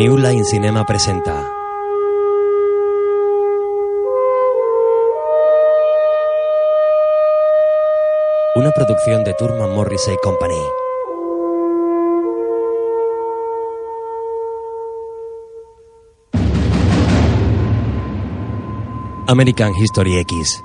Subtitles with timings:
[0.00, 1.46] New Line Cinema presenta.
[8.54, 10.56] Una producción de Turman Morrissey Company.
[19.26, 20.64] American History X.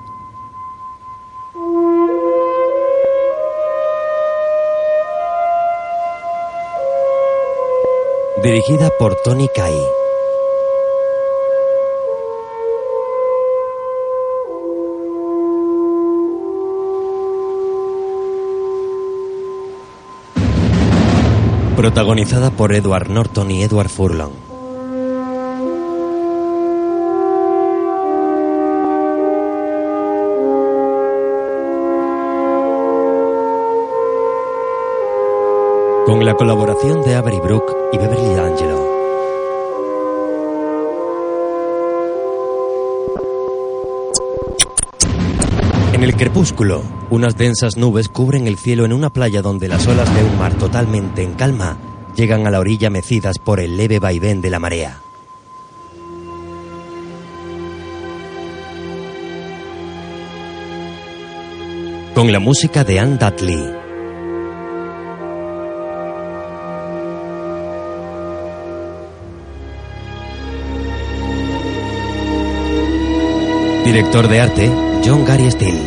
[8.66, 9.74] Dirigida por Tony Kai.
[21.76, 24.45] Protagonizada por Edward Norton y Edward Furlong.
[36.06, 37.38] Con la colaboración de Avery
[37.92, 38.96] y Beverly D'Angelo.
[45.94, 50.14] En el crepúsculo, unas densas nubes cubren el cielo en una playa donde las olas
[50.14, 51.76] de un mar totalmente en calma
[52.14, 55.00] llegan a la orilla mecidas por el leve vaivén de la marea.
[62.14, 63.85] Con la música de Anne Dudley.
[73.86, 74.72] Director de arte,
[75.04, 75.80] John Gary Steele.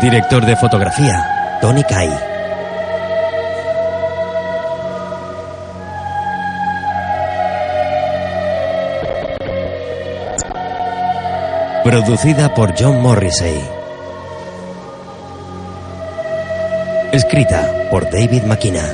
[0.00, 2.08] Director de fotografía, Tony Kai.
[11.84, 13.79] Producida por John Morrissey.
[17.12, 18.84] Escrita por David Makina.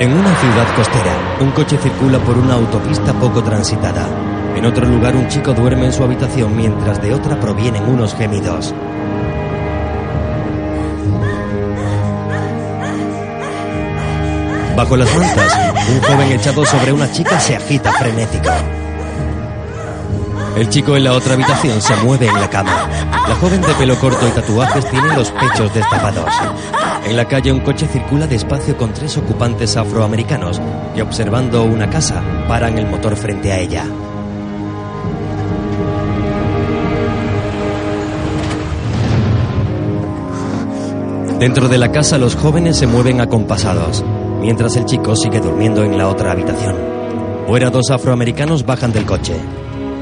[0.00, 4.08] En una ciudad costera, un coche circula por una autopista poco transitada.
[4.56, 8.74] En otro lugar, un chico duerme en su habitación mientras de otra provienen unos gemidos.
[14.76, 18.81] Bajo las mantas, un joven echado sobre una chica se agita frenético.
[20.56, 22.86] El chico en la otra habitación se mueve en la cama.
[23.26, 26.30] La joven de pelo corto y tatuajes tiene los pechos destapados.
[27.06, 30.60] En la calle un coche circula despacio con tres ocupantes afroamericanos
[30.94, 33.86] y observando una casa paran el motor frente a ella.
[41.40, 44.04] Dentro de la casa los jóvenes se mueven acompasados,
[44.40, 46.76] mientras el chico sigue durmiendo en la otra habitación.
[47.48, 49.34] Fuera dos afroamericanos bajan del coche.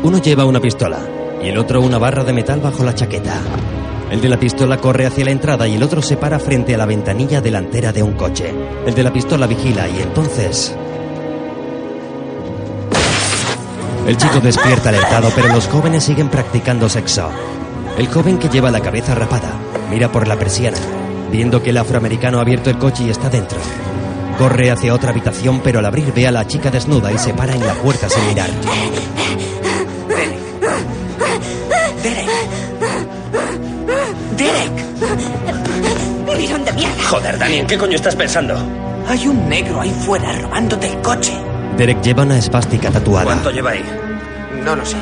[0.03, 0.99] Uno lleva una pistola
[1.43, 3.35] y el otro una barra de metal bajo la chaqueta.
[4.11, 6.79] El de la pistola corre hacia la entrada y el otro se para frente a
[6.79, 8.55] la ventanilla delantera de un coche.
[8.87, 10.75] El de la pistola vigila y entonces...
[14.07, 17.29] El chico despierta alertado, pero los jóvenes siguen practicando sexo.
[17.99, 19.53] El joven que lleva la cabeza rapada
[19.91, 20.79] mira por la persiana,
[21.31, 23.59] viendo que el afroamericano ha abierto el coche y está dentro.
[24.39, 27.55] Corre hacia otra habitación, pero al abrir ve a la chica desnuda y se para
[27.55, 28.49] en la puerta sin mirar.
[36.71, 37.03] De mierda.
[37.09, 38.55] Joder, Dani, ¿en qué coño estás pensando?
[39.09, 41.33] Hay un negro ahí fuera robándote el coche.
[41.77, 43.25] Derek lleva una espástica tatuada.
[43.25, 43.85] ¿Cuánto lleva ahí?
[44.65, 44.97] No lo sé.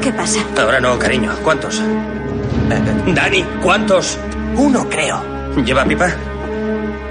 [0.00, 0.40] ¿Qué pasa?
[0.60, 1.32] Ahora no, cariño.
[1.42, 1.78] ¿Cuántos?
[1.80, 4.18] Eh, Dani, ¿cuántos?
[4.56, 5.22] uno, creo.
[5.64, 6.08] ¿Lleva pipa?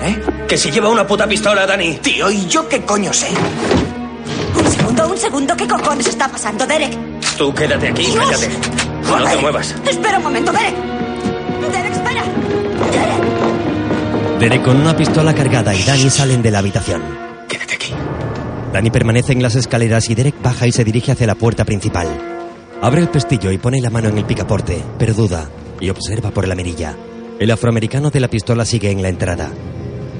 [0.01, 0.21] ¿Eh?
[0.47, 1.95] Que si lleva una puta pistola, Dani.
[1.95, 3.29] Tío, ¿y yo qué coño sé?
[4.57, 5.55] Un segundo, un segundo.
[5.55, 6.93] ¿Qué cojones está pasando, Derek?
[7.37, 8.17] Tú quédate aquí, Dios.
[8.17, 8.49] cállate.
[9.07, 9.75] No te muevas.
[9.89, 10.51] Espera un momento.
[10.51, 10.75] Derek,
[14.43, 14.61] Derek.
[14.61, 17.01] Con una pistola cargada y Danny salen de la habitación.
[17.47, 17.93] Quédate aquí.
[18.73, 22.09] Danny permanece en las escaleras y Derek baja y se dirige hacia la puerta principal.
[22.81, 25.49] Abre el pestillo y pone la mano en el picaporte, pero duda
[25.79, 26.93] y observa por la mirilla.
[27.39, 29.49] El afroamericano de la pistola sigue en la entrada.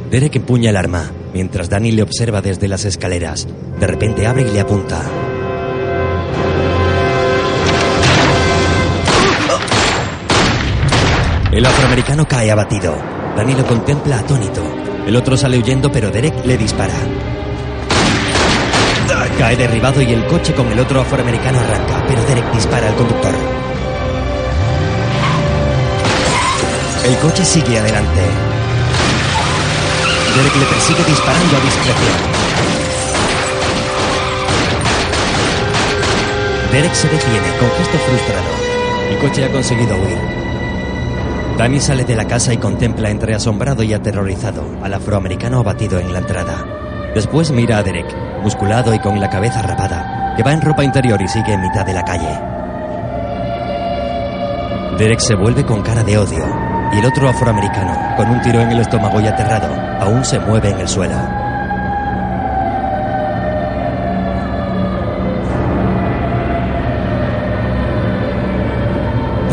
[0.09, 3.45] Derek empuña el arma, mientras Danny le observa desde las escaleras.
[3.77, 5.03] De repente abre y le apunta.
[11.51, 13.12] El afroamericano cae abatido.
[13.35, 14.61] Danny lo contempla atónito.
[15.07, 16.93] El otro sale huyendo, pero Derek le dispara.
[19.37, 23.33] Cae derribado y el coche con el otro afroamericano arranca, pero Derek dispara al conductor.
[27.05, 28.21] El coche sigue adelante.
[30.35, 32.43] Derek le persigue disparando a discreción.
[36.71, 38.49] Derek se detiene con gesto frustrado.
[39.09, 40.52] El coche ha conseguido huir.
[41.57, 46.11] Danny sale de la casa y contempla entre asombrado y aterrorizado al afroamericano abatido en
[46.11, 46.65] la entrada.
[47.13, 48.07] Después mira a Derek,
[48.41, 51.85] musculado y con la cabeza rapada, que va en ropa interior y sigue en mitad
[51.85, 52.39] de la calle.
[54.97, 56.43] Derek se vuelve con cara de odio
[56.91, 60.69] y el otro afroamericano, con un tiro en el estómago y aterrado, aún se mueve
[60.69, 61.42] en el suelo.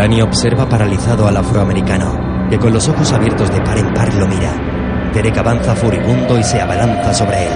[0.00, 4.26] Danny observa paralizado al afroamericano, que con los ojos abiertos de par en par lo
[4.26, 5.10] mira.
[5.12, 7.52] Derek avanza furibundo y se abalanza sobre él.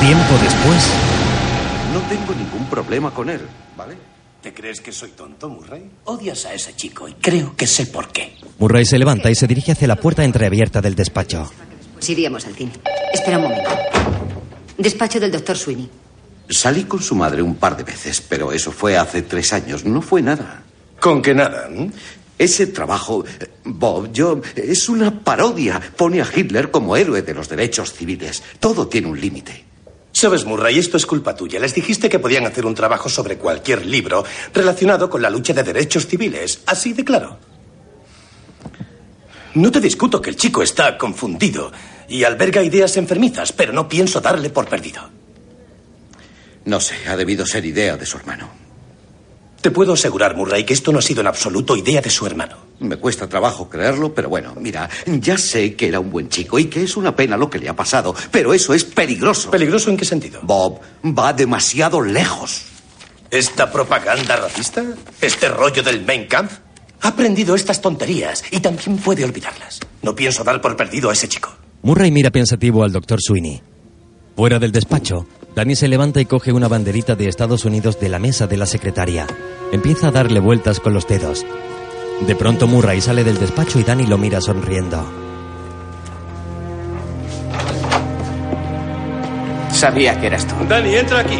[0.00, 0.90] Tiempo después,
[1.94, 3.40] No tengo ningún problema con él,
[3.74, 3.96] ¿vale?
[4.42, 5.90] ¿Te crees que soy tonto, Murray?
[6.04, 8.36] Odias a ese chico y creo que sé por qué.
[8.58, 11.50] Murray se levanta y se dirige hacia la puerta entreabierta del despacho.
[11.94, 12.72] Pues iríamos al cine.
[13.14, 13.70] Espera un momento.
[14.78, 15.88] Despacho del doctor Sweeney.
[16.48, 19.84] Salí con su madre un par de veces, pero eso fue hace tres años.
[19.84, 20.62] No fue nada.
[21.00, 21.68] ¿Con qué nada?
[22.38, 23.24] Ese trabajo,
[23.64, 25.80] Bob, yo, es una parodia.
[25.96, 28.42] Pone a Hitler como héroe de los derechos civiles.
[28.60, 29.64] Todo tiene un límite.
[30.12, 31.58] Sabes, Murray, esto es culpa tuya.
[31.58, 35.62] Les dijiste que podían hacer un trabajo sobre cualquier libro relacionado con la lucha de
[35.62, 36.60] derechos civiles.
[36.66, 37.38] Así de claro.
[39.54, 41.72] No te discuto que el chico está confundido
[42.12, 45.08] y alberga ideas enfermizas, pero no pienso darle por perdido.
[46.66, 48.50] No sé, ha debido ser idea de su hermano.
[49.62, 52.56] Te puedo asegurar, Murray, que esto no ha sido en absoluto idea de su hermano.
[52.80, 56.66] Me cuesta trabajo creerlo, pero bueno, mira, ya sé que era un buen chico y
[56.66, 59.50] que es una pena lo que le ha pasado, pero eso es peligroso.
[59.50, 60.40] ¿Peligroso en qué sentido?
[60.42, 62.64] Bob va demasiado lejos.
[63.30, 64.84] ¿Esta propaganda racista?
[65.20, 66.50] ¿Este rollo del Main Camp?
[67.00, 69.80] Ha aprendido estas tonterías y también puede olvidarlas.
[70.02, 71.61] No pienso dar por perdido a ese chico.
[71.84, 73.60] Murray mira pensativo al doctor Sweeney.
[74.36, 75.26] Fuera del despacho,
[75.56, 78.66] Danny se levanta y coge una banderita de Estados Unidos de la mesa de la
[78.66, 79.26] secretaria.
[79.72, 81.44] Empieza a darle vueltas con los dedos.
[82.26, 85.04] De pronto Murray sale del despacho y Danny lo mira sonriendo.
[89.72, 90.54] Sabía que eras tú.
[90.68, 91.38] Dani, entra aquí.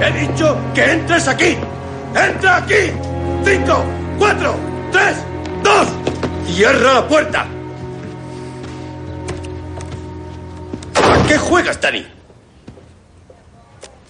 [0.00, 1.56] He dicho que entres aquí.
[2.14, 2.90] ¡Entra aquí!
[3.44, 3.84] ¡Cinco,
[4.18, 4.54] cuatro,
[4.90, 5.16] tres,
[5.62, 5.86] dos!
[6.52, 7.46] ¡Cierra la puerta!
[11.32, 12.04] Qué juegas, Dani?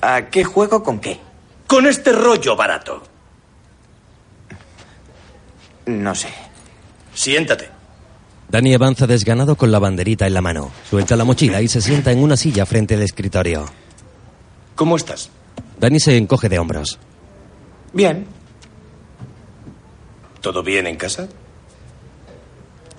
[0.01, 1.21] ¿A qué juego con qué?
[1.69, 3.01] Con este rollo barato.
[5.87, 6.29] No sé.
[7.15, 7.69] Siéntate.
[8.49, 10.73] Danny avanza desganado con la banderita en la mano.
[10.91, 13.67] Suelta la mochila y se sienta en una silla frente al escritorio.
[14.75, 15.31] ¿Cómo estás?
[15.79, 16.99] Danny se encoge de hombros.
[17.93, 18.27] Bien.
[20.41, 21.29] ¿Todo bien en casa?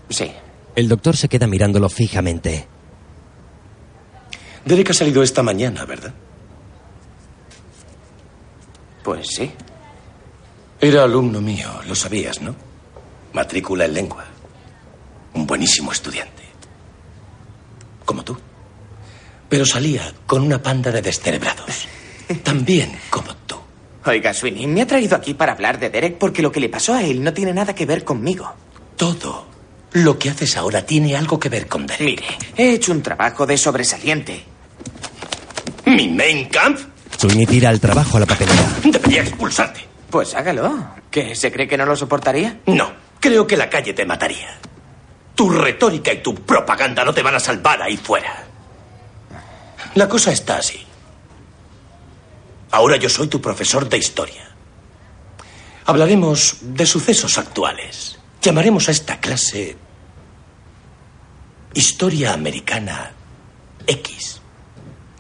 [0.10, 0.32] Sí.
[0.78, 2.73] El doctor se queda mirándolo fijamente.
[4.66, 6.14] Derek ha salido esta mañana, ¿verdad?
[9.04, 9.52] Pues sí.
[10.80, 12.56] Era alumno mío, lo sabías, ¿no?
[13.34, 14.26] Matrícula en lengua.
[15.34, 16.44] Un buenísimo estudiante.
[18.06, 18.38] Como tú.
[19.50, 21.88] Pero salía con una panda de descerebrados.
[22.44, 23.56] También como tú.
[24.06, 26.94] Oiga, Sweeney, me ha traído aquí para hablar de Derek porque lo que le pasó
[26.94, 28.54] a él no tiene nada que ver conmigo.
[28.98, 29.48] Todo
[29.94, 32.02] lo que haces ahora tiene algo que ver con Derek.
[32.02, 32.26] Mire,
[32.58, 34.53] he hecho un trabajo de sobresaliente.
[35.86, 36.80] ¿Mi main camp?
[37.18, 38.64] Sweeney tira el trabajo a la papelera.
[38.84, 39.88] Debería expulsarte.
[40.10, 40.90] Pues hágalo.
[41.10, 41.36] ¿Qué?
[41.36, 42.60] ¿Se cree que no lo soportaría?
[42.68, 44.58] No, creo que la calle te mataría.
[45.36, 48.46] Tu retórica y tu propaganda no te van a salvar ahí fuera.
[49.96, 50.86] La cosa está así.
[52.72, 54.50] Ahora yo soy tu profesor de historia.
[55.86, 58.18] Hablaremos de sucesos actuales.
[58.42, 59.78] Llamaremos a esta clase
[61.74, 63.12] Historia Americana
[63.88, 64.42] X.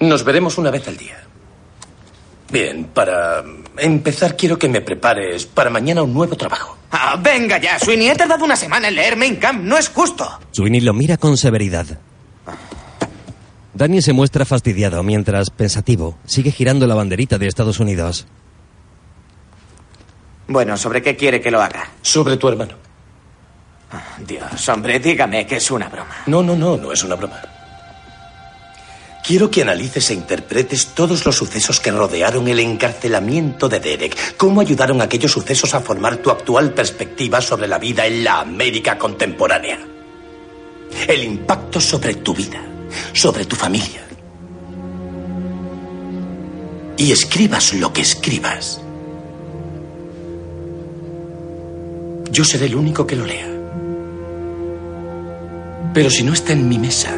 [0.03, 1.23] Nos veremos una vez al día.
[2.51, 3.41] Bien, para
[3.77, 6.77] empezar quiero que me prepares para mañana un nuevo trabajo.
[6.91, 8.09] Ah, venga ya, Sweeney.
[8.09, 9.63] He tardado una semana en leer Main Camp.
[9.63, 10.29] No es justo.
[10.51, 11.85] Sweeney lo mira con severidad.
[13.73, 18.27] Danny se muestra fastidiado mientras, pensativo, sigue girando la banderita de Estados Unidos.
[20.47, 21.89] Bueno, ¿sobre qué quiere que lo haga?
[22.01, 22.73] Sobre tu hermano.
[24.27, 26.17] Dios, hombre, dígame que es una broma.
[26.27, 27.41] No, no, no, no es una broma.
[29.23, 34.35] Quiero que analices e interpretes todos los sucesos que rodearon el encarcelamiento de Derek.
[34.35, 38.97] Cómo ayudaron aquellos sucesos a formar tu actual perspectiva sobre la vida en la América
[38.97, 39.79] contemporánea.
[41.07, 42.61] El impacto sobre tu vida,
[43.13, 44.05] sobre tu familia.
[46.97, 48.81] Y escribas lo que escribas.
[52.29, 53.47] Yo seré el único que lo lea.
[55.93, 57.15] Pero si no está en mi mesa,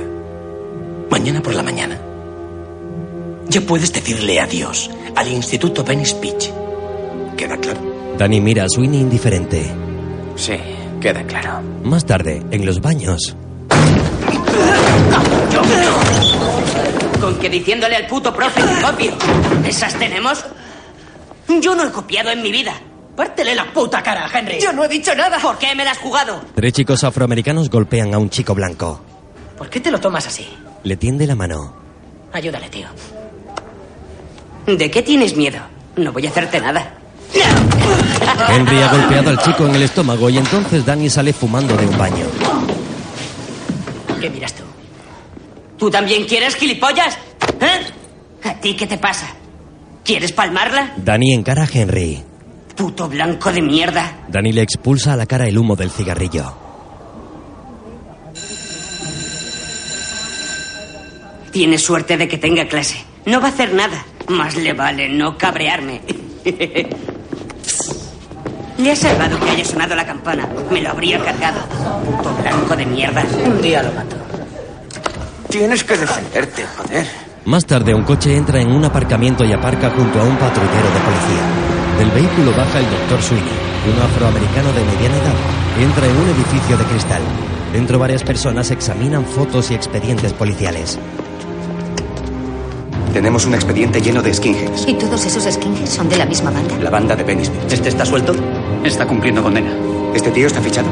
[1.15, 1.97] Mañana por la mañana.
[3.47, 6.51] Ya puedes decirle adiós al Instituto Venice Beach.
[7.37, 7.79] ¿Queda claro?
[8.17, 9.65] Danny mira a Sweeney indiferente.
[10.35, 10.57] Sí,
[10.99, 11.61] queda claro.
[11.85, 13.33] Más tarde, en los baños,
[17.21, 19.13] Con que diciéndole al puto profe que copio.
[19.65, 20.43] ¿Esas tenemos?
[21.61, 22.73] Yo no he copiado en mi vida.
[23.15, 24.59] Pártele la puta cara, Henry.
[24.59, 25.39] Yo no he dicho nada.
[25.39, 26.41] ¿Por qué me la has jugado?
[26.53, 28.99] tres chicos afroamericanos golpean a un chico blanco.
[29.57, 30.45] ¿Por qué te lo tomas así?
[30.85, 31.73] Le tiende la mano.
[32.31, 32.87] Ayúdale, tío.
[34.67, 35.57] ¿De qué tienes miedo?
[35.95, 36.93] No voy a hacerte nada.
[38.49, 41.97] Henry ha golpeado al chico en el estómago y entonces Danny sale fumando de un
[41.97, 42.25] baño.
[44.21, 44.63] ¿Qué miras tú?
[45.79, 47.17] ¿Tú también quieres gilipollas?
[47.59, 48.47] ¿Eh?
[48.47, 49.27] ¿A ti qué te pasa?
[50.03, 50.93] ¿Quieres palmarla?
[50.97, 52.23] Danny encara a Henry.
[52.75, 54.19] Puto blanco de mierda.
[54.27, 56.64] Danny le expulsa a la cara el humo del cigarrillo.
[61.55, 62.97] Tienes suerte de que tenga clase.
[63.25, 64.03] No va a hacer nada.
[64.27, 66.01] Más le vale no cabrearme.
[68.77, 70.49] Le ha salvado que haya sonado la campana.
[70.69, 71.61] Me lo habría cargado.
[72.03, 73.23] Puto blanco de mierda.
[73.45, 74.17] Un día lo mato.
[75.47, 77.07] Tienes que defenderte, joder.
[77.45, 80.99] Más tarde, un coche entra en un aparcamiento y aparca junto a un patrullero de
[80.99, 81.45] policía.
[81.99, 83.53] Del vehículo baja el doctor Sweeney,
[83.95, 85.35] un afroamericano de mediana edad.
[85.79, 87.21] Entra en un edificio de cristal.
[87.71, 90.99] Dentro varias personas examinan fotos y expedientes policiales.
[93.15, 94.89] Tenemos un expediente lleno de skinheads.
[94.89, 96.77] ¿Y todos esos skinheads son de la misma banda?
[96.79, 97.71] La banda de Venice Beach.
[97.71, 98.35] ¿Este está suelto?
[98.83, 99.73] Está cumpliendo condena.
[100.13, 100.89] ¿Este tío está fichado?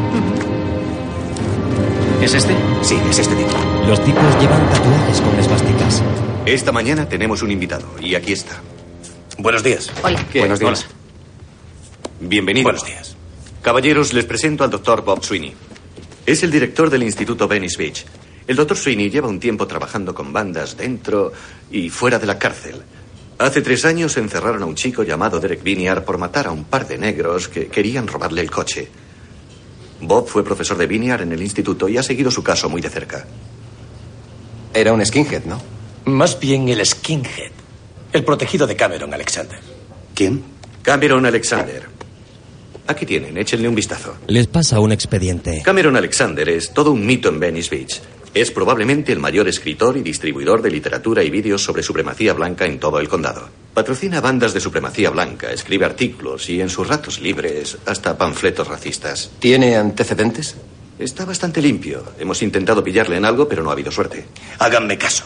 [2.21, 2.55] ¿Es este?
[2.81, 3.45] Sí, es este tío.
[3.89, 6.01] Los tipos llevan tatuajes con esvásticas.
[6.45, 8.61] Esta mañana tenemos un invitado y aquí está.
[9.37, 9.91] Buenos días.
[10.01, 10.25] Hola.
[10.33, 10.85] Buenos días.
[12.21, 12.63] Bienvenido.
[12.63, 13.17] Buenos días.
[13.61, 15.53] Caballeros, les presento al doctor Bob Sweeney.
[16.25, 18.05] Es el director del Instituto Venice Beach.
[18.47, 21.31] El doctor Sweeney lleva un tiempo trabajando con bandas dentro
[21.71, 22.81] y fuera de la cárcel.
[23.37, 26.87] Hace tres años encerraron a un chico llamado Derek Viniar por matar a un par
[26.87, 28.87] de negros que querían robarle el coche.
[30.01, 32.89] Bob fue profesor de Viniar en el instituto y ha seguido su caso muy de
[32.89, 33.25] cerca.
[34.73, 35.61] Era un skinhead, ¿no?
[36.05, 37.51] Más bien el skinhead.
[38.11, 39.59] El protegido de Cameron Alexander.
[40.13, 40.43] ¿Quién?
[40.81, 41.83] Cameron Alexander.
[42.85, 44.15] Aquí tienen, échenle un vistazo.
[44.27, 45.61] Les pasa un expediente.
[45.63, 48.01] Cameron Alexander es todo un mito en Venice Beach.
[48.33, 52.79] Es probablemente el mayor escritor y distribuidor de literatura y vídeos sobre supremacía blanca en
[52.79, 53.47] todo el condado.
[53.75, 59.29] Patrocina bandas de supremacía blanca, escribe artículos y en sus ratos libres hasta panfletos racistas.
[59.37, 60.55] ¿Tiene antecedentes?
[60.97, 62.03] Está bastante limpio.
[62.17, 64.25] Hemos intentado pillarle en algo, pero no ha habido suerte.
[64.57, 65.25] Háganme caso.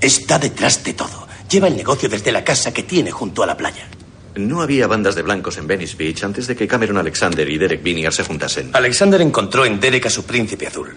[0.00, 1.28] Está detrás de todo.
[1.50, 3.88] Lleva el negocio desde la casa que tiene junto a la playa.
[4.36, 7.82] No había bandas de blancos en Venice Beach antes de que Cameron Alexander y Derek
[7.82, 8.70] Viniar se juntasen.
[8.72, 10.94] Alexander encontró en Derek a su príncipe azul.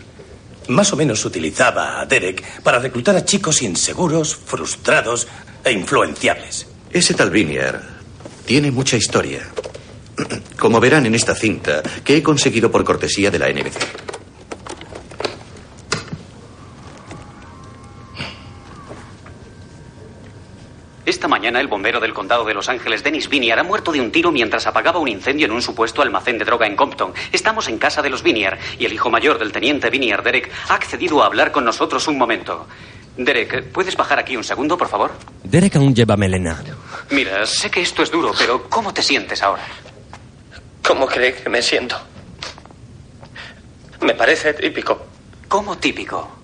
[0.68, 5.28] Más o menos utilizaba a Derek para reclutar a chicos inseguros, frustrados
[5.64, 6.68] e influenciables.
[6.92, 7.82] Ese tal Viniar
[8.46, 9.48] tiene mucha historia.
[10.58, 14.21] Como verán en esta cinta, que he conseguido por cortesía de la NBC.
[21.12, 24.14] Esta mañana el bombero del condado de Los Ángeles, Dennis Viniar, ha muerto de un
[24.14, 27.14] tiro mientras apagaba un incendio en un supuesto almacén de droga en Compton.
[27.34, 30.74] Estamos en casa de los Viniar y el hijo mayor del teniente Viniar, Derek, ha
[30.76, 32.66] accedido a hablar con nosotros un momento.
[33.18, 35.12] Derek, ¿puedes bajar aquí un segundo, por favor?
[35.44, 36.64] Derek aún lleva melena.
[37.10, 39.64] Mira, sé que esto es duro, pero ¿cómo te sientes ahora?
[40.82, 42.00] ¿Cómo cree que me siento?
[44.00, 45.08] Me parece típico.
[45.50, 46.38] ¿Cómo típico?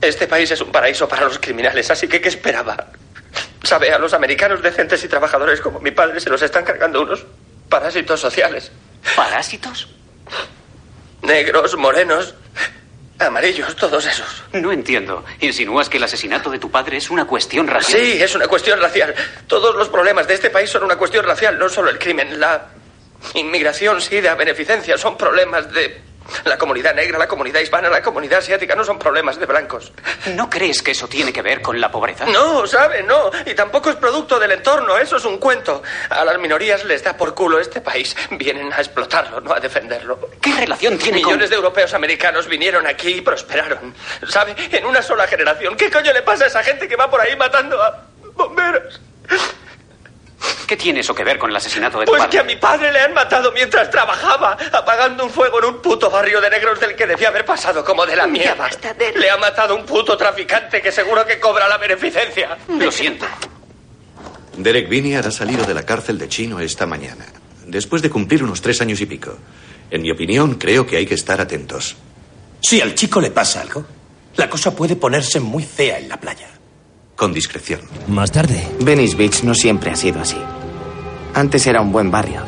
[0.00, 2.86] Este país es un paraíso para los criminales, así que ¿qué esperaba?
[3.62, 7.24] Sabe, a los americanos decentes y trabajadores como mi padre se los están cargando unos
[7.68, 8.72] parásitos sociales.
[9.14, 9.88] ¿Parásitos?
[11.22, 12.34] Negros, morenos,
[13.18, 14.44] amarillos, todos esos.
[14.52, 15.24] No entiendo.
[15.40, 18.00] ¿Insinúas que el asesinato de tu padre es una cuestión racial?
[18.00, 19.14] Sí, es una cuestión racial.
[19.46, 22.40] Todos los problemas de este país son una cuestión racial, no solo el crimen.
[22.40, 22.68] La
[23.34, 26.09] inmigración, sí, de beneficencia, son problemas de
[26.44, 29.92] la comunidad negra, la comunidad hispana, la comunidad asiática, no son problemas de blancos.
[30.34, 32.26] ¿No crees que eso tiene que ver con la pobreza?
[32.26, 33.30] No, sabe, no.
[33.46, 35.82] Y tampoco es producto del entorno, eso es un cuento.
[36.08, 38.16] A las minorías les da por culo este país.
[38.30, 40.30] Vienen a explotarlo, no a defenderlo.
[40.40, 41.50] ¿Qué relación tiene Millones con...?
[41.50, 43.94] de europeos americanos vinieron aquí y prosperaron.
[44.28, 44.54] ¿Sabe?
[44.72, 45.76] En una sola generación.
[45.76, 49.00] ¿Qué coño le pasa a esa gente que va por ahí matando a bomberos?
[50.66, 52.30] ¿Qué tiene eso que ver con el asesinato de tu Pues padre?
[52.30, 56.08] que a mi padre le han matado mientras trabajaba, apagando un fuego en un puto
[56.10, 58.68] barrio de negros del que debía haber pasado como de la mierda.
[59.16, 62.56] Le ha matado un puto traficante que seguro que cobra la beneficencia.
[62.68, 63.26] Lo siento.
[64.56, 67.26] Derek Viniar ha salido de la cárcel de Chino esta mañana,
[67.66, 69.36] después de cumplir unos tres años y pico.
[69.90, 71.96] En mi opinión, creo que hay que estar atentos.
[72.60, 73.84] Si al chico le pasa algo,
[74.36, 76.46] La cosa puede ponerse muy fea en la playa.
[77.20, 77.82] Con discreción.
[78.08, 78.66] Más tarde.
[78.80, 80.38] Venice Beach no siempre ha sido así.
[81.34, 82.40] Antes era un buen barrio.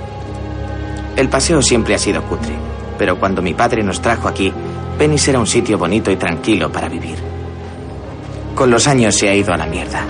[1.15, 2.55] El paseo siempre ha sido cutre,
[2.97, 4.51] pero cuando mi padre nos trajo aquí,
[4.99, 7.19] Venice era un sitio bonito y tranquilo para vivir.
[8.55, 10.07] Con los años se ha ido a la mierda.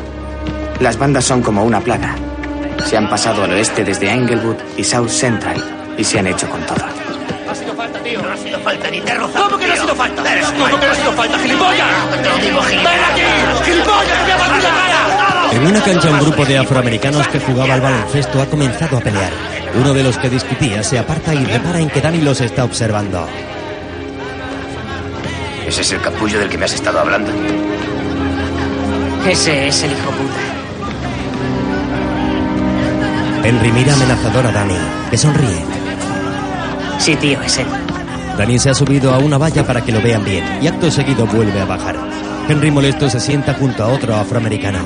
[0.78, 2.14] Las bandas son como una plaga.
[2.86, 5.56] Se han pasado al oeste desde Englewood y South Central
[5.98, 7.01] y se han hecho con todo.
[7.52, 8.22] No ha sido falta, tío.
[8.22, 9.44] No ha sido falta, ni te rozado.
[9.44, 10.22] ¿Cómo que no ha sido falta?
[10.22, 11.88] ¿Cómo que no ha sido falta, gilipollas?
[12.10, 13.22] ¡Ven aquí!
[13.64, 14.26] ¡Gilipollas!
[14.26, 15.52] ¡Me ha la cara!
[15.52, 19.30] En una cancha un grupo de afroamericanos que jugaba al baloncesto ha comenzado a pelear.
[19.78, 23.28] Uno de los que discutía se aparta y repara en que Danny los está observando.
[25.66, 27.30] ¿Ese es el capullo del que me has estado hablando?
[29.28, 30.40] Ese es el hijo puta.
[33.46, 34.78] Henry mira amenazador a Danny,
[35.10, 35.81] que sonríe.
[37.02, 37.66] Sí, tío, es él.
[38.38, 41.26] Danny se ha subido a una valla para que lo vean bien y acto seguido
[41.26, 41.96] vuelve a bajar.
[42.48, 44.78] Henry molesto se sienta junto a otro afroamericano.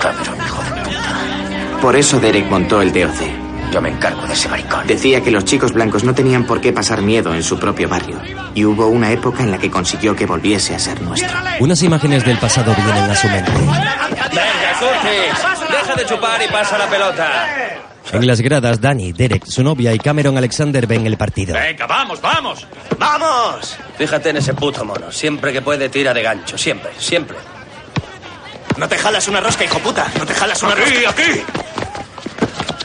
[0.00, 1.80] Cameron, hijo de puta.
[1.80, 3.72] Por eso Derek montó el DOC.
[3.72, 4.86] Yo me encargo de ese maricón.
[4.86, 8.20] Decía que los chicos blancos no tenían por qué pasar miedo en su propio barrio.
[8.54, 11.38] Y hubo una época en la que consiguió que volviese a ser nuestro.
[11.58, 13.50] Unas imágenes del pasado vienen a su mente.
[13.50, 15.70] Venga, Curtis.
[15.70, 17.93] Deja de chupar y pasa la pelota.
[18.12, 21.54] En las gradas, Danny, Derek, su novia y Cameron Alexander ven el partido.
[21.54, 22.66] Venga, vamos, vamos.
[22.98, 23.76] ¡Vamos!
[23.98, 25.10] Fíjate en ese puto mono.
[25.10, 26.56] Siempre que puede tira de gancho.
[26.56, 27.36] Siempre, siempre.
[28.76, 30.06] No te jalas una rosca, hijo puta.
[30.18, 31.10] No te jalas una rosca.
[31.10, 31.42] ¡Aquí, aquí!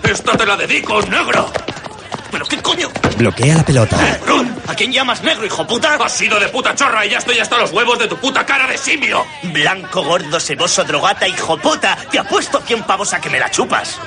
[0.03, 1.51] ¡Esta te la dedico, negro!
[2.31, 2.89] ¿Pero qué coño?
[3.17, 4.19] Bloquea la pelota.
[4.25, 4.55] ¡Run!
[4.67, 5.95] ¿A quién llamas negro, hijo puta?
[5.95, 8.67] Has sido de puta chorra y ya estoy hasta los huevos de tu puta cara
[8.67, 9.25] de simio.
[9.43, 11.97] Blanco, gordo, seboso, drogata, hijo puta.
[12.11, 13.99] Te apuesto 100 pavos a que me la chupas.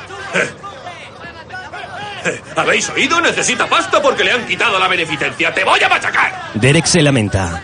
[2.56, 3.20] ¿Habéis oído?
[3.20, 5.52] Necesita pasta porque le han quitado la beneficencia.
[5.52, 6.50] ¡Te voy a machacar!
[6.54, 7.62] Derek se lamenta.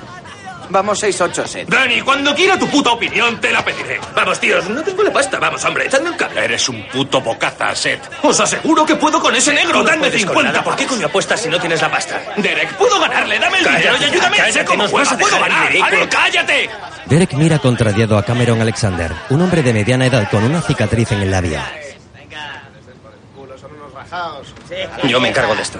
[0.70, 1.68] Vamos 6-8, set.
[1.68, 3.98] Dani, cuando quiera tu puta opinión, te la pediré.
[4.14, 5.38] Vamos, tíos, no tengo la pasta.
[5.38, 6.44] Vamos, hombre, echadme un cable.
[6.44, 8.02] Eres un puto bocaza, Seth.
[8.22, 9.82] Os aseguro que puedo con ese negro.
[9.82, 10.62] Dadme 50.
[10.62, 12.20] ¿Por qué coño apuestas si no tienes la pasta?
[12.36, 13.38] Derek, puedo ganarle.
[13.38, 14.36] Dame el dinero y ayúdame.
[14.36, 15.04] cállate, sé cómo nos pueda.
[15.04, 16.08] vas a Puedo ganar.
[16.10, 16.70] ¡Cállate!
[17.06, 21.22] Derek mira contrariado a Cameron Alexander, un hombre de mediana edad con una cicatriz en
[21.22, 21.58] el labio.
[25.06, 25.78] Yo me encargo de esto.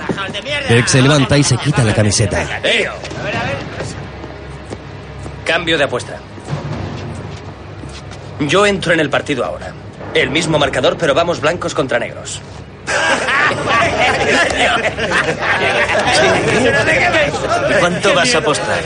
[0.69, 2.61] Derek se levanta y se quita la camiseta.
[2.63, 2.89] ¡Eh!
[5.45, 6.19] Cambio de apuesta.
[8.41, 9.73] Yo entro en el partido ahora.
[10.15, 12.41] El mismo marcador, pero vamos blancos contra negros.
[17.81, 18.81] ¿Cuánto vas a apostar?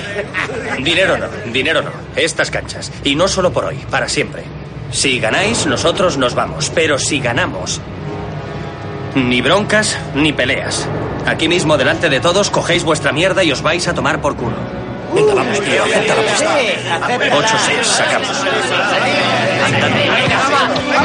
[0.79, 1.91] Dinero no, dinero no.
[2.17, 2.91] Estas canchas.
[3.05, 4.43] Y no solo por hoy, para siempre.
[4.91, 6.71] Si ganáis, nosotros nos vamos.
[6.75, 7.81] Pero si ganamos,
[9.15, 10.89] ni broncas ni peleas.
[11.27, 14.57] Aquí mismo, delante de todos, cogéis vuestra mierda y os vais a tomar por culo.
[15.15, 16.57] Venga, vamos, tío, acepta la apuesta.
[17.31, 18.45] 8-6, sacamos.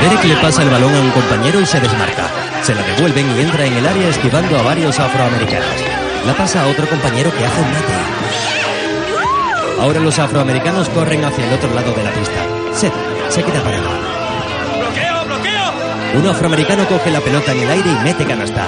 [0.01, 2.23] Derek le pasa el balón a un compañero y se desmarca.
[2.63, 5.67] Se la devuelven y entra en el área esquivando a varios afroamericanos.
[6.25, 7.93] La pasa a otro compañero que hace un mate.
[9.79, 12.43] Ahora los afroamericanos corren hacia el otro lado de la pista.
[12.73, 12.93] Seth
[13.29, 14.16] se queda parado.
[16.15, 18.65] Un afroamericano coge la pelota en el aire y mete canasta.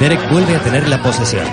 [0.00, 1.44] Derek vuelve a tener la posesión.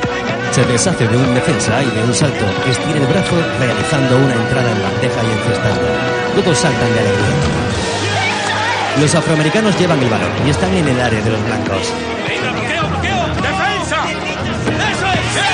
[0.52, 4.72] Se deshace de un defensa y de un salto estira el brazo realizando una entrada
[4.72, 5.88] en bandeja y encestando.
[6.36, 7.70] Todos saltan de alegría.
[9.00, 11.94] Los afroamericanos llevan el balón y están en el área de los blancos.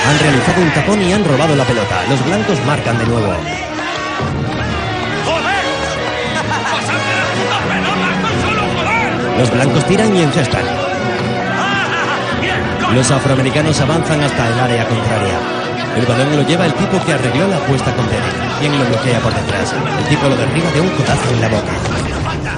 [0.07, 2.03] Han realizado un tapón y han robado la pelota.
[2.09, 3.33] Los blancos marcan de nuevo.
[5.25, 5.65] ¡Joder!
[6.71, 9.39] ¡Pasadme la puta pelota con solo joder!
[9.39, 10.65] Los blancos tiran y encestan.
[12.93, 15.39] Los afroamericanos avanzan hasta el área contraria.
[15.97, 18.59] El balón lo lleva el tipo que arregló la apuesta con Derek.
[18.59, 19.73] Quien lo bloquea por detrás.
[19.99, 21.71] El tipo lo derriba de un codazo en la boca.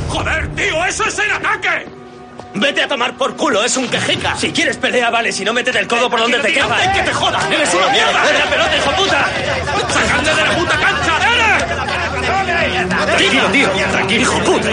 [0.09, 0.85] ¡Joder, tío!
[0.85, 1.87] ¡Eso es el ataque!
[2.55, 4.35] Vete a tomar por culo, es un quejica.
[4.35, 5.31] Si quieres pelea, vale.
[5.31, 6.77] Si no, métete el codo por donde te quepa.
[6.91, 7.45] ¡Que te jodas!
[7.51, 8.29] ¡Eres una mierda!
[8.29, 9.25] ¡Eres la pelota, hijo puta!
[9.93, 11.46] ¡Sacadle de la puta cancha!
[12.27, 13.69] Tranquilo, tío.
[13.91, 14.21] Tranquilo.
[14.21, 14.69] ¡Hijo puta!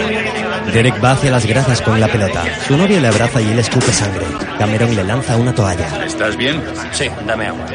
[0.73, 2.43] Derek va hacia las gradas con la pelota.
[2.67, 4.25] Su novia le abraza y él escupe sangre.
[4.59, 6.05] Cameron le lanza una toalla.
[6.05, 6.61] ¿Estás bien?
[6.91, 7.65] Sí, dame agua.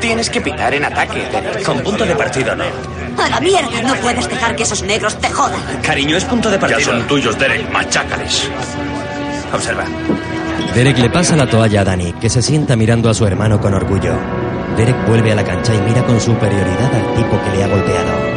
[0.00, 1.62] Tienes que pitar en ataque, Derek.
[1.62, 2.64] Con punto de partido, no.
[3.22, 5.60] A la mierda, no puedes dejar que esos negros te jodan.
[5.82, 6.80] Cariño, es punto de Ya partido.
[6.92, 7.70] son tuyos, Derek.
[7.70, 8.48] Machácales.
[9.52, 9.84] Observa.
[10.74, 13.74] Derek le pasa la toalla a Danny, que se sienta mirando a su hermano con
[13.74, 14.14] orgullo.
[14.76, 18.29] Derek vuelve a la cancha y mira con superioridad al tipo que le ha golpeado.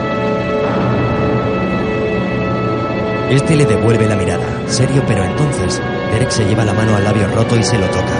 [3.33, 7.27] Este le devuelve la mirada, serio, pero entonces Derek se lleva la mano al labio
[7.29, 8.13] roto y se lo toca.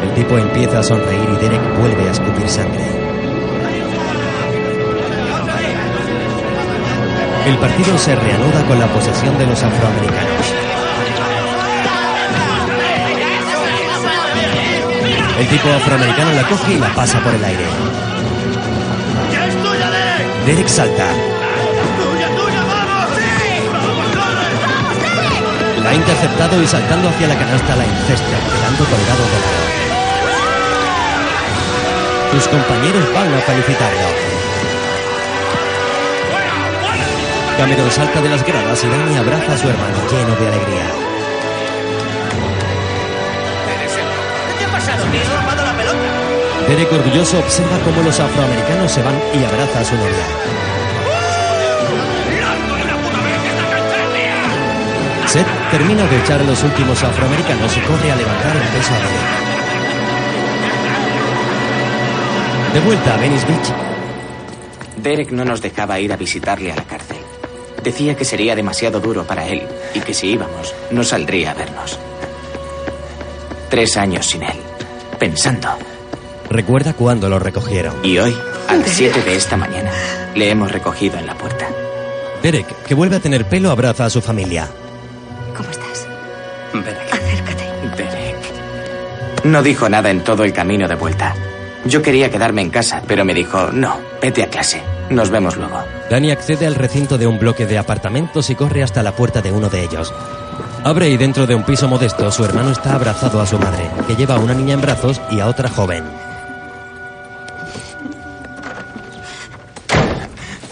[0.00, 2.86] El tipo empieza a sonreír y Derek vuelve a escupir sangre.
[7.46, 10.54] El partido se reanuda con la posesión de los afroamericanos.
[15.40, 17.64] El tipo afroamericano la coge y la pasa por el aire.
[20.46, 21.29] Derek salta.
[25.90, 29.64] La ha interceptado y saltando hacia la canasta la incesta, quedando colgado de lado.
[32.30, 34.08] Sus compañeros van a felicitarlo.
[37.58, 40.86] Cameron salta de las gradas y Danny abraza a su hermano lleno de alegría.
[44.60, 45.06] ¿Qué ha pasado?
[45.06, 46.68] ¿Me has robado la?
[46.68, 50.59] Derek orgulloso observa cómo los afroamericanos se van y abraza a su novia.
[55.30, 58.98] Seth termina de echar a los últimos afroamericanos y corre a levantar el peso a
[58.98, 59.40] Derek.
[62.74, 63.72] De vuelta a Venice Beach,
[64.96, 67.18] Derek no nos dejaba ir a visitarle a la cárcel.
[67.84, 69.62] Decía que sería demasiado duro para él
[69.94, 71.96] y que si íbamos, no saldría a vernos.
[73.68, 74.58] Tres años sin él,
[75.20, 75.68] pensando.
[76.50, 77.94] recuerda cuando lo recogieron.
[78.04, 79.92] Y hoy, a las siete de esta mañana,
[80.34, 81.68] le hemos recogido en la puerta.
[82.42, 84.68] Derek, que vuelve a tener pelo, abraza a su familia.
[86.72, 87.96] Ven aquí.
[87.96, 88.36] Derek.
[89.44, 91.34] No dijo nada en todo el camino de vuelta.
[91.84, 94.82] Yo quería quedarme en casa, pero me dijo, no, vete a clase.
[95.08, 95.82] Nos vemos luego.
[96.10, 99.50] Danny accede al recinto de un bloque de apartamentos y corre hasta la puerta de
[99.50, 100.12] uno de ellos.
[100.84, 104.14] Abre y dentro de un piso modesto su hermano está abrazado a su madre, que
[104.14, 106.04] lleva a una niña en brazos y a otra joven.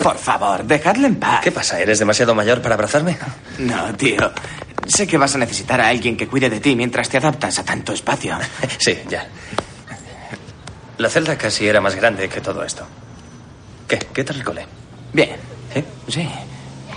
[0.03, 1.41] Por favor, dejadle en paz.
[1.43, 1.81] ¿Qué pasa?
[1.81, 3.19] ¿Eres demasiado mayor para abrazarme?
[3.59, 4.31] No, tío.
[4.89, 7.65] Sé que vas a necesitar a alguien que cuide de ti mientras te adaptas a
[7.65, 8.39] tanto espacio.
[8.79, 9.27] Sí, ya.
[10.97, 12.85] La celda casi era más grande que todo esto.
[13.87, 13.99] ¿Qué?
[13.99, 14.67] ¿Qué tal el cole?
[15.13, 15.37] Bien.
[16.09, 16.29] Sí.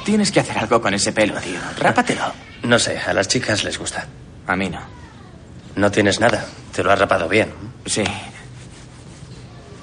[0.04, 1.60] Tienes que hacer algo con ese pelo, tío.
[1.78, 2.34] Rápatelo.
[2.64, 4.08] No sé, a las chicas les gusta.
[4.48, 4.80] A mí no.
[5.76, 6.46] No tienes nada.
[6.74, 7.54] Te lo has rapado bien.
[7.86, 8.04] Sí.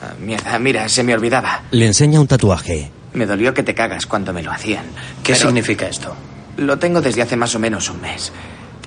[0.02, 1.62] Ah, mierda, mira, se me olvidaba.
[1.70, 2.90] Le enseña un tatuaje.
[3.12, 4.84] Me dolió que te cagas cuando me lo hacían.
[5.22, 6.14] ¿Qué Pero significa esto?
[6.58, 8.32] Lo tengo desde hace más o menos un mes.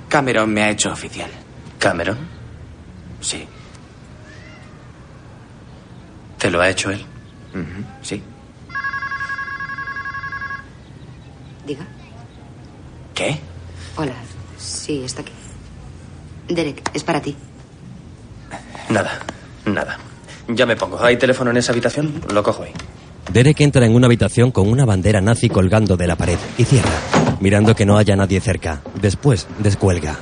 [0.10, 1.32] Cameron me ha hecho oficial.
[1.80, 2.18] ¿Cameron?
[3.22, 3.48] Sí.
[6.38, 7.06] ¿Te lo ha hecho él?
[8.02, 8.22] Sí.
[11.66, 11.86] Diga.
[13.16, 13.40] ¿Qué?
[13.96, 14.14] Hola.
[14.58, 15.32] Sí, está aquí.
[16.50, 17.36] Derek, es para ti.
[18.90, 19.20] Nada,
[19.66, 19.98] nada.
[20.50, 21.02] Ya me pongo.
[21.02, 22.22] ¿Hay teléfono en esa habitación?
[22.34, 22.74] Lo cojo ahí.
[23.32, 26.90] Derek entra en una habitación con una bandera nazi colgando de la pared y cierra,
[27.42, 28.82] mirando que no haya nadie cerca.
[28.96, 30.16] Después descuelga.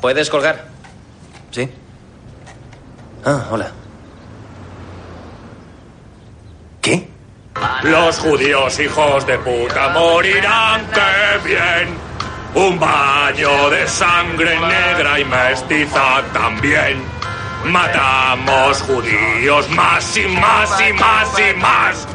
[0.00, 0.68] ¿Puedes colgar?
[1.50, 1.68] ¿Sí?
[3.24, 3.72] Ah, hola.
[6.80, 7.08] ¿Qué?
[7.82, 12.10] Los judíos hijos de puta morirán, qué bien.
[12.54, 17.02] Un baño de sangre negra y mestiza también.
[17.64, 22.08] Matamos judíos más y más y más y más.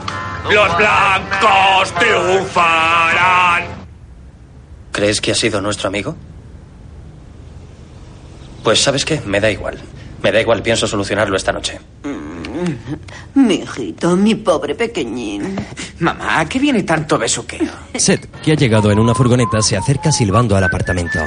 [0.49, 3.74] Los blancos triunfarán.
[4.95, 6.15] ¿Crees que ha sido nuestro amigo?
[8.63, 9.77] Pues sabes qué, me da igual.
[10.23, 11.77] Me da igual, pienso solucionarlo esta noche.
[13.33, 15.53] Mi hijito, mi pobre pequeñín.
[15.99, 17.73] Mamá, ¿a qué viene tanto besuqueo?
[17.93, 21.19] Seth, que ha llegado en una furgoneta, se acerca silbando al apartamento.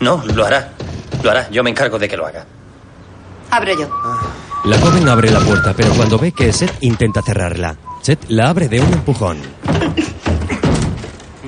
[0.00, 0.72] No, lo hará.
[1.22, 1.48] Lo hará.
[1.50, 2.44] Yo me encargo de que lo haga.
[3.52, 3.88] Abro yo.
[4.64, 8.68] La joven abre la puerta, pero cuando ve que Seth intenta cerrarla, Seth la abre
[8.68, 9.38] de un empujón.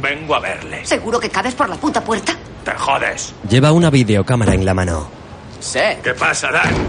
[0.00, 0.88] Vengo a verles.
[0.88, 2.34] ¿Seguro que cabes por la puta puerta?
[2.64, 3.34] Te jodes.
[3.48, 5.10] Lleva una videocámara en la mano.
[5.60, 5.80] Sí.
[6.02, 6.86] ¿Qué pasa, Dan?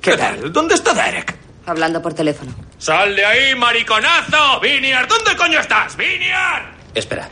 [0.00, 0.52] ¿Qué tal?
[0.52, 1.36] ¿Dónde está Derek?
[1.66, 2.52] Hablando por teléfono.
[2.78, 4.60] ¡Sal de ahí, mariconazo!
[4.60, 5.08] ¡Viniar!
[5.08, 5.96] ¿Dónde coño estás?
[5.96, 6.74] ¡Viniar!
[6.94, 7.28] Espera.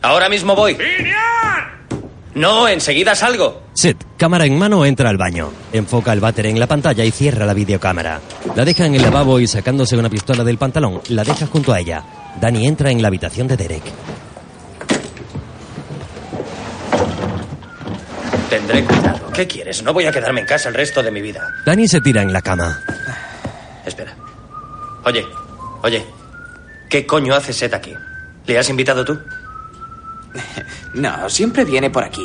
[0.00, 0.74] Ahora mismo voy.
[0.74, 1.74] ¡Viniar!
[2.34, 3.62] No, enseguida salgo.
[3.74, 5.52] Seth, cámara en mano, entra al baño.
[5.72, 8.20] Enfoca el váter en la pantalla y cierra la videocámara.
[8.56, 11.80] La deja en el lavabo y sacándose una pistola del pantalón, la deja junto a
[11.80, 12.02] ella.
[12.40, 13.82] Danny entra en la habitación de Derek.
[18.50, 19.30] Tendré cuidado.
[19.32, 19.82] ¿Qué quieres?
[19.82, 21.48] No voy a quedarme en casa el resto de mi vida.
[21.66, 22.80] Danny se tira en la cama.
[23.84, 24.14] Espera.
[25.04, 25.24] Oye,
[25.82, 26.04] oye.
[26.88, 27.92] ¿Qué coño hace Seth aquí?
[28.46, 29.18] ¿Le has invitado tú?
[30.94, 32.24] No, siempre viene por aquí.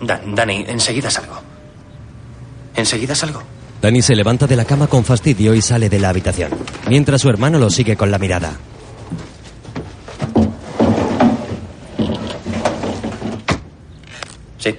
[0.00, 1.42] Dan, Dani, enseguida salgo.
[2.76, 3.42] Enseguida salgo.
[3.80, 6.50] Danny se levanta de la cama con fastidio y sale de la habitación,
[6.88, 8.52] mientras su hermano lo sigue con la mirada.
[14.58, 14.76] Sí.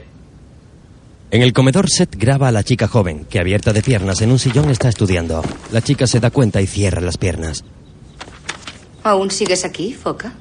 [1.31, 4.37] En el comedor, Seth graba a la chica joven, que abierta de piernas en un
[4.37, 5.41] sillón está estudiando.
[5.71, 7.63] La chica se da cuenta y cierra las piernas.
[9.03, 10.33] ¿Aún sigues aquí, Foca?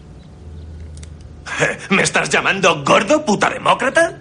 [1.89, 4.19] ¿Me estás llamando gordo, puta demócrata?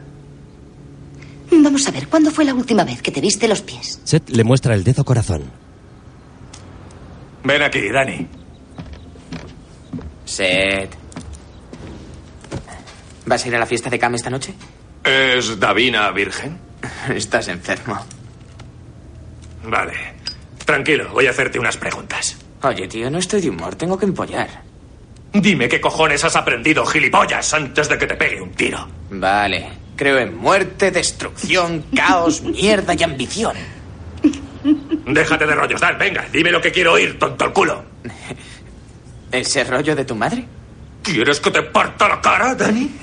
[1.52, 4.00] Vamos a ver, ¿cuándo fue la última vez que te viste los pies?
[4.04, 5.44] Seth le muestra el dedo corazón.
[7.44, 8.28] Ven aquí, Dani.
[10.26, 10.96] Seth.
[13.26, 14.54] ¿Vas a ir a la fiesta de Cam esta noche?
[15.04, 16.58] ¿Es Davina virgen?
[17.16, 18.00] Estás enfermo.
[19.64, 19.94] Vale.
[20.66, 22.38] Tranquilo, voy a hacerte unas preguntas.
[22.64, 24.64] Oye, tío, no estoy de humor, tengo que empollar.
[25.34, 28.88] Dime qué cojones has aprendido, gilipollas, antes de que te pegue un tiro.
[29.12, 29.70] Vale.
[30.00, 33.58] Creo en muerte, destrucción, caos, mierda y ambición.
[35.06, 37.84] Déjate de rollos, Dan, venga, dime lo que quiero oír, tonto el culo.
[39.30, 40.46] ¿Ese rollo de tu madre?
[41.04, 42.90] ¿Quieres que te parta la cara, Dani?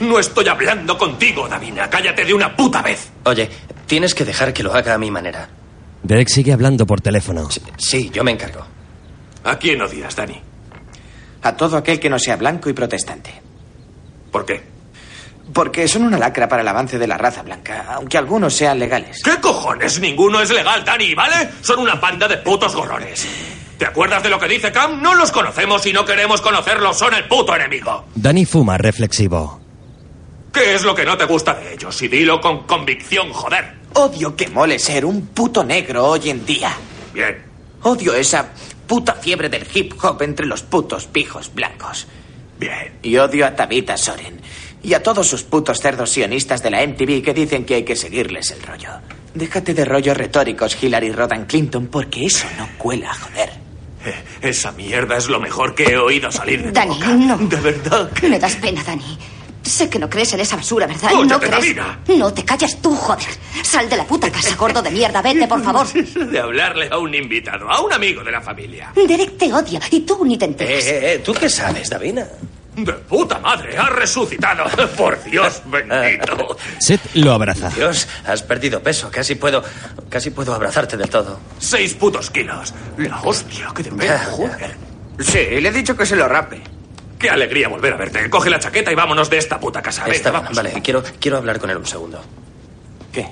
[0.00, 1.88] No estoy hablando contigo, Davina.
[1.90, 3.10] Cállate de una puta vez.
[3.24, 3.48] Oye,
[3.86, 5.48] tienes que dejar que lo haga a mi manera.
[6.04, 7.48] Derek sigue hablando por teléfono.
[7.78, 8.64] Sí, yo me encargo.
[9.44, 10.40] ¿A quién odias, Dani?
[11.42, 13.30] A todo aquel que no sea blanco y protestante.
[14.30, 14.73] ¿Por qué?
[15.52, 19.22] Porque son una lacra para el avance de la raza blanca, aunque algunos sean legales.
[19.22, 20.00] ¿Qué cojones?
[20.00, 21.50] Ninguno es legal, Dani, ¿vale?
[21.60, 23.26] Son una panda de putos gorrones.
[23.78, 25.02] ¿Te acuerdas de lo que dice Cam?
[25.02, 28.06] No los conocemos y no queremos conocerlos, son el puto enemigo.
[28.14, 29.60] Danny fuma reflexivo.
[30.52, 32.00] ¿Qué es lo que no te gusta de ellos?
[32.00, 33.74] Y dilo con convicción, joder.
[33.94, 36.72] Odio que mole ser un puto negro hoy en día.
[37.12, 37.42] Bien.
[37.82, 38.50] Odio esa
[38.86, 42.06] puta fiebre del hip hop entre los putos pijos blancos.
[42.58, 42.98] Bien.
[43.02, 44.40] Y odio a Tabitha Soren.
[44.84, 47.96] Y a todos sus putos cerdos sionistas de la MTV que dicen que hay que
[47.96, 48.90] seguirles el rollo.
[49.34, 53.50] Déjate de rollos retóricos, Hillary Rodham Clinton, porque eso no cuela, joder.
[54.04, 57.08] Eh, Esa mierda es lo mejor que he oído salir de tu Dani, boca.
[57.14, 57.36] no.
[57.38, 58.10] De verdad.
[58.22, 59.18] Me das pena, Dani.
[59.62, 61.10] Sé que no crees en esa basura, ¿verdad?
[61.12, 61.76] no Cállate, crees.
[61.76, 62.00] Davina.
[62.18, 63.24] No te calles tú, joder.
[63.62, 65.22] Sal de la puta casa, gordo de mierda.
[65.22, 65.86] Vete, por favor.
[66.30, 68.92] De hablarle a un invitado, a un amigo de la familia.
[68.94, 70.84] Derek te odia y tú ni te enteras.
[70.84, 72.26] Eh, eh, ¿tú qué sabes, Davina?
[72.76, 74.64] De puta madre, ha resucitado.
[74.96, 76.56] Por Dios bendito.
[76.78, 77.68] Seth lo abraza.
[77.70, 79.10] Dios, has perdido peso.
[79.10, 79.62] Casi puedo,
[80.08, 81.38] casi puedo abrazarte del todo.
[81.58, 82.74] Seis putos kilos.
[82.96, 84.76] La hostia, que de pena, joder.
[85.20, 86.62] Sí, le he dicho que se lo rape.
[87.18, 88.28] Qué alegría volver a verte.
[88.28, 90.06] Coge la chaqueta y vámonos de esta puta casa.
[90.06, 90.54] Está vamos.
[90.54, 92.20] vale, quiero, quiero hablar con él un segundo.
[93.12, 93.26] ¿Qué?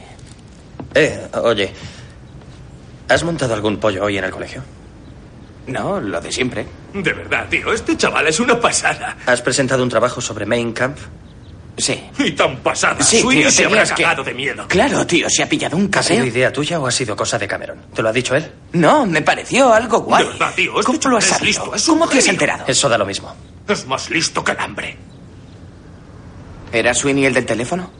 [0.94, 1.72] Eh, oye,
[3.08, 4.62] ¿has montado algún pollo hoy en el colegio?
[5.66, 6.66] No, lo de siempre.
[6.92, 9.16] De verdad, tío, este chaval es una pasada.
[9.26, 10.98] ¿Has presentado un trabajo sobre Main Camp?
[11.78, 12.02] Sí.
[12.18, 13.02] Y tan pasada.
[13.02, 14.64] Sí, Sweeney tío, se habrá tenías que- cagado de miedo.
[14.68, 16.26] Claro, tío, se ha pillado un ¿Ha sido caseo.
[16.26, 17.78] idea tuya o ha sido cosa de Cameron?
[17.94, 18.50] ¿Te lo ha dicho él?
[18.72, 20.24] No, me pareció algo guay.
[20.24, 21.46] De verdad, tío, este ¿Cómo lo has es sabido?
[21.46, 22.64] listo, es ¿Cómo te has enterado?
[22.66, 23.34] Eso da lo mismo.
[23.68, 24.96] Es más listo que el hambre.
[26.72, 27.90] ¿Era Sweeney el del teléfono?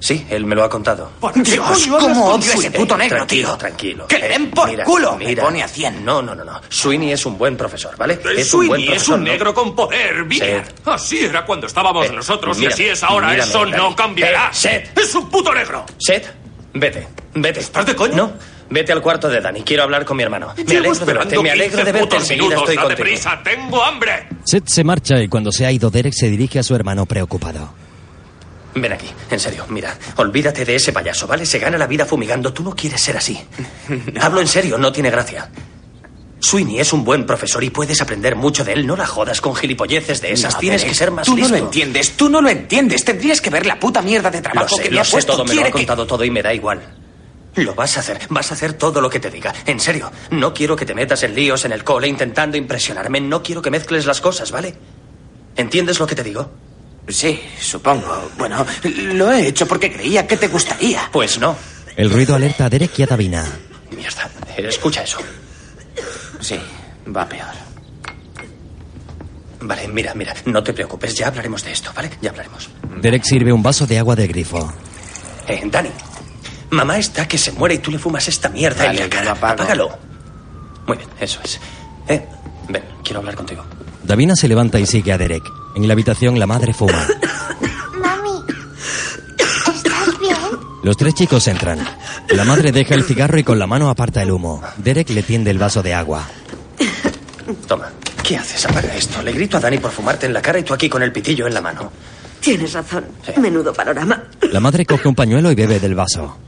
[0.00, 1.10] Sí, él me lo ha contado.
[1.20, 3.56] ¿Para qué Dios, coño cómo odio ese puto negro, tranquilo, tío.
[3.58, 4.06] tranquilo.
[4.06, 5.16] Que le den por Mira, culo.
[5.16, 5.42] Mira.
[5.42, 6.04] Me pone a 100.
[6.04, 6.60] No, no, no, no.
[6.68, 8.20] Sweeney es un buen profesor, ¿vale?
[8.24, 9.18] El es un buen Sweeney es profesor.
[9.18, 9.30] un ¿no?
[9.32, 10.24] negro con poder.
[10.38, 10.86] Seth.
[10.86, 13.28] Así era cuando estábamos Eh, nosotros y así es ahora.
[13.30, 14.46] mírame, Eso no cambiará.
[14.46, 14.96] Eh, Seth.
[14.98, 15.84] Es un puto negro.
[15.98, 16.26] Seth,
[16.74, 17.58] vete, vete.
[17.58, 18.14] ¿Estás de coña?
[18.16, 18.32] No,
[18.70, 19.62] vete al cuarto de Dani.
[19.62, 20.54] Quiero hablar con mi hermano.
[20.56, 22.16] Me Llevo alegro de verte, me alegro 15 de verte.
[22.18, 22.68] Enseguida minutos.
[22.70, 23.04] estoy contigo.
[23.04, 24.28] prisa, tengo hambre.
[24.44, 27.87] Seth se marcha y cuando se ha ido Derek se dirige a su hermano preocupado.
[28.74, 31.44] Ven aquí, en serio, mira, olvídate de ese payaso, ¿vale?
[31.46, 32.52] Se gana la vida fumigando.
[32.52, 33.40] Tú no quieres ser así.
[34.20, 35.50] Hablo en serio, no tiene gracia.
[36.40, 38.86] Sweeney es un buen profesor y puedes aprender mucho de él.
[38.86, 40.54] No la jodas con gilipolleces de esas.
[40.54, 41.50] No, Tienes Derek, que ser más Tú listo.
[41.52, 43.04] no lo entiendes, tú no lo entiendes.
[43.04, 45.54] Tendrías que ver la puta mierda de Lo trabajo sé, que lo sé todo, me
[45.54, 46.80] lo ha que- contado todo y me da igual.
[47.56, 49.52] Lo vas a hacer, vas a hacer todo lo que te diga.
[49.66, 53.20] En serio, no quiero que te metas en líos en el cole intentando impresionarme.
[53.20, 54.76] No quiero que mezcles las cosas, ¿vale?
[55.56, 56.48] ¿Entiendes lo que te digo?
[57.08, 58.30] Sí, supongo.
[58.36, 58.64] Bueno,
[59.14, 61.08] lo he hecho porque creía que te gustaría.
[61.12, 61.56] Pues no.
[61.96, 63.44] El ruido alerta a Derek y a Davina.
[63.96, 65.18] Mierda, escucha eso.
[66.40, 66.58] Sí,
[67.14, 67.48] va peor.
[69.60, 72.10] Vale, mira, mira, no te preocupes, ya hablaremos de esto, ¿vale?
[72.20, 72.70] Ya hablaremos.
[73.00, 74.72] Derek sirve un vaso de agua de grifo.
[75.48, 75.88] Eh, Dani,
[76.70, 79.32] mamá está que se muere y tú le fumas esta mierda Vale, en la cara.
[79.32, 79.98] Apágalo.
[80.86, 81.58] Muy bien, eso es.
[82.06, 82.24] Eh,
[82.68, 83.64] ven, quiero hablar contigo.
[84.04, 85.42] Davina se levanta y sigue a Derek.
[85.78, 87.06] En la habitación la madre fuma.
[88.00, 88.42] Mami,
[89.38, 90.36] ¿estás bien?
[90.82, 91.78] Los tres chicos entran.
[92.30, 94.60] La madre deja el cigarro y con la mano aparta el humo.
[94.78, 96.26] Derek le tiende el vaso de agua.
[97.68, 97.92] Toma,
[98.24, 98.66] ¿qué haces?
[98.66, 99.22] Apaga esto.
[99.22, 101.46] Le grito a Dani por fumarte en la cara y tú aquí con el pitillo
[101.46, 101.92] en la mano.
[102.40, 103.04] Tienes razón.
[103.36, 104.24] Menudo panorama.
[104.50, 106.38] La madre coge un pañuelo y bebe del vaso.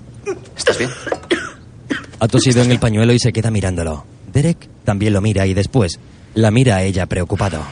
[0.57, 0.91] ¿Estás bien?
[2.19, 4.05] Ha tosido en el pañuelo y se queda mirándolo.
[4.33, 6.01] Derek también lo mira y después
[6.35, 7.63] la mira a ella preocupado.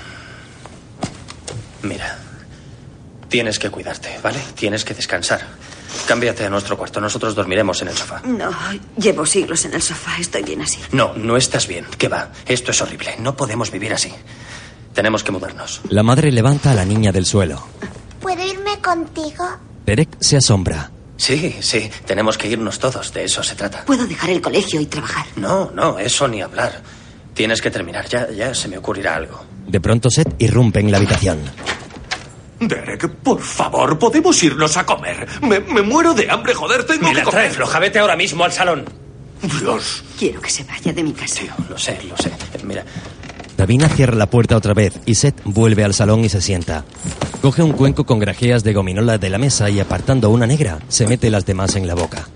[1.82, 2.18] Mira,
[3.28, 4.38] Tienes que cuidarte, ¿vale?
[4.54, 5.46] Tienes que descansar.
[6.06, 6.98] Cámbiate a nuestro cuarto.
[7.00, 8.22] Nosotros dormiremos en el sofá.
[8.24, 8.50] No,
[8.96, 10.18] llevo siglos en el sofá.
[10.18, 10.78] Estoy bien así.
[10.92, 11.86] No, no estás bien.
[11.98, 12.30] ¿Qué va?
[12.46, 13.16] Esto es horrible.
[13.18, 14.12] No podemos vivir así.
[14.94, 15.82] Tenemos que mudarnos.
[15.90, 17.62] La madre levanta a la niña del suelo.
[18.20, 19.44] ¿Puedo irme contigo?
[19.84, 20.90] Derek se asombra.
[21.18, 21.90] Sí, sí.
[22.06, 23.12] Tenemos que irnos todos.
[23.12, 23.84] De eso se trata.
[23.84, 25.26] Puedo dejar el colegio y trabajar.
[25.36, 26.80] No, no, eso ni hablar.
[27.38, 28.09] Tienes que terminar.
[28.09, 29.40] Ya, ya se me ocurrirá algo.
[29.68, 31.38] De pronto Seth irrumpe en la habitación.
[32.59, 35.24] Derek, por favor, podemos irnos a comer.
[35.42, 37.31] Me, me muero de hambre, joder, tengo Ni que comer.
[37.31, 37.79] trae floja.
[37.79, 38.87] Vete ahora mismo al salón.
[39.61, 40.03] Dios.
[40.18, 41.42] Quiero que se vaya de mi casa.
[41.70, 42.33] Lo sé, lo sé.
[42.64, 42.83] Mira,
[43.57, 46.85] Davina cierra la puerta otra vez y Seth vuelve al salón y se sienta.
[47.40, 51.07] Coge un cuenco con grajeas de gominola de la mesa y apartando una negra, se
[51.07, 52.27] mete las demás en la boca.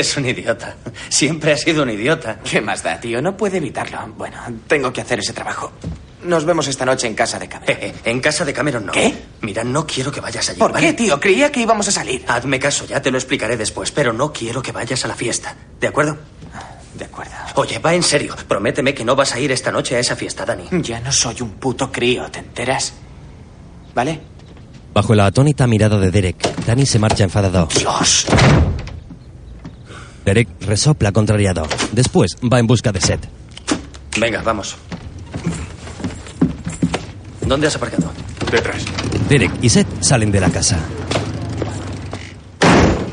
[0.00, 0.76] Es un idiota.
[1.08, 2.38] Siempre ha sido un idiota.
[2.48, 3.20] ¿Qué más da, tío?
[3.22, 3.98] No puede evitarlo.
[4.16, 5.72] Bueno, tengo que hacer ese trabajo.
[6.24, 7.76] Nos vemos esta noche en casa de Cameron.
[7.80, 8.92] Eh, en casa de Cameron no.
[8.92, 9.14] ¿Qué?
[9.42, 10.58] Mira, no quiero que vayas allí.
[10.58, 10.86] ¿Por ¿vale?
[10.88, 11.20] qué, tío?
[11.20, 12.24] Creía que íbamos a salir.
[12.26, 15.54] Hazme caso, ya te lo explicaré después, pero no quiero que vayas a la fiesta.
[15.80, 16.16] ¿De acuerdo?
[16.98, 17.32] De acuerdo.
[17.56, 18.34] Oye, va en serio.
[18.48, 20.64] Prométeme que no vas a ir esta noche a esa fiesta, Dani.
[20.82, 22.94] Ya no soy un puto crío, ¿te enteras?
[23.94, 24.20] ¿Vale?
[24.94, 27.68] Bajo la atónita mirada de Derek, Danny se marcha enfadado.
[27.78, 28.26] ¡Dios!
[30.26, 31.68] Derek resopla contrariado.
[31.92, 33.28] Después va en busca de Seth.
[34.18, 34.76] Venga, vamos.
[37.42, 38.10] ¿Dónde has aparcado?
[38.50, 38.84] Detrás.
[39.28, 40.80] Derek y Seth salen de la casa.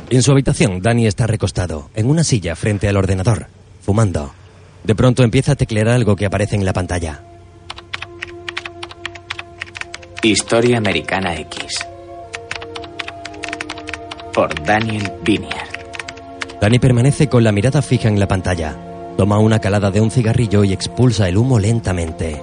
[0.09, 3.45] En su habitación, Danny está recostado, en una silla frente al ordenador,
[3.81, 4.33] fumando.
[4.83, 7.21] De pronto empieza a teclear algo que aparece en la pantalla.
[10.23, 11.85] Historia Americana X.
[14.33, 15.72] Por Daniel Vinier.
[16.63, 18.73] Danny permanece con la mirada fija en la pantalla.
[19.17, 22.41] Toma una calada de un cigarrillo y expulsa el humo lentamente.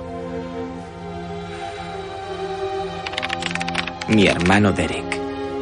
[4.08, 5.18] Mi hermano Derek.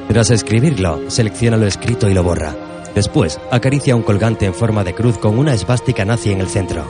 [0.08, 2.52] Tras escribirlo, selecciona lo escrito y lo borra.
[2.96, 6.84] Después, acaricia un colgante en forma de cruz con una esvástica nazi en el centro.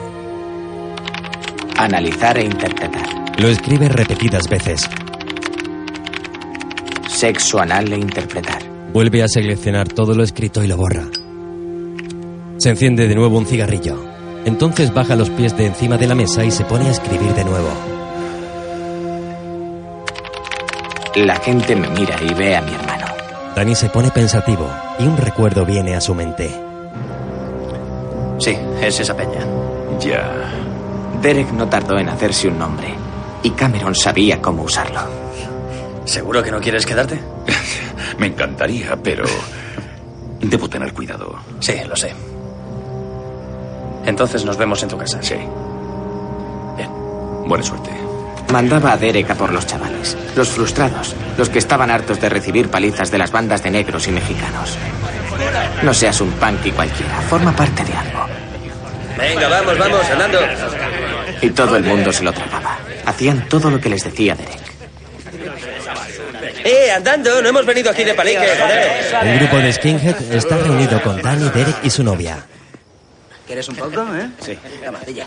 [1.76, 3.38] Analizar e interpretar.
[3.38, 4.88] Lo escribe repetidas veces.
[7.08, 8.62] Sexo anal e interpretar.
[8.94, 11.10] Vuelve a seleccionar todo lo escrito y lo borra.
[12.58, 13.96] Se enciende de nuevo un cigarrillo.
[14.44, 17.44] Entonces baja los pies de encima de la mesa y se pone a escribir de
[17.44, 17.68] nuevo.
[21.14, 23.06] La gente me mira y ve a mi hermano.
[23.54, 24.68] Danny se pone pensativo
[24.98, 26.50] y un recuerdo viene a su mente.
[28.38, 29.46] Sí, es esa peña.
[30.00, 30.28] Ya.
[31.22, 32.88] Derek no tardó en hacerse un nombre.
[33.44, 35.00] Y Cameron sabía cómo usarlo.
[36.04, 37.20] ¿Seguro que no quieres quedarte?
[38.18, 39.24] Me encantaría, pero
[40.40, 41.36] debo tener cuidado.
[41.60, 42.12] Sí, lo sé.
[44.08, 45.18] Entonces nos vemos en tu casa.
[45.22, 45.34] Sí.
[46.76, 46.90] Bien.
[47.46, 47.90] Buena suerte.
[48.50, 52.70] Mandaba a Derek a por los chavales, los frustrados, los que estaban hartos de recibir
[52.70, 54.78] palizas de las bandas de negros y mexicanos.
[55.82, 58.26] No seas un punky cualquiera, forma parte de algo.
[59.18, 60.38] Venga, vamos, vamos, andando.
[61.42, 62.78] Y todo el mundo se lo tragaba.
[63.04, 64.68] Hacían todo lo que les decía Derek.
[66.64, 67.42] ¡Eh, andando!
[67.42, 69.28] No hemos venido aquí de palique, joder.
[69.28, 72.38] El grupo de Skinhead está reunido con Danny, Derek y su novia.
[73.48, 74.30] ¿Quieres un poco, eh?
[74.44, 74.58] Sí.
[74.84, 75.26] Camarilla.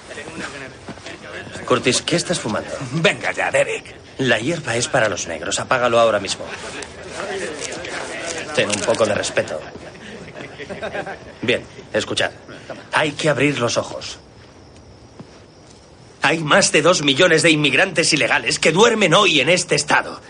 [1.65, 2.69] Curtis, ¿qué estás fumando?
[2.93, 3.95] Venga ya, Derek.
[4.19, 5.59] La hierba es para los negros.
[5.59, 6.45] Apágalo ahora mismo.
[8.53, 9.59] Ten un poco de respeto.
[11.41, 12.29] Bien, escuchad.
[12.93, 14.19] Hay que abrir los ojos.
[16.21, 20.21] Hay más de dos millones de inmigrantes ilegales que duermen hoy en este estado.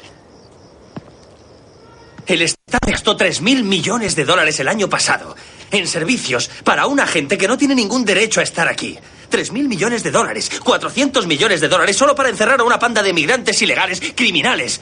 [2.25, 5.35] El Estado gastó tres mil millones de dólares el año pasado
[5.71, 8.97] en servicios para una gente que no tiene ningún derecho a estar aquí.
[9.29, 13.01] Tres mil millones de dólares, 400 millones de dólares solo para encerrar a una panda
[13.01, 14.81] de inmigrantes ilegales, criminales,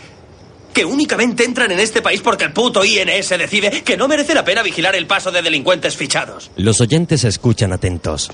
[0.73, 4.44] que únicamente entran en este país porque el puto INS decide que no merece la
[4.46, 6.52] pena vigilar el paso de delincuentes fichados.
[6.56, 8.31] Los oyentes escuchan atentos.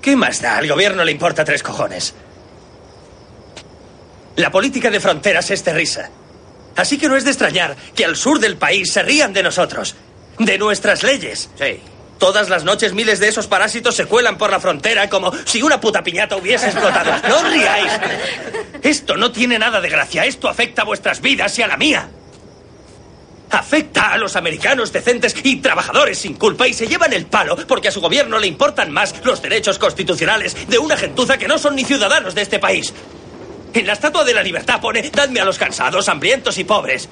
[0.00, 0.58] ¿Qué más da?
[0.58, 2.14] Al gobierno le importa tres cojones.
[4.36, 6.10] La política de fronteras es de risa.
[6.76, 9.96] Así que no es de extrañar que al sur del país se rían de nosotros,
[10.40, 11.50] de nuestras leyes.
[11.56, 11.80] Sí.
[12.18, 15.80] Todas las noches miles de esos parásitos se cuelan por la frontera como si una
[15.80, 17.12] puta piñata hubiese explotado.
[17.28, 17.92] ¡No riáis!
[18.82, 20.24] Esto no tiene nada de gracia.
[20.24, 22.08] Esto afecta a vuestras vidas y a la mía.
[23.50, 27.88] Afecta a los americanos decentes y trabajadores sin culpa y se llevan el palo porque
[27.88, 31.74] a su gobierno le importan más los derechos constitucionales de una gentuza que no son
[31.74, 32.94] ni ciudadanos de este país.
[33.72, 37.08] En la Estatua de la Libertad pone, dadme a los cansados, hambrientos y pobres.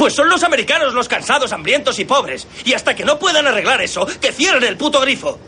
[0.00, 2.46] Pues son los americanos los cansados, hambrientos y pobres.
[2.64, 5.38] Y hasta que no puedan arreglar eso, que cierren el puto grifo.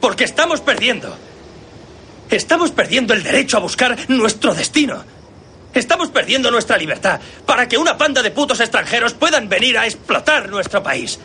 [0.00, 1.12] Porque estamos perdiendo.
[2.30, 5.04] Estamos perdiendo el derecho a buscar nuestro destino.
[5.74, 10.48] Estamos perdiendo nuestra libertad para que una panda de putos extranjeros puedan venir a explotar
[10.48, 11.18] nuestro país.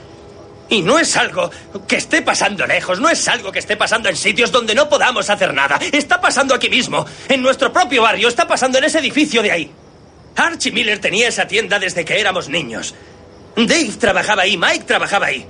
[0.68, 1.51] Y no es algo
[1.88, 5.30] que esté pasando lejos, no es algo que esté pasando en sitios donde no podamos
[5.30, 5.80] hacer nada.
[5.91, 9.72] Está pasando aquí mismo, en nuestro propio barrio, está pasando en ese edificio de ahí.
[10.38, 12.93] Archie Miller tenía esa tienda desde que éramos niños.
[13.55, 15.45] Dave trabajaba ahí, Mike trabajaba ahí.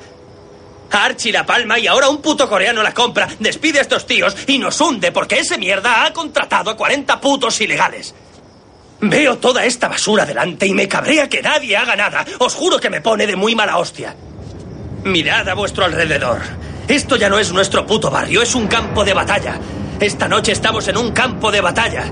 [0.89, 4.57] Archie la palma y ahora un puto coreano la compra, despide a estos tíos y
[4.57, 8.15] nos hunde porque ese mierda ha contratado a 40 putos ilegales.
[9.01, 12.25] Veo toda esta basura delante y me cabrea que nadie haga nada.
[12.39, 14.15] Os juro que me pone de muy mala hostia.
[15.03, 16.39] Mirad a vuestro alrededor.
[16.87, 19.59] Esto ya no es nuestro puto barrio, es un campo de batalla.
[19.99, 22.05] Esta noche estamos en un campo de batalla.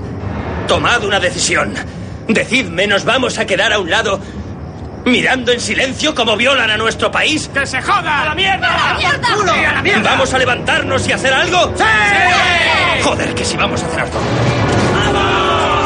[0.68, 1.74] Tomad una decisión.
[2.28, 4.20] Decidme, ¿nos vamos a quedar a un lado
[5.04, 7.48] mirando en silencio cómo violan a nuestro país?
[7.52, 8.22] ¡Que se joda!
[8.22, 8.68] ¡A la mierda!
[8.68, 9.28] ¡A la mierda!
[9.34, 9.52] ¡Culo!
[9.52, 10.10] ¡Sí, a la mierda!
[10.10, 11.72] ¿Vamos a levantarnos y hacer algo?
[11.76, 11.84] ¡Sí!
[13.04, 14.18] Joder, que si vamos a hacer algo.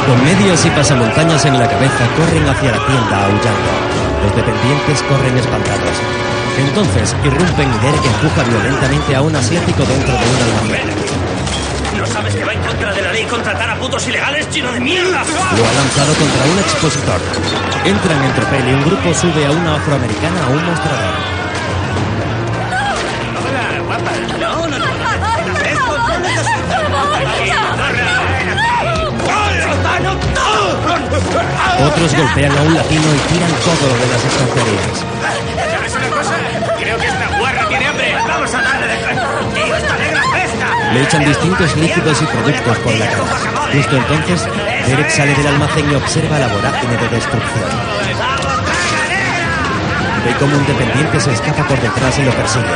[0.06, 3.70] Con medias y pasamontañas en la cabeza corren hacia la tienda aullando.
[4.24, 5.96] Los dependientes corren espantados.
[6.58, 11.19] Entonces irrumpen y Derek empuja violentamente a un asiático dentro de un almacén.
[12.20, 14.78] ¿No sabes que va en contra de la ley contratar a putos ilegales, chino de
[14.78, 15.24] mierda?
[15.56, 17.18] Lo ha lanzado contra un expositor.
[17.82, 21.14] Entran en tropel y un grupo sube a una afroamericana a un mostrador.
[23.40, 24.10] Hola, guapa.
[24.38, 24.86] No, no, no.
[31.86, 35.69] Otros golpean a un latino y tiran todo lo de las estanterías.
[40.92, 43.22] Le echan distintos líquidos y productos por la cara.
[43.72, 44.48] Justo entonces,
[44.86, 47.64] Derek sale del almacén y observa la vorágine de destrucción.
[50.24, 52.66] Ve como un dependiente se escapa por detrás y lo persigue.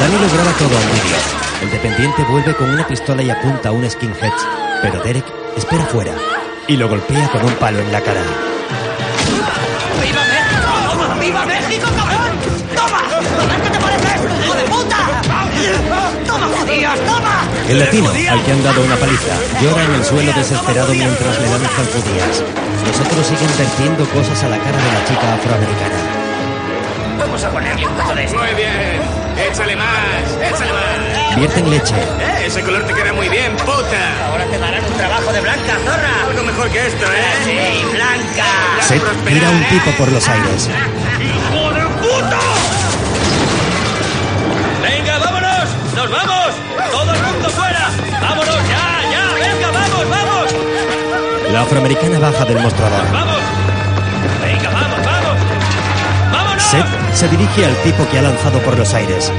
[0.00, 1.16] Danny lo graba todo en vídeo.
[1.62, 4.32] El dependiente vuelve con una pistola y apunta a un skinhead,
[4.82, 5.24] pero Derek
[5.56, 6.12] espera fuera
[6.66, 8.22] y lo golpea con un palo en la cara.
[10.02, 11.20] ¡Viva México!
[11.20, 12.32] ¡Viva México, cabrón!
[12.74, 13.73] ¡Toma!
[16.74, 17.44] Judíos, toma!
[17.68, 21.48] El latino, al que han dado una paliza, llora en el suelo desesperado mientras le
[21.48, 22.42] lanzan judías.
[22.86, 25.98] Los otros siguen vertiendo cosas a la cara de la chica afroamericana.
[27.18, 28.38] Vamos a ponerle un poco de esto.
[28.38, 29.24] Muy bien.
[29.50, 31.36] Échale más, échale más.
[31.36, 31.94] Vierten leche.
[31.94, 34.28] Eh, ese color te queda muy bien, puta.
[34.30, 36.28] Ahora te darán un trabajo de blanca, zorra.
[36.28, 37.34] Algo mejor que esto, ¿eh?
[37.44, 38.46] Sí, blanca.
[38.80, 40.70] Seth tira un tipo por los aires.
[51.54, 53.00] La afroamericana baja del mostrador.
[53.12, 53.38] ¡Vamos!
[54.42, 55.38] ¡Venga, vamos, vamos!
[56.32, 56.62] ¡Vámonos!
[56.64, 59.30] Seth se dirige al tipo que ha lanzado por los aires.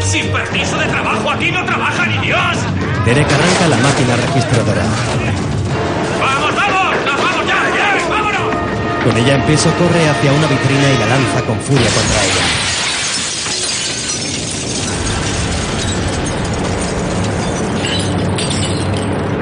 [0.00, 2.58] Sin permiso de trabajo aquí no trabaja ni Dios.
[3.06, 4.82] Derek arranca la máquina registradora.
[6.20, 6.94] ¡Vamos, vamos!
[7.06, 7.58] ¡Nos vamos ya!
[7.74, 8.08] ya!
[8.10, 9.02] ¡Vámonos!
[9.02, 12.45] Con ella en peso corre hacia una vitrina y la lanza con furia contra ella.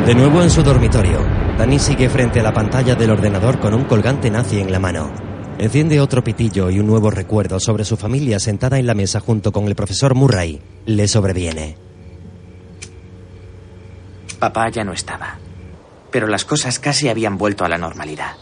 [0.07, 1.19] De nuevo en su dormitorio,
[1.57, 5.11] Danny sigue frente a la pantalla del ordenador con un colgante nazi en la mano.
[5.57, 9.51] Enciende otro pitillo y un nuevo recuerdo sobre su familia sentada en la mesa junto
[9.51, 11.79] con el profesor Murray le sobreviene.
[14.39, 15.39] Papá ya no estaba.
[16.11, 18.37] Pero las cosas casi habían vuelto a la normalidad.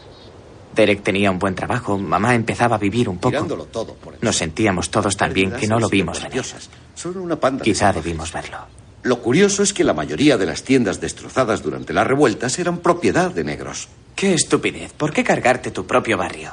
[0.75, 3.45] Derek tenía un buen trabajo, mamá empezaba a vivir un poco.
[3.71, 6.31] Todo por el Nos sentíamos todos tan bien que no lo vimos venir.
[6.39, 6.71] maravillosas.
[6.97, 8.82] Son una panda de Quizá debimos verlo.
[9.03, 13.31] Lo curioso es que la mayoría de las tiendas destrozadas durante las revueltas eran propiedad
[13.31, 13.89] de negros.
[14.15, 14.93] Qué estupidez.
[14.93, 16.53] ¿Por qué cargarte tu propio barrio?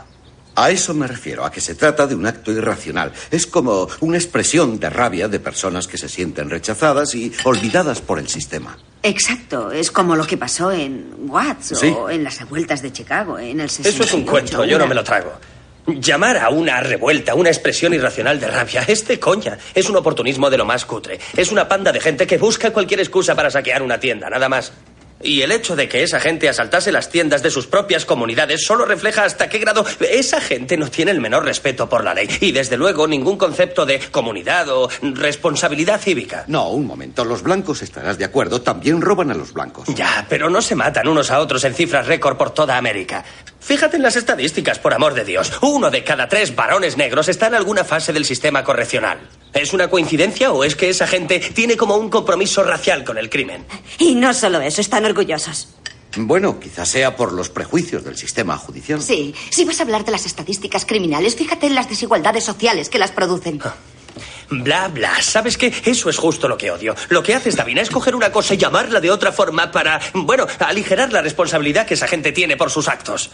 [0.56, 3.14] A eso me refiero, a que se trata de un acto irracional.
[3.32, 8.20] Es como una expresión de rabia de personas que se sienten rechazadas y olvidadas por
[8.20, 8.78] el sistema.
[9.04, 11.88] Exacto, es como lo que pasó en Watts Sí.
[11.95, 14.04] o en las revueltas de Chicago en el 68.
[14.04, 15.32] Eso es un cuento, yo no me lo trago.
[15.98, 19.58] Llamar a una revuelta una expresión irracional de rabia es de coña.
[19.74, 21.20] Es un oportunismo de lo más cutre.
[21.36, 24.72] Es una panda de gente que busca cualquier excusa para saquear una tienda, nada más.
[25.22, 28.86] Y el hecho de que esa gente asaltase las tiendas de sus propias comunidades solo
[28.86, 32.30] refleja hasta qué grado esa gente no tiene el menor respeto por la ley.
[32.40, 36.46] Y desde luego ningún concepto de comunidad o responsabilidad cívica.
[36.48, 37.26] No, un momento.
[37.26, 39.88] Los blancos, estarás de acuerdo, también roban a los blancos.
[39.94, 43.26] Ya, pero no se matan unos a otros en cifras récord por toda América.
[43.60, 45.51] Fíjate en las estadísticas, por amor de Dios.
[45.62, 49.20] Uno de cada tres varones negros está en alguna fase del sistema correccional.
[49.53, 53.30] ¿Es una coincidencia o es que esa gente tiene como un compromiso racial con el
[53.30, 53.66] crimen?
[53.97, 55.70] Y no solo eso, están orgullosos.
[56.16, 59.01] Bueno, quizás sea por los prejuicios del sistema judicial.
[59.01, 62.97] Sí, si vas a hablar de las estadísticas criminales, fíjate en las desigualdades sociales que
[62.97, 63.62] las producen.
[64.49, 65.22] Bla, bla.
[65.22, 65.72] ¿Sabes qué?
[65.86, 66.95] Eso es justo lo que odio.
[67.10, 70.47] Lo que haces, Davina, es coger una cosa y llamarla de otra forma para, bueno,
[70.60, 73.30] aligerar la responsabilidad que esa gente tiene por sus actos.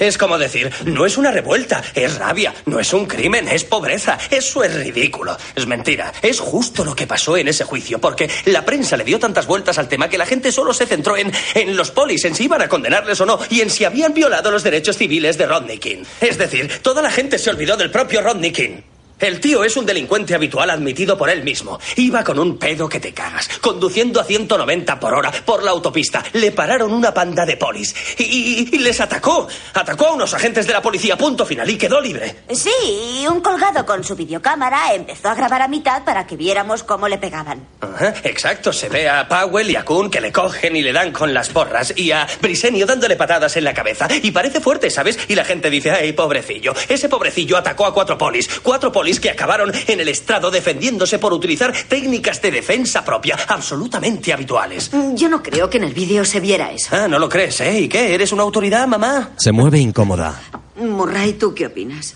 [0.00, 4.18] Es como decir, no es una revuelta, es rabia, no es un crimen, es pobreza.
[4.30, 5.36] Eso es ridículo.
[5.54, 6.12] Es mentira.
[6.22, 9.78] Es justo lo que pasó en ese juicio, porque la prensa le dio tantas vueltas
[9.78, 12.62] al tema que la gente solo se centró en, en los polis, en si iban
[12.62, 16.04] a condenarles o no, y en si habían violado los derechos civiles de Rodney King.
[16.20, 18.80] Es decir, toda la gente se olvidó del propio Rodney King.
[19.20, 21.78] El tío es un delincuente habitual admitido por él mismo.
[21.96, 26.22] Iba con un pedo que te cagas, conduciendo a 190 por hora por la autopista.
[26.32, 29.46] Le pararon una panda de polis y, y- y les atacó.
[29.74, 32.36] Atacó a unos agentes de la policía, punto final, y quedó libre.
[32.50, 37.08] Sí, un colgado con su videocámara empezó a grabar a mitad para que viéramos cómo
[37.08, 37.66] le pegaban.
[37.80, 41.12] Ajá, exacto, se ve a Powell y a Kuhn que le cogen y le dan
[41.12, 44.08] con las porras y a Brisenio dándole patadas en la cabeza.
[44.22, 45.18] Y parece fuerte, ¿sabes?
[45.28, 46.74] Y la gente dice, ay, pobrecillo.
[46.88, 48.48] Ese pobrecillo atacó a cuatro polis.
[48.62, 54.32] Cuatro polis que acabaron en el estrado defendiéndose por utilizar técnicas de defensa propia absolutamente
[54.32, 54.90] habituales.
[54.92, 56.94] Mm, Yo no creo que en el vídeo se viera eso.
[56.94, 57.80] Ah, no lo crees, ¿eh?
[57.80, 58.14] ¿Y qué?
[58.14, 59.30] ¿Eres una autoridad, mamá?
[59.38, 60.40] Se mueve incómoda.
[60.76, 62.14] Murray, ¿tú qué opinas?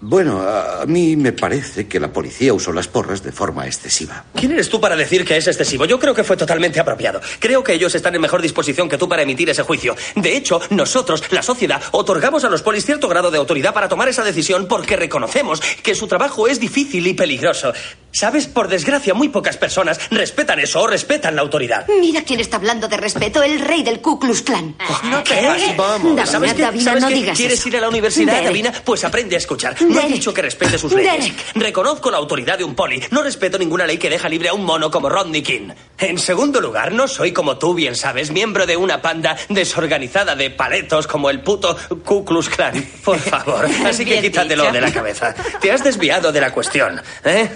[0.00, 4.24] Bueno, a a mí me parece que la policía usó las porras de forma excesiva.
[4.34, 5.86] ¿Quién eres tú para decir que es excesivo?
[5.86, 7.20] Yo creo que fue totalmente apropiado.
[7.40, 9.96] Creo que ellos están en mejor disposición que tú para emitir ese juicio.
[10.14, 14.08] De hecho, nosotros, la sociedad, otorgamos a los polis cierto grado de autoridad para tomar
[14.08, 17.72] esa decisión porque reconocemos que su trabajo es difícil y peligroso.
[18.12, 18.46] ¿Sabes?
[18.46, 21.86] Por desgracia, muy pocas personas respetan eso o respetan la autoridad.
[22.00, 24.76] Mira quién está hablando de respeto, el rey del Ku Klux Klan.
[25.04, 25.74] No te ¿Qué?
[25.76, 26.02] vamos.
[26.16, 26.62] Davina, ¿Sabes qué?
[26.62, 27.14] Davina, ¿Sabes no qué?
[27.14, 27.68] digas ¿Quieres eso.
[27.68, 28.42] ir a la universidad.
[28.42, 28.72] Davina?
[28.84, 29.76] Pues aprende a escuchar.
[29.88, 30.12] No he Derek.
[30.14, 31.12] dicho que respete sus leyes.
[31.12, 31.34] Derek.
[31.54, 33.02] Reconozco la autoridad de un poli.
[33.10, 35.70] No respeto ninguna ley que deja libre a un mono como Rodney King.
[35.98, 40.50] En segundo lugar, no soy como tú bien sabes, miembro de una panda desorganizada de
[40.50, 42.86] paletos como el puto Ku Klux Klan.
[43.04, 43.66] Por favor.
[43.86, 44.72] Así que quítatelo dicho.
[44.74, 45.34] de la cabeza.
[45.60, 47.00] Te has desviado de la cuestión.
[47.24, 47.48] ¿eh?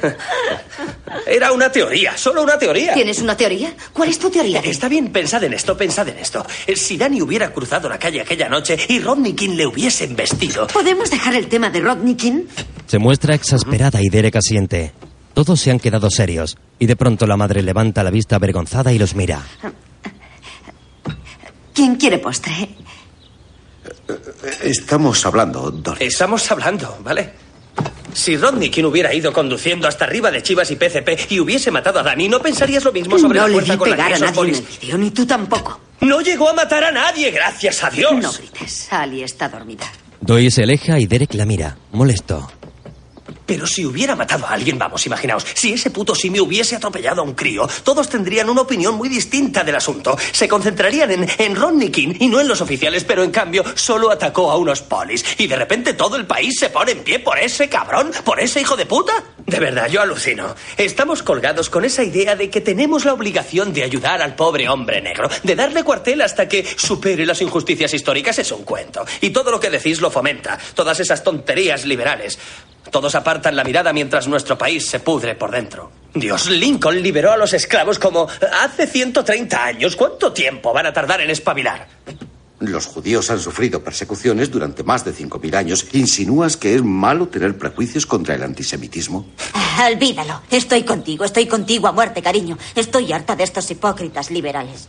[1.26, 2.94] Era una teoría, solo una teoría.
[2.94, 3.74] ¿Tienes una teoría?
[3.92, 4.60] ¿Cuál es tu teoría?
[4.60, 6.44] Está bien, pensad en esto, pensad en esto.
[6.66, 10.66] Eh, Si Danny hubiera cruzado la calle aquella noche y Rodney King le hubiesen vestido.
[10.68, 12.21] ¿Podemos dejar el tema de Rodney King?
[12.86, 14.92] Se muestra exasperada y Derek asiente.
[15.34, 18.98] Todos se han quedado serios y de pronto la madre levanta la vista avergonzada y
[18.98, 19.42] los mira.
[21.74, 22.68] ¿Quién quiere postre?
[24.62, 26.04] Estamos hablando, Dory.
[26.06, 27.32] Estamos hablando, ¿vale?
[28.12, 32.00] Si Rodney King hubiera ido conduciendo hasta arriba de Chivas y PCP y hubiese matado
[32.00, 34.02] a Danny, ¿no pensarías lo mismo sobre no la le fuerza vi con la que
[34.02, 35.80] pegar a nadie en polis- el vídeo, ni tú tampoco.
[36.02, 38.12] No llegó a matar a nadie, gracias a Dios.
[38.20, 38.88] No grites.
[38.92, 39.86] Ali está dormida.
[40.24, 42.48] Doy se aleja y Derek la mira, molesto.
[43.52, 47.24] Pero si hubiera matado a alguien, vamos, imaginaos, si ese puto simio hubiese atropellado a
[47.24, 50.16] un crío, todos tendrían una opinión muy distinta del asunto.
[50.32, 54.10] Se concentrarían en, en Rodney King y no en los oficiales, pero en cambio solo
[54.10, 55.22] atacó a unos polis.
[55.36, 58.62] Y de repente todo el país se pone en pie por ese cabrón, por ese
[58.62, 59.12] hijo de puta.
[59.44, 60.54] De verdad, yo alucino.
[60.78, 65.02] Estamos colgados con esa idea de que tenemos la obligación de ayudar al pobre hombre
[65.02, 68.38] negro, de darle cuartel hasta que supere las injusticias históricas.
[68.38, 69.04] Es un cuento.
[69.20, 70.58] Y todo lo que decís lo fomenta.
[70.74, 72.38] Todas esas tonterías liberales.
[72.90, 73.14] Todos
[73.50, 75.90] la mirada mientras nuestro país se pudre por dentro.
[76.14, 78.28] Dios, Lincoln liberó a los esclavos como
[78.62, 79.96] hace 130 años.
[79.96, 81.88] ¿Cuánto tiempo van a tardar en espabilar?
[82.60, 85.86] Los judíos han sufrido persecuciones durante más de 5.000 años.
[85.94, 89.26] ¿Insinúas que es malo tener prejuicios contra el antisemitismo?
[89.52, 90.42] Ah, Olvídalo.
[90.48, 92.56] Estoy contigo, estoy contigo a muerte, cariño.
[92.76, 94.88] Estoy harta de estos hipócritas liberales.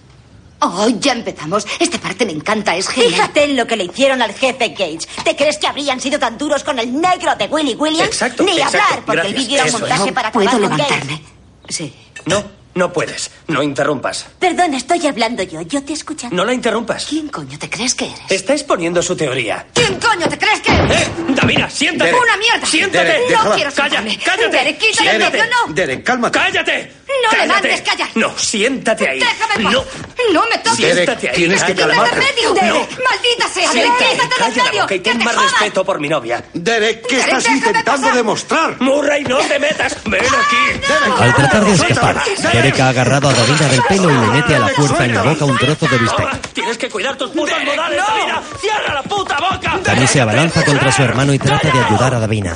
[0.66, 1.66] Oh, ya empezamos.
[1.80, 3.12] Esta parte me encanta, es genial.
[3.14, 5.08] Fíjate en lo que le hicieron al jefe Gates.
[5.24, 8.08] ¿Te crees que habrían sido tan duros con el negro de Willy Williams?
[8.08, 8.78] Exacto, Ni exacto.
[8.82, 9.36] hablar, porque Gracias.
[9.42, 11.14] el vídeo era un montaje No para puedo acabar con levantarme.
[11.14, 11.76] Gates.
[11.78, 11.94] Sí.
[12.26, 12.44] No,
[12.76, 13.30] no puedes.
[13.48, 14.26] No interrumpas.
[14.40, 15.62] Perdón, estoy hablando yo.
[15.62, 16.28] Yo te escucho.
[16.32, 17.06] No la interrumpas.
[17.06, 18.20] ¿Quién coño te crees que eres?
[18.30, 19.68] Está exponiendo su teoría.
[19.74, 21.02] ¿Quién coño te crees que eres?
[21.02, 21.08] ¡Eh!
[21.30, 22.12] Davina, siéntate.
[22.12, 22.24] Derek.
[22.24, 22.66] ¡Una mierda!
[22.66, 23.04] Siéntate.
[23.06, 23.56] Derek, no déjala.
[23.56, 24.20] quiero Calla, sentarme.
[24.24, 24.58] cállate.
[24.58, 25.38] Derek, Siéntate.
[25.38, 25.74] medio, no.
[25.74, 26.40] Derek, cálmate.
[26.40, 26.92] ¡Cállate!
[27.22, 27.48] No le ¡Cállate!
[27.70, 28.10] mandes callar.
[28.16, 29.20] No, siéntate ahí.
[29.20, 29.74] Déjame en paz.
[29.74, 29.86] No.
[30.34, 30.76] No me toques.
[30.78, 31.36] Siéntate ahí.
[31.36, 32.20] tienes que calmarte.
[32.20, 32.74] ¡Quítale el medio!
[32.74, 32.80] No.
[33.04, 33.72] ¡Maldita sea!
[33.72, 34.06] Siéntate.
[34.06, 34.82] ¡Quítate Calla del la medio!
[34.84, 35.50] boca y ¡Que ten te más jodan!
[35.50, 36.44] respeto por mi novia.
[36.54, 38.16] Derek, ¿qué Derek, estás intentando pasar.
[38.16, 38.76] demostrar?
[38.82, 39.98] Murray, no te metas.
[40.06, 41.22] Ven aquí.
[41.22, 44.60] Al tratar de escapar, Derek ha agarrado a Davina del pelo y le mete a
[44.60, 46.54] la fuerza en la boca un trozo de bistec.
[46.54, 48.42] Tienes que cuidar tus putos modales, Davina.
[48.62, 49.80] ¡Cierra la puta boca!
[49.84, 52.56] Dani se abalanza contra su hermano y trata de ayudar a Davina.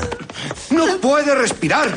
[0.69, 1.89] No puede respirar.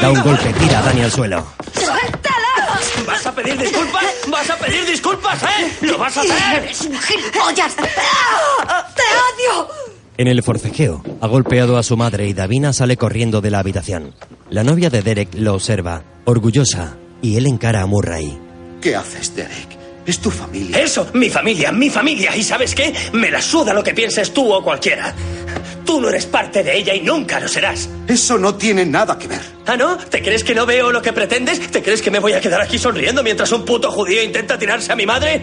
[0.00, 1.46] Da un golpe, tira a Dani al suelo.
[1.74, 2.80] ¡Suéltala!
[3.06, 4.04] ¿Vas a pedir disculpas?
[4.28, 5.72] ¿Vas a pedir disculpas, eh?
[5.82, 6.64] ¡Lo vas a hacer!
[6.64, 7.74] ¡Eres un gilipollas!
[8.68, 8.86] ¡Ah!
[8.94, 9.68] ¡Te odio!
[10.18, 14.14] En el forcejeo, ha golpeado a su madre y Davina sale corriendo de la habitación.
[14.50, 18.36] La novia de Derek lo observa, orgullosa, y él encara a Murray.
[18.80, 19.78] ¿Qué haces, Derek?
[20.04, 20.80] Es tu familia.
[20.80, 22.34] Eso, mi familia, mi familia.
[22.34, 22.94] ¿Y sabes qué?
[23.12, 25.14] Me la suda lo que pienses tú o cualquiera.
[25.88, 27.88] Tú no eres parte de ella y nunca lo serás.
[28.06, 29.40] Eso no tiene nada que ver.
[29.64, 29.96] ¿Ah, no?
[29.96, 31.70] ¿Te crees que no veo lo que pretendes?
[31.70, 34.92] ¿Te crees que me voy a quedar aquí sonriendo mientras un puto judío intenta tirarse
[34.92, 35.40] a mi madre?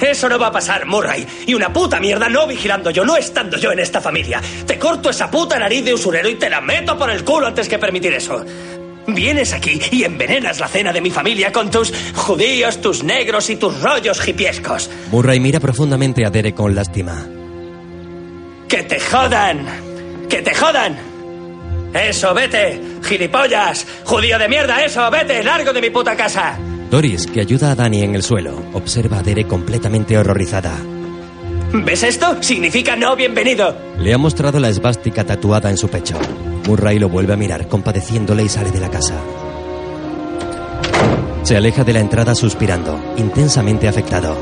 [0.00, 1.26] Eso no va a pasar, Murray.
[1.46, 4.40] Y una puta mierda no vigilando yo, no estando yo en esta familia.
[4.66, 7.68] Te corto esa puta nariz de usurero y te la meto por el culo antes
[7.68, 8.42] que permitir eso.
[9.08, 13.56] Vienes aquí y envenenas la cena de mi familia con tus judíos, tus negros y
[13.56, 14.88] tus rollos hipiescos.
[15.10, 17.41] Murray mira profundamente a Derek con lástima.
[18.72, 19.66] ¡Que te jodan!
[20.30, 20.96] ¡Que te jodan!
[21.92, 22.80] ¡Eso, vete!
[23.02, 23.86] ¡Gilipollas!
[24.02, 25.10] ¡Judío de mierda, eso!
[25.10, 25.42] ¡Vete!
[25.42, 26.58] ¡Largo de mi puta casa!
[26.90, 30.72] Doris, que ayuda a Danny en el suelo, observa a Derek completamente horrorizada.
[31.74, 32.42] ¿Ves esto?
[32.42, 33.76] Significa no bienvenido.
[33.98, 36.18] Le ha mostrado la esvástica tatuada en su pecho.
[36.66, 39.16] Murray lo vuelve a mirar, compadeciéndole y sale de la casa.
[41.42, 44.34] Se aleja de la entrada suspirando, intensamente afectado.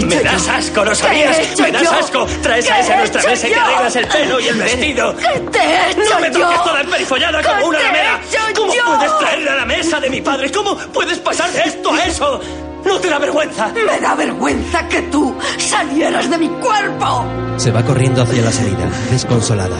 [0.00, 0.52] ¿Qué he hecho ¡Me das yo?
[0.52, 1.38] asco, lo ¿Qué sabías!
[1.60, 1.90] ¡Me das yo?
[1.92, 2.26] asco!
[2.42, 4.56] ¡Traes a ¿Qué ese a he nuestra mesa y te arreglas el pelo y el
[4.58, 5.16] vestido!
[5.16, 8.20] ¿Qué te he hecho ¡No me toques toda emperifollada ¿Qué como una ramera!
[8.56, 8.82] ¿Cómo yo?
[8.96, 10.50] puedes traerle a la mesa de mi padre?
[10.52, 12.40] ¿Cómo puedes pasar de esto a eso?
[12.84, 13.68] ¡No te da vergüenza!
[13.68, 17.24] Me da vergüenza que tú salieras de mi cuerpo.
[17.56, 19.76] Se va corriendo hacia la salida, desconsolada.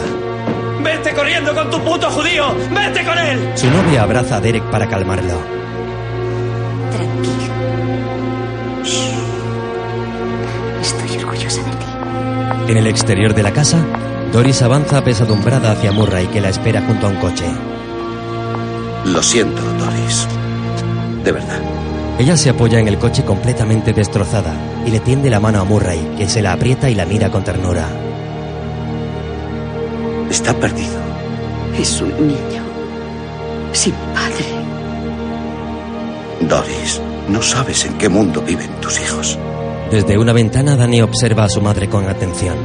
[0.83, 2.55] ¡Vete corriendo con tu puto judío!
[2.71, 3.53] ¡Vete con él!
[3.55, 5.41] Su novia abraza a Derek para calmarlo.
[8.83, 9.36] Estoy
[11.47, 12.71] orgullosa de ti.
[12.73, 13.85] En el exterior de la casa,
[14.33, 17.45] Doris avanza apesadumbrada hacia Murray que la espera junto a un coche.
[19.05, 20.27] Lo siento, Doris.
[21.25, 21.61] De verdad.
[22.19, 24.55] Ella se apoya en el coche completamente destrozada
[24.87, 27.45] y le tiende la mano a Murray, que se la aprieta y la mira con
[27.45, 27.87] ternura.
[30.31, 30.99] Está perdido.
[31.79, 32.63] Es un niño.
[33.73, 34.45] Sin padre.
[36.41, 39.39] Doris, no sabes en qué mundo viven tus hijos.
[39.91, 42.57] Desde una ventana, Danny observa a su madre con atención.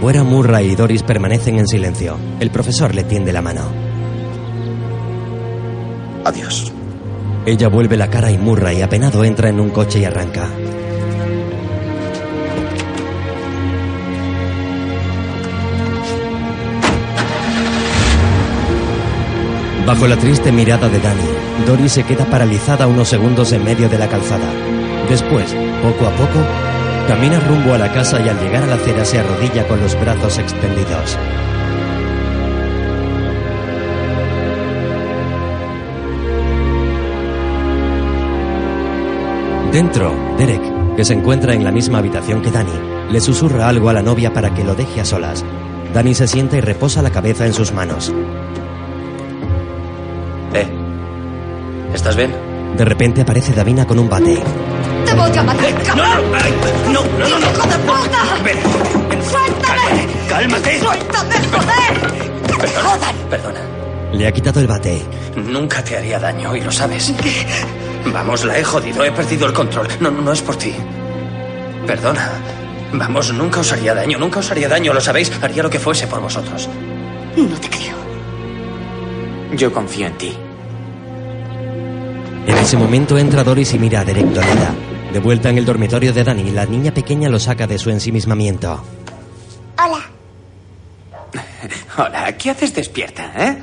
[0.00, 2.18] Fuera, Murray y Doris permanecen en silencio.
[2.40, 3.62] El profesor le tiende la mano.
[6.24, 6.72] Adiós.
[7.46, 10.50] Ella vuelve la cara y Murray, apenado, entra en un coche y arranca.
[19.86, 21.28] Bajo la triste mirada de Danny,
[21.66, 24.50] Doris se queda paralizada unos segundos en medio de la calzada.
[25.14, 26.40] Después, poco a poco,
[27.06, 29.94] camina rumbo a la casa y al llegar a la acera se arrodilla con los
[30.00, 31.16] brazos extendidos.
[39.70, 42.72] Dentro, Derek, que se encuentra en la misma habitación que Danny,
[43.12, 45.44] le susurra algo a la novia para que lo deje a solas.
[45.94, 48.12] Danny se sienta y reposa la cabeza en sus manos.
[50.54, 50.66] ¿Eh?
[51.94, 52.32] ¿Estás bien?
[52.76, 54.42] De repente aparece Davina con un bate.
[55.04, 56.32] ¡Te voy a matar, cabrón!
[56.92, 57.46] no, no, no, no, no.
[57.50, 58.42] ¡Hijo de puta!
[58.44, 58.58] Ven,
[59.22, 60.06] ¡Suéltame!
[60.28, 60.80] ¡Cálmate!
[60.80, 62.12] ¡Suéltame, joder!
[62.46, 63.16] ¡Que te jodan!
[63.30, 63.60] Perdona.
[64.12, 65.02] Le ha quitado el bate.
[65.36, 67.12] Nunca te haría daño y lo sabes.
[68.12, 69.88] Vamos, la he jodido, he perdido el control.
[70.00, 70.74] No, no es por ti.
[71.86, 72.30] Perdona.
[72.92, 75.32] Vamos, nunca os haría daño, nunca os haría daño, lo sabéis.
[75.42, 76.68] Haría lo que fuese por vosotros.
[77.36, 77.96] No te creo.
[79.56, 80.36] Yo confío en ti.
[82.46, 84.26] En ese momento entra Doris y mira a Derek.
[85.14, 88.84] De vuelta en el dormitorio de Danny, la niña pequeña lo saca de su ensimismamiento.
[89.78, 90.10] Hola.
[91.96, 93.62] Hola, ¿qué haces despierta, eh?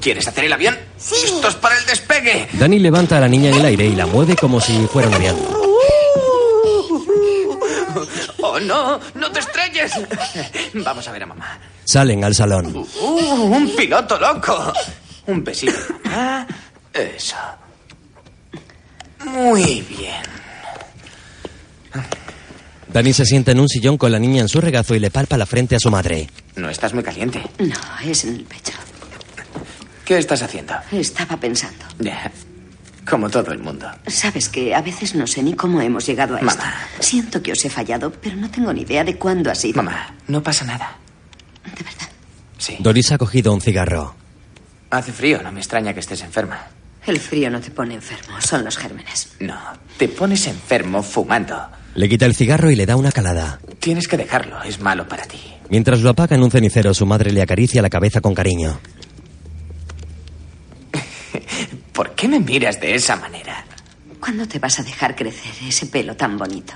[0.00, 0.78] ¿Quieres hacer el avión?
[0.96, 1.16] Sí.
[1.24, 2.48] ¡Esto es para el despegue!
[2.52, 5.14] Danny levanta a la niña en el aire y la mueve como si fuera un
[5.14, 5.36] avión.
[8.40, 9.00] ¡Oh, no!
[9.16, 9.90] ¡No te estrelles!
[10.74, 11.58] Vamos a ver a mamá.
[11.82, 12.86] Salen al salón.
[13.00, 14.72] ¡Uh, un piloto loco!
[15.26, 15.72] Un besito.
[16.04, 16.46] Ah,
[16.94, 17.34] eso.
[19.24, 20.41] Muy bien.
[22.92, 25.38] Danny se sienta en un sillón con la niña en su regazo y le palpa
[25.38, 26.28] la frente a su madre.
[26.56, 27.42] No estás muy caliente.
[27.58, 27.74] No,
[28.04, 28.72] es en el pecho.
[30.04, 30.74] ¿Qué estás haciendo?
[30.90, 31.84] Estaba pensando.
[31.98, 32.30] Ya,
[33.08, 33.90] Como todo el mundo.
[34.06, 36.54] Sabes que a veces no sé ni cómo hemos llegado a esto.
[36.54, 36.74] Mamá.
[37.00, 39.82] Siento que os he fallado, pero no tengo ni idea de cuándo ha sido.
[39.82, 40.98] Mamá, no pasa nada.
[41.64, 42.08] ¿De verdad?
[42.58, 42.76] Sí.
[42.80, 44.14] Doris ha cogido un cigarro.
[44.90, 46.66] Hace frío, no me extraña que estés enferma.
[47.06, 49.34] El frío no te pone enfermo, son los gérmenes.
[49.40, 49.58] No,
[49.96, 51.58] te pones enfermo fumando.
[51.94, 53.60] Le quita el cigarro y le da una calada.
[53.78, 55.38] Tienes que dejarlo, es malo para ti.
[55.68, 58.80] Mientras lo apaga en un cenicero, su madre le acaricia la cabeza con cariño.
[61.92, 63.64] ¿Por qué me miras de esa manera?
[64.20, 66.72] ¿Cuándo te vas a dejar crecer ese pelo tan bonito?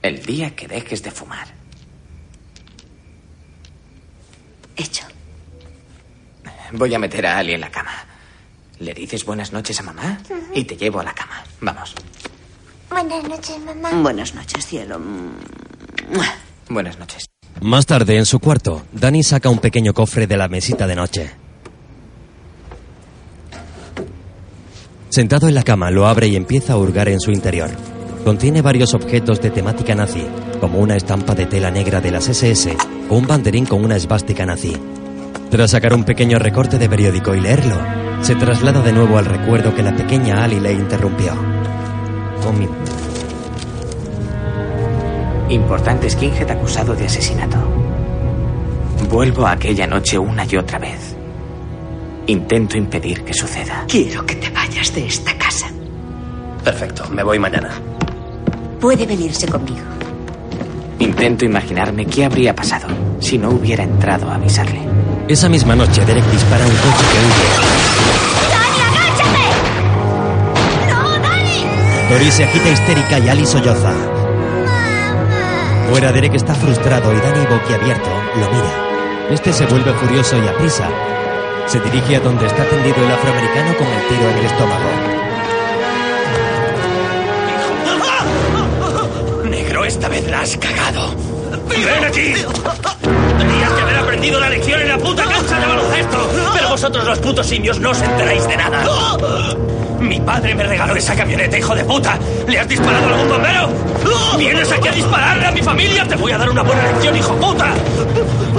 [0.00, 1.48] El día que dejes de fumar.
[4.76, 5.04] Hecho.
[6.72, 7.92] Voy a meter a Ali en la cama.
[8.78, 10.20] Le dices buenas noches a mamá
[10.54, 11.42] y te llevo a la cama.
[11.60, 11.94] Vamos.
[12.90, 14.02] Buenas noches, mamá.
[14.02, 15.00] Buenas noches, cielo.
[16.68, 17.26] Buenas noches.
[17.60, 21.30] Más tarde, en su cuarto, Danny saca un pequeño cofre de la mesita de noche.
[25.10, 27.70] Sentado en la cama, lo abre y empieza a hurgar en su interior.
[28.24, 30.26] Contiene varios objetos de temática nazi,
[30.60, 32.76] como una estampa de tela negra de las SS
[33.08, 34.76] o un banderín con una esvástica nazi.
[35.50, 37.76] Tras sacar un pequeño recorte de periódico y leerlo,
[38.20, 41.57] se traslada de nuevo al recuerdo que la pequeña Ali le interrumpió.
[42.46, 42.92] Un minuto.
[45.50, 47.56] Importante skinhead acusado de asesinato.
[49.08, 51.16] Vuelvo a aquella noche una y otra vez.
[52.26, 53.84] Intento impedir que suceda.
[53.88, 55.66] Quiero que te vayas de esta casa.
[56.62, 57.70] Perfecto, me voy mañana.
[58.80, 59.86] Puede venirse conmigo.
[60.98, 62.88] Intento imaginarme qué habría pasado
[63.20, 64.80] si no hubiera entrado a avisarle.
[65.28, 68.37] Esa misma noche, Derek dispara un coche que huye.
[72.08, 73.92] Tori se agita histérica y Ali solloza.
[75.90, 78.08] Fuera, Derek está frustrado y Danny, boquiabierto,
[78.40, 78.88] lo mira.
[79.30, 80.88] Este se vuelve furioso y aprisa.
[81.66, 84.88] Se dirige a donde está tendido el afroamericano con el tiro en el estómago.
[89.50, 91.14] Negro, esta vez la has cagado.
[91.68, 92.32] ¡Ven aquí!
[93.38, 95.37] Tenías que haber aprendido la lección en la puta cancha
[96.54, 98.84] Pero vosotros los putos simios no os enteráis de nada.
[100.00, 102.18] Mi padre me regaló esa camioneta, hijo de puta.
[102.46, 103.68] ¿Le has disparado a algún bombero?
[104.38, 106.06] ¿Vienes aquí a dispararle a mi familia?
[106.06, 107.74] Te voy a dar una buena lección, hijo puta.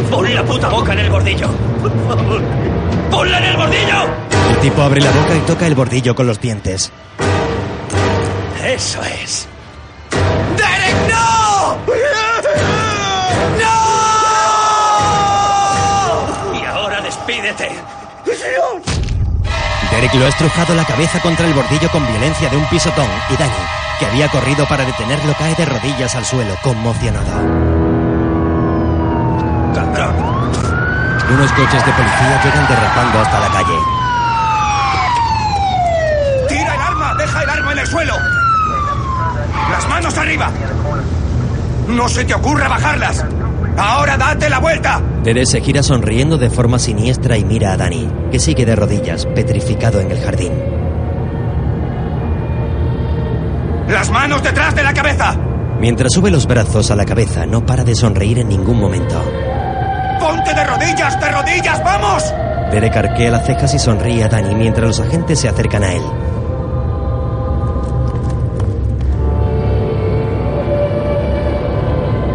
[0.09, 1.47] Pon la puta boca en el bordillo.
[3.09, 4.29] ¡Ponla en el bordillo!
[4.51, 6.91] El tipo abre la boca y toca el bordillo con los dientes.
[8.65, 9.47] Eso es.
[17.49, 17.69] Ahora despídete.
[19.91, 23.37] Derek lo ha estrujado la cabeza contra el bordillo con violencia de un pisotón y
[23.37, 23.51] Danny,
[23.99, 27.25] que había corrido para detenerlo, cae de rodillas al suelo, conmocionado.
[29.73, 30.51] ¡Cabrón!
[31.31, 33.77] Unos coches de policía llegan derrapando hasta la calle.
[36.47, 37.15] ¡Tira el arma!
[37.15, 38.15] ¡Deja el arma en el suelo!
[39.71, 40.51] ¡Las manos arriba!
[41.87, 43.25] ¡No se te ocurra bajarlas!
[43.79, 45.01] ¡Ahora date la vuelta!
[45.23, 49.25] Derek se gira sonriendo de forma siniestra y mira a Danny, que sigue de rodillas,
[49.25, 50.51] petrificado en el jardín.
[53.87, 55.33] ¡Las manos detrás de la cabeza!
[55.79, 59.23] Mientras sube los brazos a la cabeza, no para de sonreír en ningún momento.
[60.19, 62.33] ¡Ponte de rodillas, de rodillas, vamos!
[62.71, 66.03] Derek arquea las cejas y sonríe a Danny mientras los agentes se acercan a él.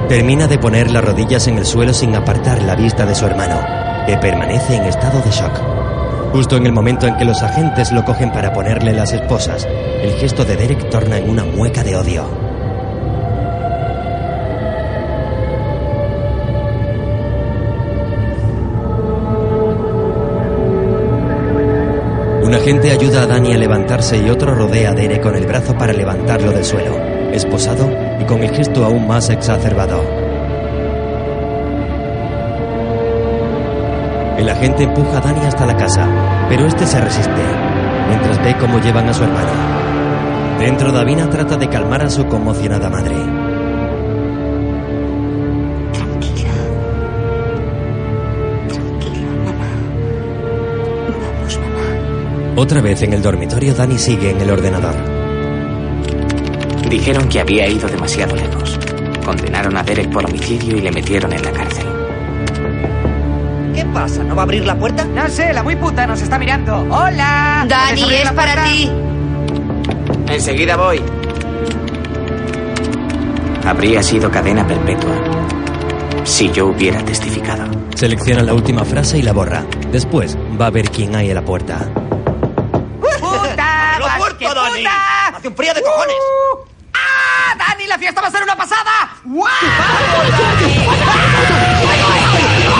[0.09, 3.59] Termina de poner las rodillas en el suelo sin apartar la vista de su hermano,
[4.07, 5.59] que permanece en estado de shock.
[6.30, 9.66] Justo en el momento en que los agentes lo cogen para ponerle las esposas,
[10.02, 12.26] el gesto de Derek torna en una mueca de odio.
[22.42, 25.74] Un agente ayuda a Danny a levantarse y otro rodea a Derek con el brazo
[25.78, 26.94] para levantarlo del suelo,
[27.32, 30.02] esposado y con el gesto aún más exacerbado.
[34.38, 36.06] El agente empuja a Danny hasta la casa,
[36.48, 37.42] pero este se resiste,
[38.08, 39.50] mientras ve cómo llevan a su hermano.
[40.58, 43.14] Dentro, Davina trata de calmar a su conmocionada madre.
[52.56, 55.13] Otra vez en el dormitorio, Danny sigue en el ordenador.
[56.89, 58.78] Dijeron que había ido demasiado lejos.
[59.24, 61.87] Condenaron a Derek por homicidio y le metieron en la cárcel.
[63.74, 64.22] ¿Qué pasa?
[64.22, 65.05] ¿No va a abrir la puerta?
[65.05, 66.76] No sé, la muy puta nos está mirando.
[66.91, 67.64] ¡Hola!
[67.68, 68.91] Dani, ¿Puedes abrir es para ti.
[70.28, 71.03] Enseguida voy.
[73.66, 75.14] Habría sido cadena perpetua
[76.24, 77.64] si yo hubiera testificado.
[77.95, 79.64] Selecciona la última frase y la borra.
[79.91, 81.78] Después va a ver quién hay en la puerta.
[83.01, 83.57] ¡Puta!
[83.57, 84.85] ¡La ¡Vas, puerta, Dani!
[85.35, 86.16] ¡Hace un frío de cojones!
[86.95, 87.55] ¡Ah!
[87.59, 88.53] ¡Dani, la fiesta va a ser una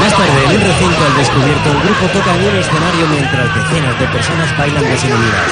[0.01, 4.01] Más tarde, en un recinto al descubierto, el grupo toca en un escenario mientras decenas
[4.01, 5.51] de personas bailan desinhibidas.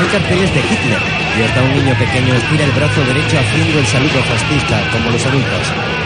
[0.00, 1.02] Hay carteles de Hitler
[1.38, 5.26] y hasta un niño pequeño estira el brazo derecho haciendo el saludo fascista, como los
[5.26, 6.03] adultos.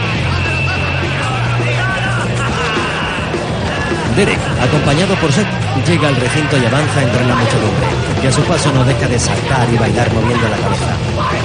[4.19, 5.47] Derek, acompañado por Seth,
[5.87, 7.87] llega al recinto y avanza entre la muchedumbre,
[8.19, 10.91] que a su paso no deja de saltar y bailar moviendo la cabeza.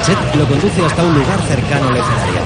[0.03, 2.43] Seth lo conduce hasta un lugar cercano al escenario.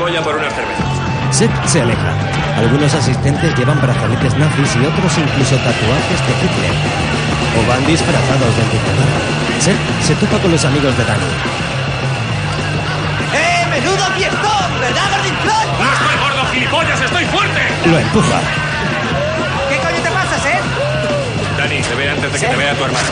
[0.00, 0.82] Voy a por una cerveza.
[1.30, 2.10] Seth se aleja.
[2.58, 6.74] Algunos asistentes llevan brazaletes nazis y otros incluso tatuajes de Hitler.
[7.54, 9.10] O van disfrazados del dictador.
[9.60, 11.30] Seth se topa con los amigos de Danny.
[13.30, 14.80] ¡Eh, ¡Menudo fiestón!
[14.80, 16.14] ¿Verdad, Gordinflón?
[16.54, 17.00] ¡No estoy gordo, gilipollas!
[17.00, 17.60] ¡Estoy fuerte!
[17.86, 18.40] Lo empuja.
[19.68, 21.58] ¿Qué coño te pasa, Seth?
[21.58, 23.08] Dani, se ve antes de que te vea tu hermano.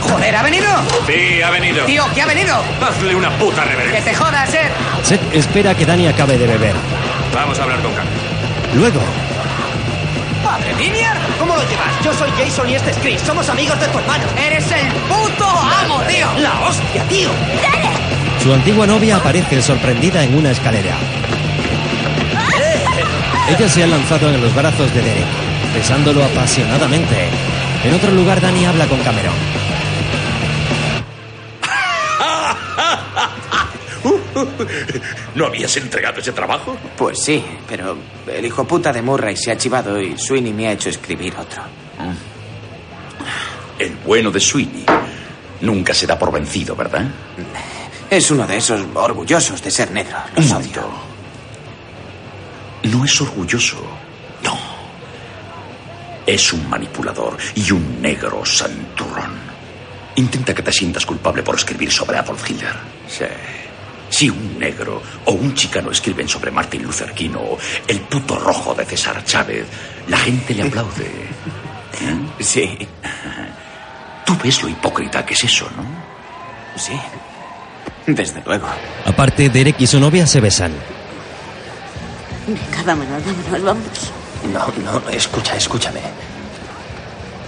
[0.00, 0.66] Joder, ¿ha venido?
[1.06, 1.84] Sí, ha venido.
[1.86, 2.62] Tío, ¿qué ha venido?
[2.86, 4.04] Hazle una puta Que reverencia.
[4.04, 4.70] te jodas, Seth.
[5.02, 6.74] Seth espera que Dani acabe de beber.
[7.34, 8.10] Vamos a hablar con calma.
[8.74, 9.00] Luego,
[10.42, 11.16] ¿Padre Vinier?
[11.38, 12.04] ¿Cómo lo llevas?
[12.04, 13.20] Yo soy Jason y este es Chris.
[13.22, 14.24] Somos amigos de tu hermano.
[14.36, 16.26] ¡Eres el puto amo, tío!
[16.38, 17.30] ¡La hostia, tío!
[18.42, 20.94] su antigua novia aparece sorprendida en una escalera.
[23.48, 25.26] Ella se ha lanzado en los brazos de Derek,
[25.74, 27.28] besándolo apasionadamente.
[27.84, 29.34] En otro lugar, Dani habla con Cameron.
[35.34, 36.76] ¿No habías entregado ese trabajo?
[36.96, 40.72] Pues sí, pero el hijo puta de Murray se ha chivado y Sweeney me ha
[40.72, 41.62] hecho escribir otro.
[43.78, 44.86] El bueno de Sweeney
[45.60, 47.04] nunca se da por vencido, ¿verdad?
[48.08, 50.16] Es uno de esos orgullosos de ser negro.
[50.36, 51.13] Un momento.
[52.84, 53.76] No es orgulloso.
[54.42, 54.56] No.
[56.26, 59.32] Es un manipulador y un negro santurrón.
[60.16, 62.74] Intenta que te sientas culpable por escribir sobre Adolf Hitler.
[63.08, 63.24] Sí.
[64.08, 67.58] Si un negro o un chicano escriben sobre Martin Luther King o
[67.88, 69.66] el puto rojo de César Chávez,
[70.08, 71.04] la gente le aplaude.
[72.00, 72.16] ¿Eh?
[72.38, 72.78] Sí.
[74.24, 75.84] Tú ves lo hipócrita que es eso, ¿no?
[76.76, 76.92] Sí.
[78.06, 78.68] Desde luego.
[79.04, 80.72] Aparte, Derek y su novia se besan.
[82.46, 84.12] Venga, vámonos, vámonos, vámonos.
[84.52, 86.00] No, no, escucha, escúchame.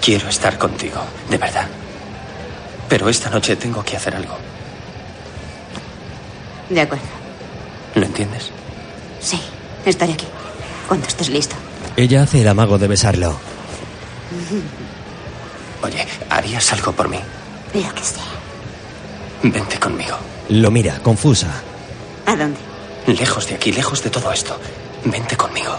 [0.01, 1.69] Quiero estar contigo, de verdad.
[2.89, 4.37] Pero esta noche tengo que hacer algo.
[6.71, 7.05] De acuerdo.
[7.95, 8.51] ¿Lo entiendes?
[9.21, 9.41] Sí,
[9.85, 10.27] estaré aquí.
[10.89, 11.57] Cuando estés listo.
[11.97, 13.39] Ella hace el amago de besarlo.
[15.83, 17.19] Oye, ¿harías algo por mí?
[17.75, 18.25] Lo que sea.
[19.43, 20.17] Vente conmigo.
[20.49, 21.49] Lo mira, confusa.
[22.27, 22.59] ¿A dónde?
[23.07, 24.59] Lejos de aquí, lejos de todo esto.
[25.11, 25.77] Vente conmigo.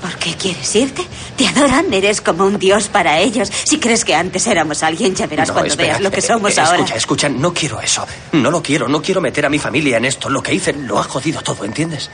[0.00, 1.06] ¿Por qué quieres irte?
[1.36, 3.50] Te adoran, eres como un dios para ellos.
[3.64, 6.22] Si crees que antes éramos alguien, ya verás No, cuando espera, veas lo que eh,
[6.22, 6.76] somos eh, ahora.
[6.76, 8.06] Escucha, escucha, no quiero eso.
[8.32, 10.30] No lo quiero, no quiero meter a mi familia en esto.
[10.30, 12.10] Lo que hice lo ha jodido todo, ¿entiendes?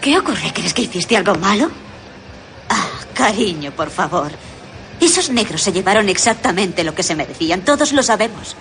[0.00, 0.52] ¿Qué ocurre?
[0.52, 1.70] ¿Crees que hiciste algo malo?
[2.68, 4.32] Ah, cariño, por favor.
[5.00, 7.60] Esos negros se llevaron exactamente lo que se merecían.
[7.62, 8.56] Todos lo sabemos.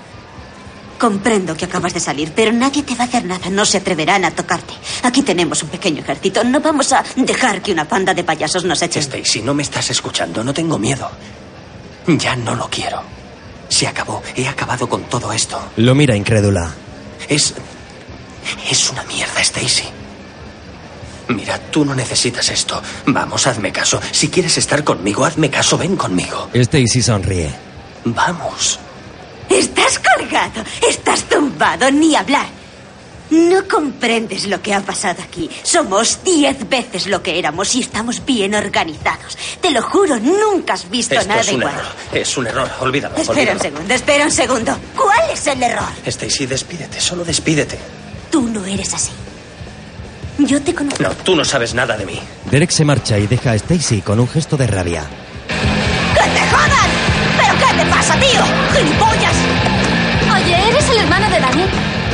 [1.03, 3.49] Comprendo que acabas de salir, pero nadie te va a hacer nada.
[3.49, 4.73] No se atreverán a tocarte.
[5.01, 6.45] Aquí tenemos un pequeño ejército.
[6.45, 9.01] No vamos a dejar que una panda de payasos nos echen.
[9.03, 10.45] Stacy, no me estás escuchando.
[10.45, 11.11] No tengo miedo.
[12.07, 13.01] Ya no lo quiero.
[13.67, 14.23] Se acabó.
[14.33, 15.61] He acabado con todo esto.
[15.75, 16.73] Lo mira incrédula.
[17.27, 17.53] Es.
[18.71, 19.83] Es una mierda, Stacy.
[21.27, 22.81] Mira, tú no necesitas esto.
[23.07, 23.99] Vamos, hazme caso.
[24.09, 25.77] Si quieres estar conmigo, hazme caso.
[25.77, 26.47] Ven conmigo.
[26.53, 27.53] Stacy sonríe.
[28.05, 28.79] Vamos.
[29.49, 32.45] Estás colgado, estás tumbado, ni hablar.
[33.29, 35.49] No comprendes lo que ha pasado aquí.
[35.63, 39.37] Somos diez veces lo que éramos y estamos bien organizados.
[39.59, 41.73] Te lo juro, nunca has visto Esto nada es un igual.
[41.73, 41.85] error.
[42.13, 42.69] Es un error.
[42.81, 43.15] Olvídalo.
[43.15, 44.77] Espera un segundo, espera un segundo.
[44.95, 45.87] ¿Cuál es el error?
[46.05, 46.99] Stacy, despídete.
[47.01, 47.79] Solo despídete.
[48.29, 49.11] Tú no eres así.
[50.39, 51.01] Yo te conozco.
[51.01, 52.19] No, tú no sabes nada de mí.
[52.51, 55.05] Derek se marcha y deja a Stacy con un gesto de rabia.
[55.47, 56.89] ¡Que te jodan!
[57.39, 58.41] ¿Pero qué te pasa, tío?
[58.77, 59.12] ¡Gilipollas!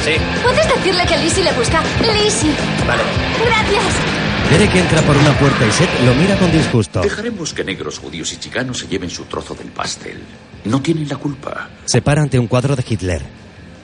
[0.03, 0.11] Sí.
[0.43, 1.81] ¿Puedes decirle que Lizzie le busca?
[2.01, 2.51] Lizzie.
[2.87, 3.03] Vale.
[3.45, 3.83] Gracias.
[4.49, 7.01] Derek entra por una puerta y Seth lo mira con disgusto.
[7.01, 10.23] Dejaremos que negros, judíos y chicanos se lleven su trozo del pastel.
[10.65, 11.69] No tienen la culpa.
[11.85, 13.21] Se para ante un cuadro de Hitler.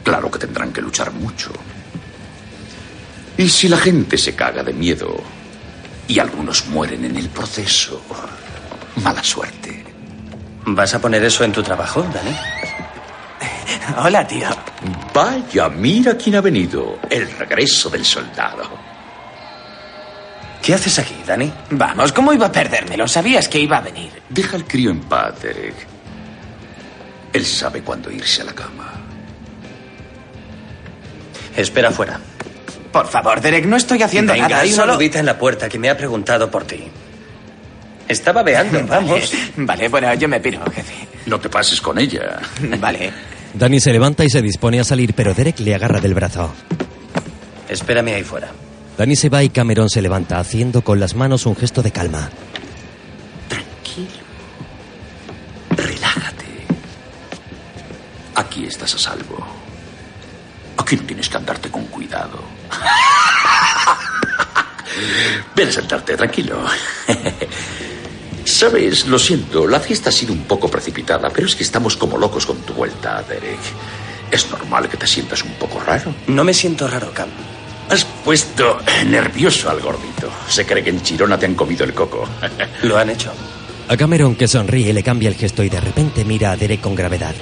[0.03, 1.51] Claro que tendrán que luchar mucho.
[3.38, 5.18] Y si la gente se caga de miedo
[6.07, 8.01] y algunos mueren en el proceso,
[9.03, 9.84] mala suerte.
[10.66, 12.36] ¿Vas a poner eso en tu trabajo, Dani?
[13.97, 14.47] Hola, tío.
[15.16, 16.99] Vaya, mira quién ha venido.
[17.09, 18.63] El regreso del soldado.
[20.61, 21.49] ¿Qué haces aquí, Dani?
[21.70, 23.07] Vamos, ¿cómo iba a perdérmelo?
[23.07, 24.11] Sabías que iba a venir.
[24.28, 25.74] Deja al crío en paz, Derek.
[27.32, 28.91] Él sabe cuándo irse a la cama.
[31.55, 32.20] Espera afuera.
[32.91, 34.61] Por favor, Derek, no estoy haciendo Venga, nada.
[34.63, 35.01] hay una solo...
[35.01, 36.84] en la puerta que me ha preguntado por ti.
[38.09, 39.32] Estaba veando, vamos.
[39.55, 41.07] Vale, bueno, yo me piro, jefe.
[41.28, 42.38] No te pases con ella.
[42.80, 43.35] Vale.
[43.58, 46.53] Dani se levanta y se dispone a salir, pero Derek le agarra del brazo.
[47.70, 48.51] Espérame ahí fuera.
[48.97, 52.30] Dani se va y Cameron se levanta, haciendo con las manos un gesto de calma.
[55.70, 56.45] Relájate.
[58.36, 59.45] Aquí estás a salvo.
[60.78, 62.39] Aquí no tienes que andarte con cuidado.
[65.56, 66.62] Ven a sentarte, tranquilo.
[68.46, 72.18] Sabes, lo siento, la fiesta ha sido un poco precipitada, pero es que estamos como
[72.18, 73.60] locos con tu vuelta, Derek.
[74.30, 76.14] Es normal que te sientas un poco raro.
[76.28, 77.28] No me siento raro, Cam.
[77.89, 80.30] Has puesto nervioso al gordito.
[80.48, 82.28] Se cree que en Chirona te han comido el coco.
[82.84, 83.32] Lo han hecho.
[83.88, 86.96] A Cameron, que sonríe, le cambia el gesto y de repente mira a Derek con
[86.96, 87.34] gravedad.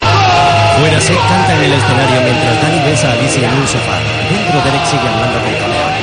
[0.00, 3.98] Fuera Seth canta en el escenario mientras Danny besa a Alicia en un sofá.
[4.30, 5.93] Dentro Derek sigue hablando con Cameron.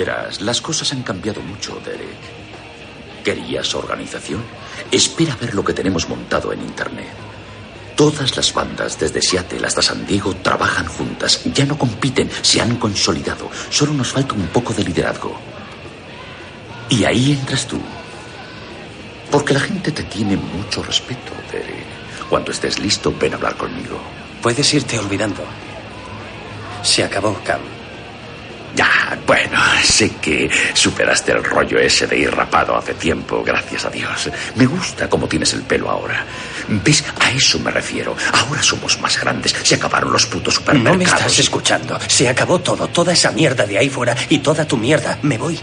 [0.00, 3.22] Verás, las cosas han cambiado mucho, Derek.
[3.22, 4.42] ¿Querías organización?
[4.90, 7.12] Espera a ver lo que tenemos montado en Internet.
[7.96, 11.42] Todas las bandas, desde Seattle hasta San Diego, trabajan juntas.
[11.52, 13.50] Ya no compiten, se han consolidado.
[13.68, 15.38] Solo nos falta un poco de liderazgo.
[16.88, 17.78] Y ahí entras tú.
[19.30, 22.26] Porque la gente te tiene mucho respeto, Derek.
[22.30, 24.00] Cuando estés listo, ven a hablar conmigo.
[24.40, 25.44] Puedes irte olvidando.
[26.82, 27.79] Se acabó, Cam.
[28.74, 33.90] Ya, bueno, sé que superaste el rollo ese de ir rapado hace tiempo, gracias a
[33.90, 34.30] Dios.
[34.54, 36.24] Me gusta cómo tienes el pelo ahora.
[36.68, 37.04] ¿Ves?
[37.18, 38.16] A eso me refiero.
[38.32, 39.54] Ahora somos más grandes.
[39.62, 40.98] Se acabaron los putos supermercados.
[40.98, 41.98] No me estás escuchando.
[42.06, 42.88] Se acabó todo.
[42.88, 45.18] Toda esa mierda de ahí fuera y toda tu mierda.
[45.22, 45.58] Me voy.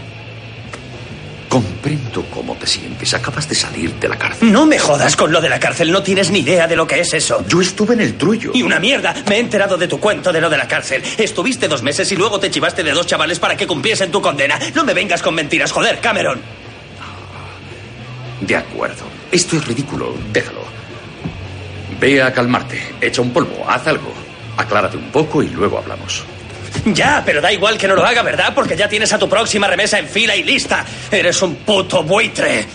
[1.48, 3.14] Comprendo cómo te sientes.
[3.14, 4.52] Acabas de salir de la cárcel.
[4.52, 5.90] No me jodas con lo de la cárcel.
[5.90, 7.42] No tienes ni idea de lo que es eso.
[7.48, 8.50] Yo estuve en el trullo.
[8.54, 9.14] Y una mierda.
[9.28, 11.02] Me he enterado de tu cuento de lo de la cárcel.
[11.16, 14.58] Estuviste dos meses y luego te chivaste de dos chavales para que cumpliesen tu condena.
[14.74, 16.40] No me vengas con mentiras, joder, Cameron.
[18.40, 19.04] De acuerdo.
[19.32, 20.14] Esto es ridículo.
[20.32, 20.60] Déjalo.
[21.98, 22.94] Ve a calmarte.
[23.00, 23.64] Echa un polvo.
[23.66, 24.12] Haz algo.
[24.56, 26.24] Aclárate un poco y luego hablamos.
[26.84, 28.52] Ya, pero da igual que no lo haga, ¿verdad?
[28.54, 30.84] Porque ya tienes a tu próxima remesa en fila y lista.
[31.10, 32.66] Eres un puto buitre.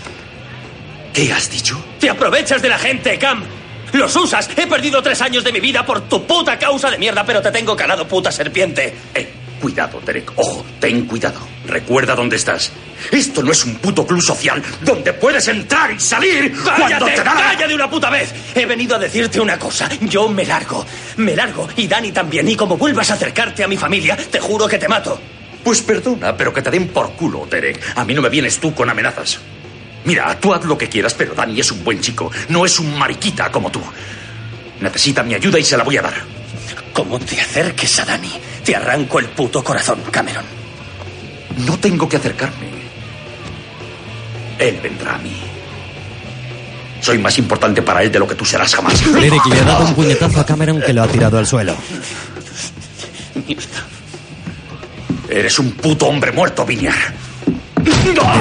[1.14, 1.84] ¿Qué has dicho?
[2.00, 3.44] Te aprovechas de la gente, Cam.
[3.94, 4.50] Los usas.
[4.58, 7.52] He perdido tres años de mi vida por tu puta causa de mierda, pero te
[7.52, 8.94] tengo calado, puta serpiente.
[9.14, 9.32] Eh,
[9.64, 10.30] cuidado, Derek.
[10.36, 11.40] Ojo, ten cuidado.
[11.66, 12.70] Recuerda dónde estás.
[13.10, 17.34] Esto no es un puto club social donde puedes entrar y salir cuando te da
[17.34, 18.34] la- ¡Calla de una puta vez!
[18.54, 19.88] He venido a decirte una cosa.
[20.02, 20.86] Yo me largo.
[21.16, 21.70] Me largo.
[21.78, 22.46] Y Dani también.
[22.50, 25.18] Y como vuelvas a acercarte a mi familia, te juro que te mato.
[25.64, 27.80] Pues perdona, pero que te den por culo, Derek.
[27.96, 29.40] A mí no me vienes tú con amenazas.
[30.04, 32.30] Mira, tú haz lo que quieras, pero Dani es un buen chico.
[32.50, 33.82] No es un mariquita como tú.
[34.82, 36.16] Necesita mi ayuda y se la voy a dar.
[36.92, 38.30] Como te acerques a Dani,
[38.64, 40.46] te arranco el puto corazón, Cameron.
[41.66, 42.68] No tengo que acercarme.
[44.58, 45.36] Él vendrá a mí.
[47.02, 49.04] Soy más importante para él de lo que tú serás jamás.
[49.14, 51.76] Derek le ha dado un puñetazo a Cameron que lo ha tirado al suelo.
[55.30, 56.94] Eres un puto hombre muerto, Viniar.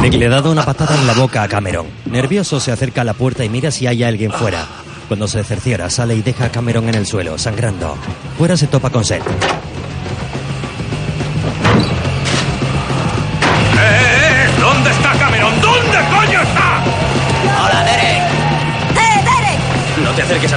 [0.00, 1.86] Derek le ha dado una patada en la boca a Cameron.
[2.06, 4.66] Nervioso se acerca a la puerta y mira si hay alguien fuera.
[5.08, 7.96] Cuando se cerciora, sale y deja a Cameron en el suelo, sangrando.
[8.38, 9.24] Fuera se topa con Seth.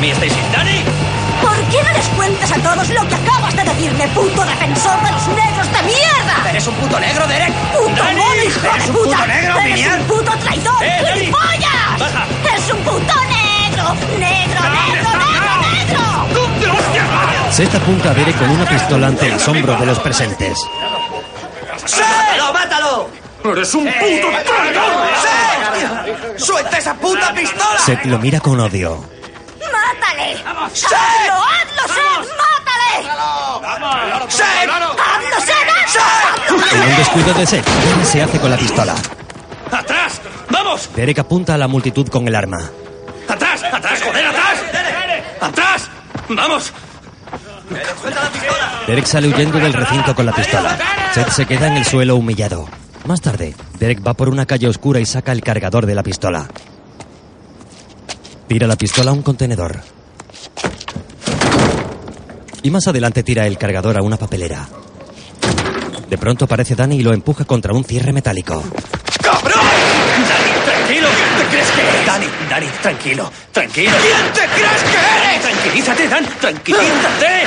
[0.06, 0.40] Mí, Stacy.
[0.54, 0.84] ¡Dani!
[1.42, 5.12] ¿Por qué no les cuentas a todos lo que acabas de decirme, puto defensor de
[5.12, 6.50] los negros de mierda?
[6.50, 7.52] ¿Eres un puto negro, Derek?
[7.74, 8.20] ¡Puto ¡Dani!
[8.22, 9.18] mono, hijo ¿Eres de un puta!
[9.18, 10.84] puto negro, ¡Eres un puto traidor!
[10.84, 11.06] ¡Eh!
[11.12, 12.00] ¡Gilipollas!
[12.00, 12.26] Baja.
[12.56, 13.96] ¡Es un puto negro!
[14.20, 16.02] ¡Negro, negro, negro, negro!
[16.36, 17.04] ¿Dónde hostia
[17.50, 20.60] Seth apunta a Derek con una pistola ante el asombro de los presentes.
[21.82, 23.10] ¡Mátalo, mátalo!
[23.44, 25.08] ¡Eres un puto traidor!
[26.38, 26.44] ¡Sí!
[26.46, 27.80] ¡Suelta esa puta pistola!
[27.84, 29.16] Seth lo mira con odio.
[30.74, 30.86] ¡Sí!
[30.86, 32.30] ¡Hazlo, hazlo, Seth!
[32.38, 33.10] ¡Mátale!
[33.66, 34.70] ¡Hazlo, Seth!
[34.70, 34.96] ¡Hazlo!
[36.72, 38.96] En un descuido de Seth, Derek se hace con la pistola.
[39.72, 40.22] ¡Atrás!
[40.50, 40.90] ¡Vamos!
[40.96, 42.60] Derek apunta a la multitud con el arma.
[43.28, 43.64] ¡Atrás!
[43.64, 44.60] ¡Atrás, joder, atrás!
[45.42, 45.90] ¡Atrás!
[46.30, 46.74] ¡Vamos!
[48.88, 50.78] Derek sale huyendo del recinto con la pistola.
[51.14, 52.68] Seth se queda en el suelo humillado.
[53.06, 56.48] Más tarde, Derek va por una calle oscura y saca el cargador de la pistola.
[58.48, 59.95] Tira la pistola a un contenedor.
[62.64, 64.68] Y más adelante tira el cargador a una papelera.
[66.10, 68.64] De pronto aparece Danny y lo empuja contra un cierre metálico.
[69.22, 69.62] ¡Cabrón!
[70.30, 71.08] ¡Dani, tranquilo!
[71.38, 72.06] ¿Te crees que eres?
[72.06, 73.92] Dani, Dani, tranquilo, tranquilo.
[74.02, 75.42] ¿Quién te crees que eres?
[75.42, 77.44] Tranquilízate, Dan, tranquilízate.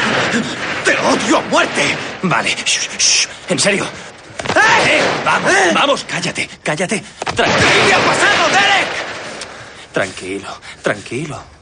[0.85, 1.97] ¡Te odio a muerte!
[2.23, 3.85] Vale, shh, shh, en serio.
[3.85, 5.01] ¡Eh!
[5.25, 7.01] Vamos, vamos, cállate, cállate.
[7.01, 8.89] ¿Qué Tranquilo, te ha pasado, Derek?
[9.93, 10.49] tranquilo,
[10.83, 11.58] tranquilo.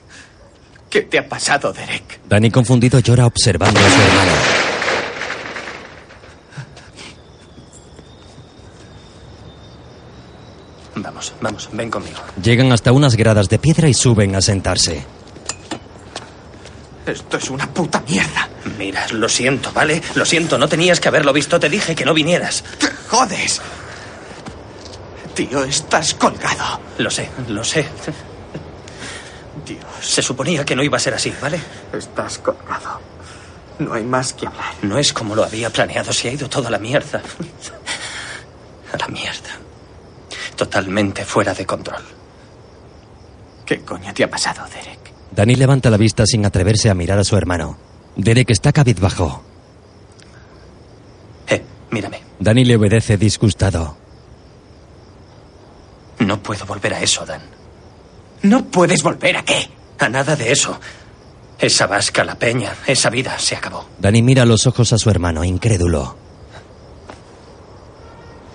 [0.97, 2.21] ¿Qué te ha pasado, Derek?
[2.27, 4.33] Danny confundido llora observando a su hermano.
[10.95, 12.17] Vamos, vamos, ven conmigo.
[12.43, 15.05] Llegan hasta unas gradas de piedra y suben a sentarse.
[17.05, 18.49] Esto es una puta mierda.
[18.79, 20.01] Mira, lo siento, ¿vale?
[20.15, 21.61] Lo siento, no tenías que haberlo visto.
[21.61, 22.65] Te dije que no vinieras.
[22.79, 23.61] ¡Te jodes!
[25.35, 26.81] Tío, estás colgado.
[26.97, 27.87] Lo sé, lo sé.
[30.01, 31.61] Se suponía que no iba a ser así, ¿vale?
[31.93, 33.01] Estás colgado.
[33.79, 34.75] No hay más que hablar.
[34.83, 37.23] No es como lo había planeado, se ha ido toda la mierda.
[38.93, 39.51] A la mierda.
[40.57, 42.03] Totalmente fuera de control.
[43.67, 45.13] ¿Qué coño te ha pasado, Derek?
[45.33, 47.77] Danny levanta la vista sin atreverse a mirar a su hermano.
[48.15, 49.43] Derek está cabizbajo.
[51.49, 52.23] Eh, mírame.
[52.39, 53.97] Danny le obedece disgustado.
[56.21, 57.56] No puedo volver a eso, Dan.
[58.47, 59.69] ¿No puedes volver a qué?
[59.99, 60.79] A nada de eso.
[61.59, 63.87] Esa vasca, la peña, esa vida se acabó.
[63.99, 66.17] Danny mira a los ojos a su hermano, incrédulo.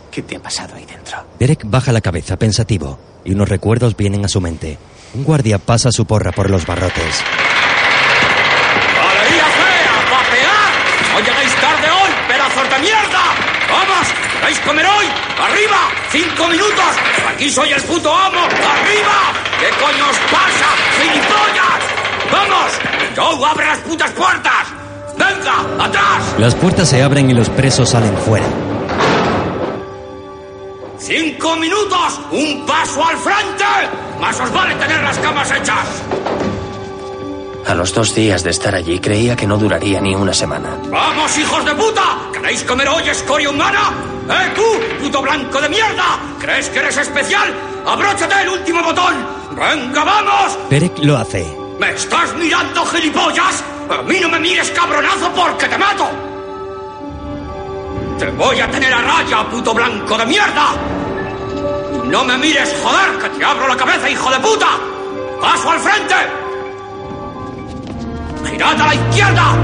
[0.09, 1.17] ¿Qué te ha pasado ahí dentro?
[1.39, 4.77] Derek baja la cabeza pensativo y unos recuerdos vienen a su mente.
[5.13, 7.21] Un guardia pasa su porra por los barrotes.
[8.95, 9.95] ¡Galería fea!
[10.09, 10.71] ¡Papear!
[11.13, 13.23] ¡No llegáis tarde hoy, pedazos de mierda!
[13.69, 14.07] ¡Vamos!
[14.39, 15.05] ¿Queréis comer hoy?
[15.37, 16.00] ¡Arriba!
[16.11, 16.93] ¡Cinco minutos!
[17.29, 18.41] ¡Aquí soy el puto amo!
[18.41, 19.31] ¡Arriba!
[19.61, 20.67] ¿Qué coño os pasa,
[20.99, 21.81] gilipollas?
[22.29, 22.71] ¡Vamos!
[23.15, 24.67] ¡Joe, abre las putas puertas!
[25.17, 25.85] ¡Venga!
[25.85, 26.35] ¡Atrás!
[26.37, 28.45] Las puertas se abren y los presos salen fuera.
[30.97, 32.19] ¡Cinco minutos!
[32.31, 33.63] ¡Un paso al frente!
[34.19, 35.87] ¡Más os vale tener las camas hechas!
[37.65, 40.77] A los dos días de estar allí creía que no duraría ni una semana.
[40.89, 42.29] ¡Vamos, hijos de puta!
[42.33, 43.93] ¿Queréis comer hoy escoria humana?
[44.29, 46.19] ¡Eh, tú, puto blanco de mierda!
[46.39, 47.53] ¿Crees que eres especial?
[47.85, 49.13] ¡Abróchate el último botón!
[49.51, 50.57] ¡Venga, vamos!
[50.69, 51.55] Derek lo hace.
[51.79, 53.63] ¿Me estás mirando, gilipollas?
[53.89, 56.09] A mí no me mires, cabronazo, porque te mato.
[58.17, 60.73] Te voy a tener a raya, puto blanco de mierda.
[62.05, 64.67] No me mires, joder, que te abro la cabeza, hijo de puta.
[65.39, 66.15] Paso al frente.
[68.45, 69.57] Girad a la izquierda.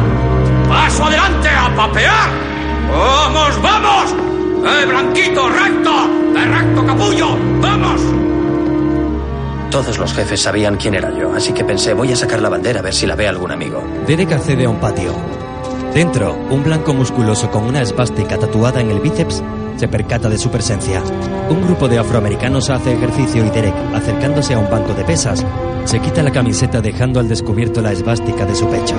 [0.68, 2.30] Paso adelante a papear.
[2.90, 4.16] Vamos, vamos.
[4.66, 5.94] Eh, blanquito, recto.
[6.34, 7.38] De recto, capullo.
[7.62, 8.02] Vamos.
[9.72, 12.80] Todos los jefes sabían quién era yo, así que pensé, voy a sacar la bandera
[12.80, 13.84] a ver si la ve algún amigo.
[14.08, 15.14] Derek accede a un patio.
[15.94, 19.44] Dentro, un blanco musculoso con una esvástica tatuada en el bíceps
[19.78, 21.02] se percata de su presencia.
[21.50, 25.46] Un grupo de afroamericanos hace ejercicio y Derek, acercándose a un banco de pesas,
[25.88, 28.96] se quita la camiseta dejando al descubierto la esvástica de su pecho.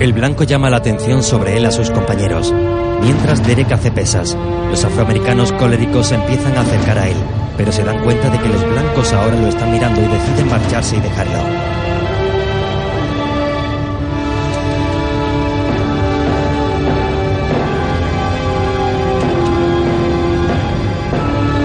[0.00, 2.52] El blanco llama la atención sobre él a sus compañeros.
[3.00, 4.36] Mientras Derek hace pesas,
[4.68, 7.16] los afroamericanos coléricos se empiezan a acercar a él,
[7.56, 10.96] pero se dan cuenta de que los blancos ahora lo están mirando y deciden marcharse
[10.96, 11.73] y dejarlo.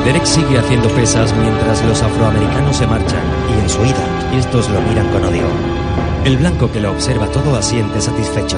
[0.09, 4.81] Derek sigue haciendo pesas mientras los afroamericanos se marchan y en su ida, estos lo
[4.81, 5.43] miran con odio.
[6.25, 8.57] El blanco que lo observa todo asiente satisfecho.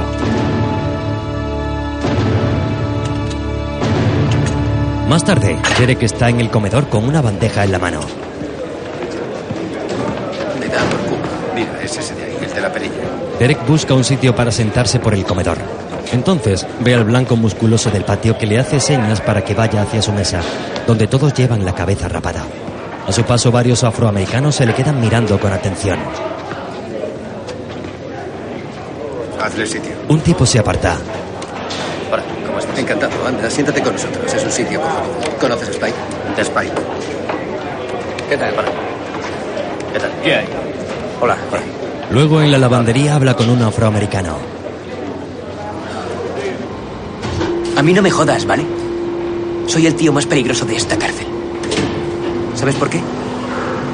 [5.10, 8.00] Más tarde, Derek está en el comedor con una bandeja en la mano.
[10.58, 11.54] Me da por.
[11.54, 12.94] Mira, es ese de ahí, el de la perilla.
[13.40, 15.58] Derek busca un sitio para sentarse por el comedor.
[16.14, 20.02] Entonces ve al blanco musculoso del patio que le hace señas para que vaya hacia
[20.02, 20.42] su mesa,
[20.92, 22.44] donde todos llevan la cabeza rapada.
[23.08, 25.98] A su paso varios afroamericanos se le quedan mirando con atención.
[29.42, 29.94] Hazle sitio.
[30.10, 30.98] Un tipo se aparta.
[32.12, 32.78] Hola, ¿cómo estás?
[32.78, 33.26] Encantado.
[33.26, 34.34] Anda, siéntate con nosotros.
[34.34, 35.38] Es un sitio cojonudo.
[35.40, 35.98] ¿Conoces a Spike?
[36.36, 36.74] De Spike.
[38.28, 38.54] ¿Qué tal?
[38.54, 38.70] Hola.
[39.94, 40.12] ¿Qué tal?
[40.26, 40.46] Bien.
[41.22, 41.38] Hola.
[41.52, 41.62] Hola.
[42.12, 44.36] Luego en la lavandería habla con un afroamericano.
[47.78, 48.81] A mí no me jodas, ¿vale?
[49.72, 51.26] Soy el tío más peligroso de esta cárcel.
[52.56, 53.00] ¿Sabes por qué?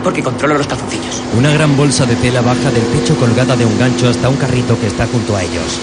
[0.03, 1.21] Porque controlo los calzoncillos.
[1.37, 4.79] Una gran bolsa de tela baja del techo colgada de un gancho hasta un carrito
[4.79, 5.79] que está junto a ellos.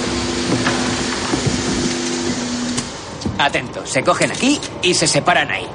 [3.39, 5.69] Atento, se cogen aquí y se separan ahí.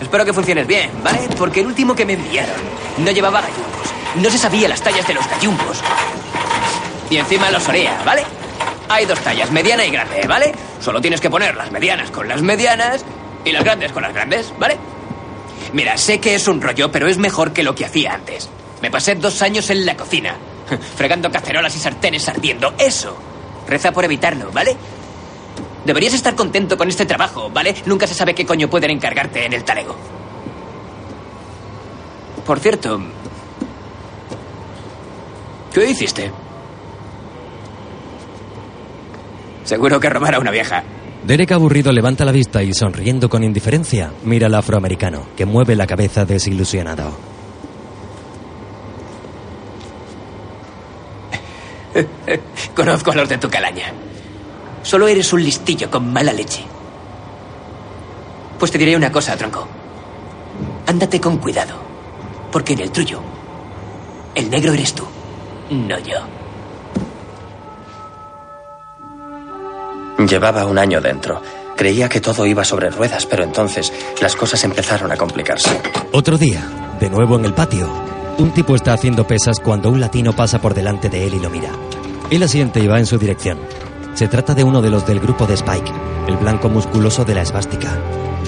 [0.00, 1.28] Espero que funciones bien, ¿vale?
[1.36, 2.54] Porque el último que me enviaron
[2.98, 4.22] no llevaba gallumbos.
[4.22, 5.80] No se sabía las tallas de los gallumbos.
[7.10, 8.22] Y encima los orea, ¿vale?
[8.88, 10.54] Hay dos tallas, mediana y grande, ¿vale?
[10.80, 13.04] Solo tienes que poner las medianas con las medianas
[13.44, 14.76] y las grandes con las grandes, ¿vale?
[15.72, 18.48] Mira, sé que es un rollo, pero es mejor que lo que hacía antes.
[18.80, 20.36] Me pasé dos años en la cocina,
[20.96, 22.74] fregando cacerolas y sartenes ardiendo.
[22.78, 23.16] Eso.
[23.66, 24.76] Reza por evitarlo, ¿vale?
[25.84, 27.74] Deberías estar contento con este trabajo, ¿vale?
[27.86, 29.96] Nunca se sabe qué coño pueden encargarte en el talego.
[32.46, 33.00] Por cierto,
[35.72, 36.32] ¿qué hiciste?
[39.64, 40.82] Seguro que robar a una vieja.
[41.28, 45.86] Derek aburrido levanta la vista y sonriendo con indiferencia mira al afroamericano, que mueve la
[45.86, 47.12] cabeza desilusionado.
[52.74, 53.92] Conozco a los de tu calaña.
[54.82, 56.64] Solo eres un listillo con mala leche.
[58.58, 59.68] Pues te diré una cosa, tronco.
[60.86, 61.74] ándate con cuidado.
[62.50, 63.20] Porque en el tuyo,
[64.34, 65.04] el negro eres tú,
[65.68, 66.37] no yo.
[70.18, 71.40] Llevaba un año dentro.
[71.76, 75.80] Creía que todo iba sobre ruedas, pero entonces las cosas empezaron a complicarse.
[76.10, 77.88] Otro día, de nuevo en el patio,
[78.38, 81.50] un tipo está haciendo pesas cuando un latino pasa por delante de él y lo
[81.50, 81.70] mira.
[82.30, 83.58] Él asiente y va en su dirección.
[84.14, 85.92] Se trata de uno de los del grupo de Spike,
[86.26, 87.96] el blanco musculoso de la esvástica.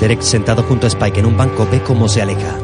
[0.01, 2.57] Derek, sentado junto a Spike en un banco, ve cómo se aleja.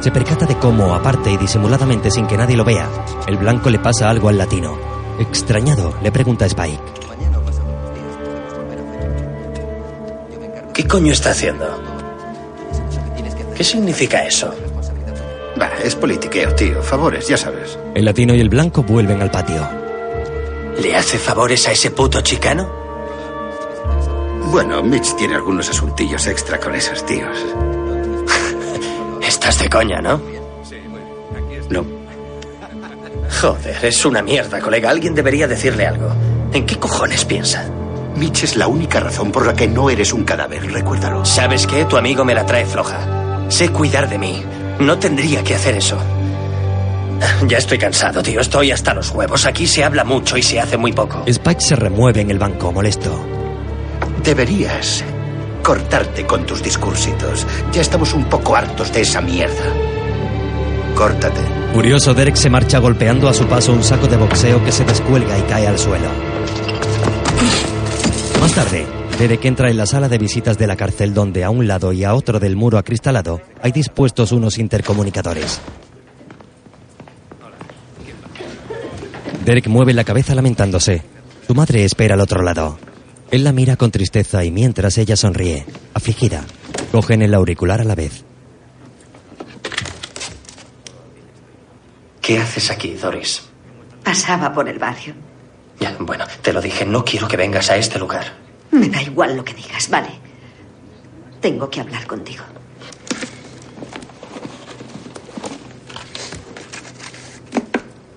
[0.00, 2.88] Se percata de cómo, aparte y disimuladamente sin que nadie lo vea,
[3.26, 4.78] el blanco le pasa algo al latino.
[5.18, 6.80] Extrañado, le pregunta a Spike.
[10.74, 11.64] ¿Qué coño está haciendo?
[13.56, 14.52] ¿Qué significa eso?
[15.56, 16.82] Bah, es politiqueo, tío.
[16.82, 17.78] Favores, ya sabes.
[17.94, 19.66] El latino y el blanco vuelven al patio.
[20.80, 22.68] ¿Le hace favores a ese puto chicano?
[24.50, 27.38] Bueno, Mitch tiene algunos asuntillos extra con esos tíos.
[29.22, 30.20] Estás de coña, ¿no?
[31.70, 31.84] No.
[33.40, 34.90] Joder, es una mierda, colega.
[34.90, 36.10] Alguien debería decirle algo.
[36.52, 37.64] ¿En qué cojones piensa?
[38.16, 41.24] Mitch es la única razón por la que no eres un cadáver, recuérdalo.
[41.24, 41.84] ¿Sabes qué?
[41.84, 43.46] Tu amigo me la trae floja.
[43.48, 44.42] Sé cuidar de mí.
[44.78, 45.98] No tendría que hacer eso.
[47.48, 48.40] Ya estoy cansado, tío.
[48.40, 49.46] Estoy hasta los huevos.
[49.46, 51.22] Aquí se habla mucho y se hace muy poco.
[51.26, 53.24] Spike se remueve en el banco, molesto.
[54.22, 55.04] Deberías
[55.62, 57.46] cortarte con tus discursitos.
[57.72, 59.64] Ya estamos un poco hartos de esa mierda.
[60.94, 61.40] Córtate.
[61.72, 65.36] Furioso, Derek se marcha golpeando a su paso un saco de boxeo que se descuelga
[65.38, 66.08] y cae al suelo.
[68.54, 68.86] Más tarde,
[69.18, 72.04] Derek entra en la sala de visitas de la cárcel donde a un lado y
[72.04, 75.60] a otro del muro acristalado hay dispuestos unos intercomunicadores.
[79.44, 81.02] Derek mueve la cabeza lamentándose.
[81.44, 82.78] Su madre espera al otro lado.
[83.32, 86.44] Él la mira con tristeza y mientras ella sonríe, afligida,
[86.92, 88.24] cogen el auricular a la vez.
[92.20, 93.42] ¿Qué haces aquí, Doris?
[94.04, 95.14] Pasaba por el barrio.
[95.80, 98.43] Ya, bueno, te lo dije, no quiero que vengas a este lugar.
[98.74, 100.08] Me da igual lo que digas, vale.
[101.40, 102.42] Tengo que hablar contigo.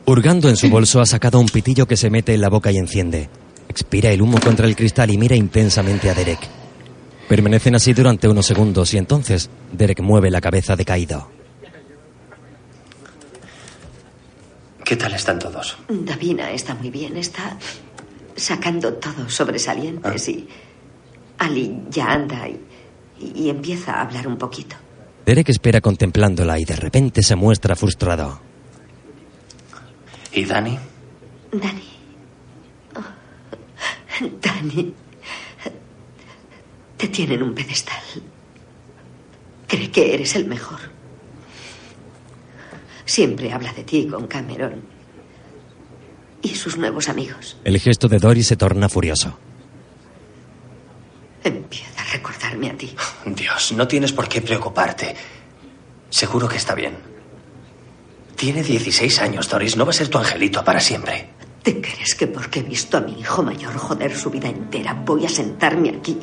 [0.06, 2.78] Hurgando en su bolso ha sacado un pitillo que se mete en la boca y
[2.78, 3.30] enciende.
[3.70, 6.40] Expira el humo contra el cristal y mira intensamente a Derek.
[7.30, 11.30] Permanecen así durante unos segundos y entonces Derek mueve la cabeza decaído.
[14.84, 15.78] ¿Qué tal están todos?
[15.90, 17.58] Davina está muy bien, está
[18.38, 20.48] sacando todos sobresalientes y
[21.40, 22.62] Ali ya anda y,
[23.20, 24.76] y empieza a hablar un poquito.
[25.26, 28.40] Derek espera contemplándola y de repente se muestra frustrado.
[30.32, 30.80] ¿Y Dani?
[31.52, 31.90] Dani.
[32.96, 34.94] Oh, Dani.
[36.96, 38.02] Te tienen un pedestal.
[39.68, 40.80] Cree que eres el mejor.
[43.06, 44.97] Siempre habla de ti con Cameron
[46.52, 47.58] y sus nuevos amigos.
[47.64, 49.38] El gesto de Dory se torna furioso.
[51.44, 52.96] Empieza a recordarme a ti.
[53.26, 55.16] Dios, no tienes por qué preocuparte.
[56.10, 56.98] Seguro que está bien.
[58.36, 59.78] Tiene 16 años, Doris.
[59.78, 61.30] No va a ser tu angelito para siempre.
[61.68, 65.26] ¿Te crees que porque he visto a mi hijo mayor joder su vida entera voy
[65.26, 66.18] a sentarme aquí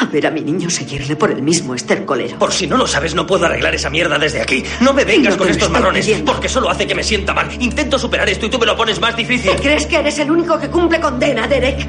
[0.00, 2.40] a ver a mi niño seguirle por el mismo estercolero?
[2.40, 4.64] Por si no lo sabes, no puedo arreglar esa mierda desde aquí.
[4.80, 6.32] No me vengas No con estos marrones, pidiendo.
[6.32, 7.50] porque solo hace que me sienta mal.
[7.62, 9.52] Intento superar esto y tú me lo pones más difícil.
[9.52, 11.86] ¿Te crees que eres el único que cumple condena, Derek?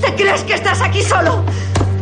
[0.00, 1.44] ¿Te crees que estás aquí solo?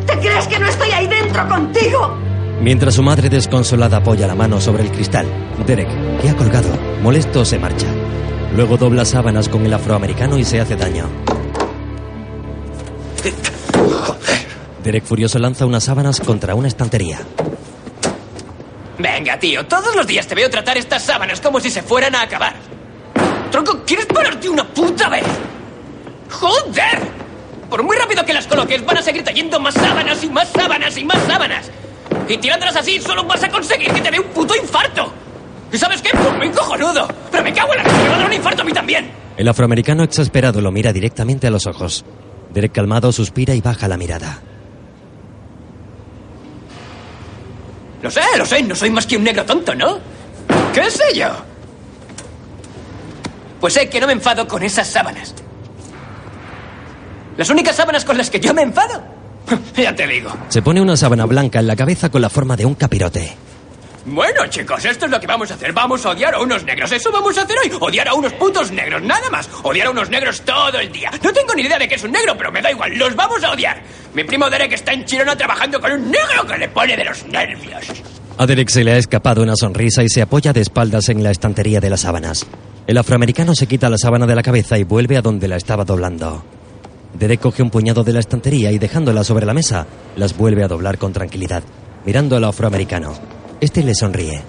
[0.07, 2.17] ¿Te crees que no estoy ahí dentro contigo?
[2.61, 5.27] Mientras su madre desconsolada apoya la mano sobre el cristal,
[5.67, 5.89] Derek,
[6.21, 6.69] que ha colgado,
[7.03, 7.89] molesto, se marcha.
[8.55, 11.09] Luego dobla sábanas con el afroamericano y se hace daño.
[14.83, 17.21] Derek furioso lanza unas sábanas contra una estantería.
[18.99, 22.23] Venga, tío, todos los días te veo tratar estas sábanas como si se fueran a
[22.23, 22.55] acabar.
[23.51, 25.25] Tronco, ¿quieres pararte una puta vez?
[26.31, 26.99] ¡Joder!
[27.71, 30.97] Por muy rápido que las coloques, van a seguir trayendo más sábanas y más sábanas
[30.99, 31.71] y más sábanas.
[32.29, 35.22] Y tirándolas así, solo vas a conseguir que te dé un puto infarto.
[35.73, 36.11] ¿Y sabes qué?
[36.13, 37.09] Pues muy cojonudo.
[37.31, 39.11] Pero me cago en la que me va a dar un infarto a mí también.
[39.37, 42.05] El afroamericano exasperado lo mira directamente a los ojos.
[42.53, 44.41] Derek calmado suspira y baja la mirada.
[48.03, 49.99] Lo sé, lo sé, no soy más que un negro tonto, ¿no?
[50.75, 51.29] ¿Qué sé yo?
[53.61, 55.35] Pues sé que no me enfado con esas sábanas.
[57.37, 59.03] Las únicas sábanas con las que yo me enfado.
[59.77, 60.31] ya te digo.
[60.49, 63.37] Se pone una sábana blanca en la cabeza con la forma de un capirote.
[64.05, 65.73] Bueno, chicos, esto es lo que vamos a hacer.
[65.73, 66.91] Vamos a odiar a unos negros.
[66.91, 67.73] Eso vamos a hacer hoy.
[67.81, 69.49] Odiar a unos putos negros, nada más.
[69.63, 71.11] Odiar a unos negros todo el día.
[71.23, 72.93] No tengo ni idea de que es un negro, pero me da igual.
[72.99, 73.81] Los vamos a odiar.
[74.15, 77.25] Mi primo Derek está en Chirona trabajando con un negro que le pone de los
[77.27, 77.87] nervios.
[78.39, 81.31] A Derek se le ha escapado una sonrisa y se apoya de espaldas en la
[81.31, 82.45] estantería de las sábanas.
[82.89, 85.85] El afroamericano se quita la sábana de la cabeza y vuelve a donde la estaba
[85.85, 86.43] doblando.
[87.15, 90.69] Derek coge un puñado de la estantería y dejándola sobre la mesa, las vuelve a
[90.69, 91.63] doblar con tranquilidad,
[92.05, 93.42] mirando al afroamericano.
[93.63, 94.43] Este le sonríe.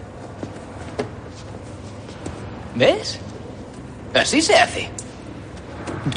[2.74, 3.20] ¿Ves?
[4.16, 4.90] Así se hace.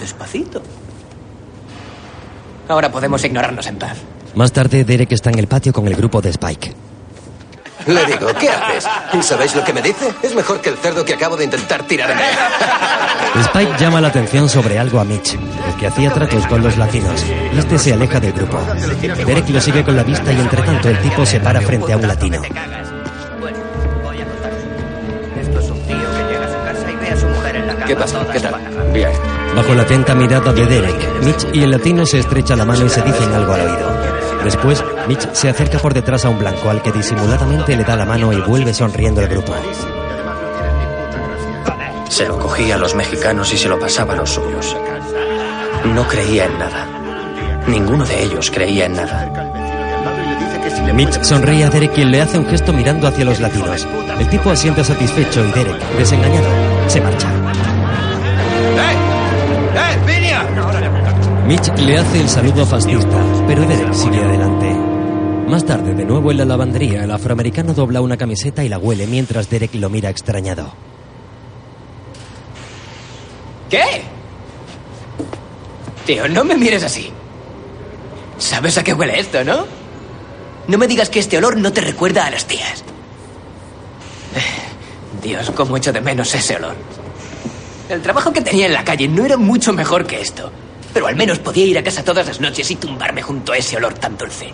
[0.01, 0.63] Despacito.
[2.67, 3.99] Ahora podemos ignorarnos en paz.
[4.35, 6.75] Más tarde, Derek está en el patio con el grupo de Spike.
[7.87, 8.89] Le digo, ¿qué haces?
[9.13, 10.13] ¿Y sabéis lo que me dice?
[10.23, 12.25] Es mejor que el cerdo que acabo de intentar tirar en él.
[13.43, 17.23] Spike llama la atención sobre algo a Mitch, el que hacía tratos con los latinos.
[17.55, 18.59] Este se aleja del grupo.
[19.27, 21.97] Derek lo sigue con la vista y entre tanto el tipo se para frente a
[21.99, 22.41] un latino.
[27.87, 28.27] ¿Qué pasa?
[28.33, 28.55] ¿Qué tal?
[28.93, 29.11] Bien.
[29.55, 32.89] Bajo la atenta mirada de Derek, Mitch y el latino se estrechan la mano y
[32.89, 33.97] se dicen algo al oído.
[34.43, 38.05] Después, Mitch se acerca por detrás a un blanco al que disimuladamente le da la
[38.05, 39.55] mano y vuelve sonriendo al grupo.
[42.09, 44.77] Se lo cogía a los mexicanos y se lo pasaba a los suyos.
[45.95, 46.87] No creía en nada.
[47.69, 49.31] Ninguno de ellos creía en nada.
[50.93, 53.87] Mitch sonríe a Derek quien le hace un gesto mirando hacia los latinos.
[54.19, 56.49] El tipo asiente satisfecho y Derek, desengañado,
[56.89, 57.36] se marcha.
[61.47, 64.69] Mitch le hace el saludo fascista, pero Derek sigue adelante.
[65.47, 69.07] Más tarde, de nuevo en la lavandería, el afroamericano dobla una camiseta y la huele
[69.07, 70.75] mientras Derek lo mira extrañado.
[73.71, 74.03] ¿Qué?
[76.05, 77.13] Tío, no me mires así.
[78.39, 79.67] ¿Sabes a qué huele esto, no?
[80.67, 82.83] No me digas que este olor no te recuerda a las tías.
[85.23, 86.75] Dios, cómo echo de menos ese olor.
[87.89, 90.51] El trabajo que tenía en la calle no era mucho mejor que esto.
[90.97, 93.77] Pero al menos podía ir a casa todas las noches y tumbarme junto a ese
[93.77, 94.51] olor tan dulce.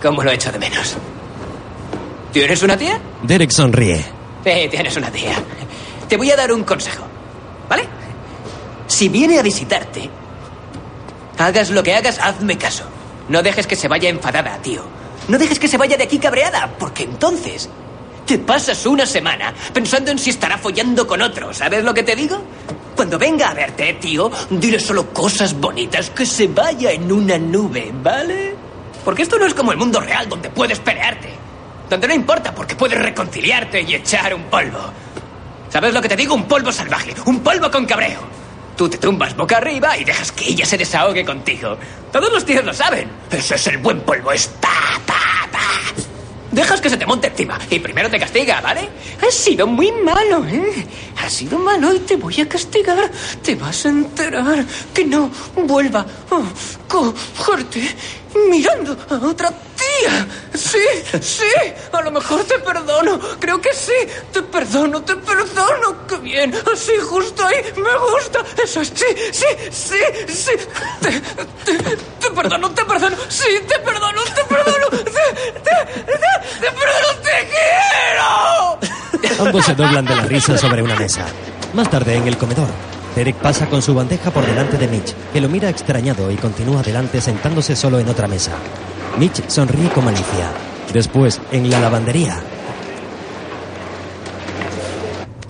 [0.00, 0.94] ¿Cómo lo echo de menos?
[2.32, 3.00] ¿Tienes una tía?
[3.24, 3.96] Derek sonríe.
[4.44, 5.34] Sí, tienes una tía.
[6.08, 7.02] Te voy a dar un consejo,
[7.68, 7.82] ¿vale?
[8.86, 10.08] Si viene a visitarte,
[11.36, 12.84] hagas lo que hagas, hazme caso.
[13.28, 14.84] No dejes que se vaya enfadada, tío.
[15.26, 17.68] No dejes que se vaya de aquí cabreada, porque entonces
[18.26, 21.52] te pasas una semana pensando en si estará follando con otro.
[21.52, 22.42] ¿Sabes lo que te digo?
[22.96, 27.90] Cuando venga a verte, tío, dile solo cosas bonitas, que se vaya en una nube,
[28.02, 28.54] ¿vale?
[29.04, 31.30] Porque esto no es como el mundo real donde puedes pelearte.
[31.88, 34.78] Donde no importa porque puedes reconciliarte y echar un polvo.
[35.68, 36.34] ¿Sabes lo que te digo?
[36.34, 38.20] Un polvo salvaje, un polvo con cabreo.
[38.76, 41.76] Tú te tumbas boca arriba y dejas que ella se desahogue contigo.
[42.10, 43.08] Todos los tíos lo saben.
[43.30, 46.11] Ese es el buen polvo, es pa, pa, pa.
[46.52, 48.86] Dejas que se te monte encima y primero te castiga, ¿vale?
[49.26, 50.86] Has sido muy malo, ¿eh?
[51.16, 53.10] Has sido malo y te voy a castigar.
[53.42, 56.42] Te vas a enterar que no vuelva a
[56.86, 57.88] cogerte
[58.50, 60.26] mirando a otra tía.
[60.54, 60.78] Sí,
[61.20, 61.52] sí,
[61.92, 63.18] a lo mejor te perdono.
[63.40, 63.92] Creo que sí.
[64.32, 66.06] Te perdono, te perdono.
[66.08, 66.54] Qué bien.
[66.72, 67.56] Así, justo ahí.
[67.76, 68.44] Me gusta.
[68.62, 68.92] Eso es.
[68.94, 69.98] Sí, sí, sí,
[70.28, 70.52] sí.
[71.00, 71.20] Te,
[71.64, 73.16] te, te perdono, te perdono.
[73.28, 74.88] Sí, te perdono, te perdono.
[74.90, 79.46] Te, te, perdono, te quiero.
[79.46, 81.26] Ambos se doblan de la risa sobre una mesa.
[81.74, 82.68] Más tarde, en el comedor,
[83.14, 86.80] Derek pasa con su bandeja por delante de Mitch, que lo mira extrañado y continúa
[86.80, 88.52] adelante sentándose solo en otra mesa.
[89.18, 90.50] Mitch sonríe con malicia.
[90.92, 92.42] Después, en la lavandería,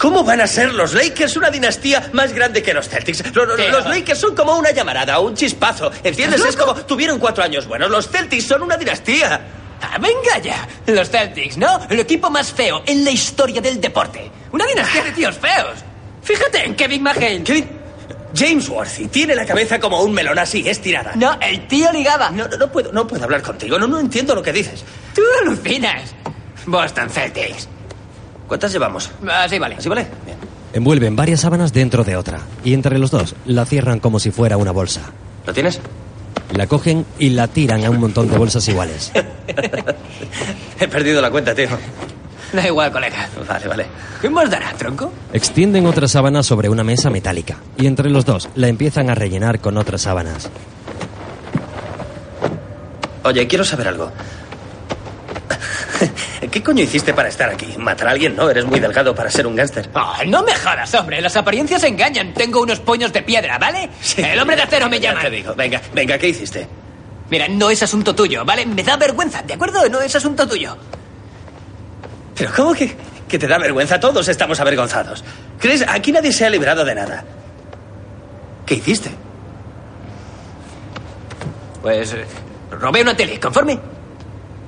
[0.03, 3.23] ¿Cómo van a ser los Lakers una dinastía más grande que los Celtics?
[3.37, 5.93] Los Lakers son como una llamarada, un chispazo.
[6.03, 6.41] ¿Entiendes?
[6.41, 7.89] ¿Estás Es como tuvieron cuatro años buenos.
[7.89, 9.41] Los Celtics son una dinastía.
[9.81, 10.67] Ah, venga ya.
[10.87, 11.87] Los Celtics, ¿no?
[11.89, 14.29] El equipo más feo en la historia del deporte.
[14.51, 15.92] Una dinastía de tíos feos.
[16.23, 17.43] Fíjate en Kevin McHale.
[17.43, 17.69] Kevin,
[18.35, 21.13] James Worthy tiene la cabeza como un melón así, estirada.
[21.17, 22.31] No, el tío ligaba.
[22.31, 23.79] No, no, no puedo, no puedo hablar contigo.
[23.79, 24.85] No, no entiendo lo que dices.
[25.15, 26.15] Tú alucinas.
[26.67, 27.69] Boston Celtics.
[28.47, 29.11] ¿Cuántas llevamos?
[29.29, 29.77] Así vale.
[29.77, 30.07] ¿Así vale?
[30.25, 30.39] Bien.
[30.73, 34.57] envuelven varias sábanas dentro de otra, y entre los dos la cierran como si fuera
[34.57, 35.01] una bolsa.
[35.47, 35.81] ¿Lo tienes?
[36.55, 39.11] La cogen y la tiran a un montón de bolsas iguales.
[40.81, 41.69] He perdido la cuenta, tío.
[42.63, 43.29] Da igual, colega.
[43.49, 43.87] Vale, vale.
[44.21, 45.13] ¿Qué más dará, tronco?
[45.33, 49.61] Extienden otra sábana sobre una mesa metálica, y entre los dos la empiezan a rellenar
[49.61, 50.51] con otras sábanas.
[53.25, 54.11] Oye, quiero saber algo.
[56.51, 57.75] ¿Qué coño hiciste para estar aquí?
[57.79, 58.35] ¿Matar a alguien?
[58.37, 59.89] No, eres muy delgado para ser un gángster.
[59.95, 61.21] Oh, no me jodas, hombre.
[61.21, 62.35] Las apariencias engañan.
[62.35, 63.89] Tengo unos puños de piedra, ¿vale?
[64.17, 65.23] El hombre de acero me Ya llama.
[65.23, 65.55] te digo.
[65.55, 66.67] Venga, venga, ¿qué hiciste?
[67.31, 68.67] Mira, no es asunto tuyo, ¿vale?
[68.67, 69.89] Me da vergüenza, ¿de acuerdo?
[69.89, 70.77] No es asunto tuyo.
[72.37, 72.95] Pero ¿cómo que,
[73.29, 74.01] que te da vergüenza?
[74.01, 75.23] Todos estamos avergonzados.
[75.59, 75.85] ¿Crees?
[75.89, 77.25] Aquí nadie se ha librado de nada.
[78.67, 79.11] ¿Qué hiciste?
[81.83, 82.25] Pues eh,
[82.71, 83.79] robé una tele, ¿conforme?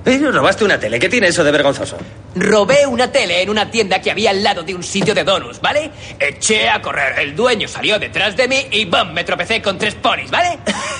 [0.03, 0.99] Pero robaste una tele.
[0.99, 1.97] ¿Qué tiene eso de vergonzoso?
[2.35, 5.61] Robé una tele en una tienda que había al lado de un sitio de donuts,
[5.61, 5.91] ¿vale?
[6.19, 7.19] Eché a correr.
[7.21, 9.13] El dueño salió detrás de mí y ¡bum!
[9.13, 10.59] Me tropecé con tres ponis, ¿vale?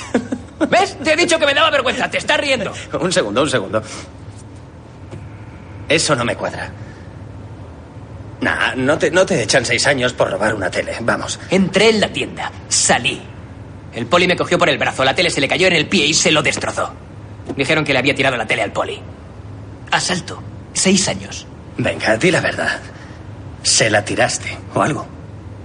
[0.71, 0.97] ¿Ves?
[1.05, 2.11] Te he dicho que me daba vergüenza.
[2.11, 2.73] Te estás riendo.
[2.99, 3.83] Un segundo, un segundo.
[5.89, 6.71] Eso no me cuadra.
[8.41, 10.97] Nah, no te, no te echan seis años por robar una tele.
[11.01, 11.39] Vamos.
[11.51, 12.51] Entré en la tienda.
[12.69, 13.21] Salí.
[13.95, 15.05] El poli me cogió por el brazo.
[15.05, 16.93] La tele se le cayó en el pie y se lo destrozó.
[17.57, 19.01] Dijeron que le había tirado la tele al poli.
[19.91, 20.43] Asalto.
[20.73, 21.47] Seis años.
[21.79, 22.81] Venga, di la verdad.
[23.63, 25.07] Se la tiraste o algo.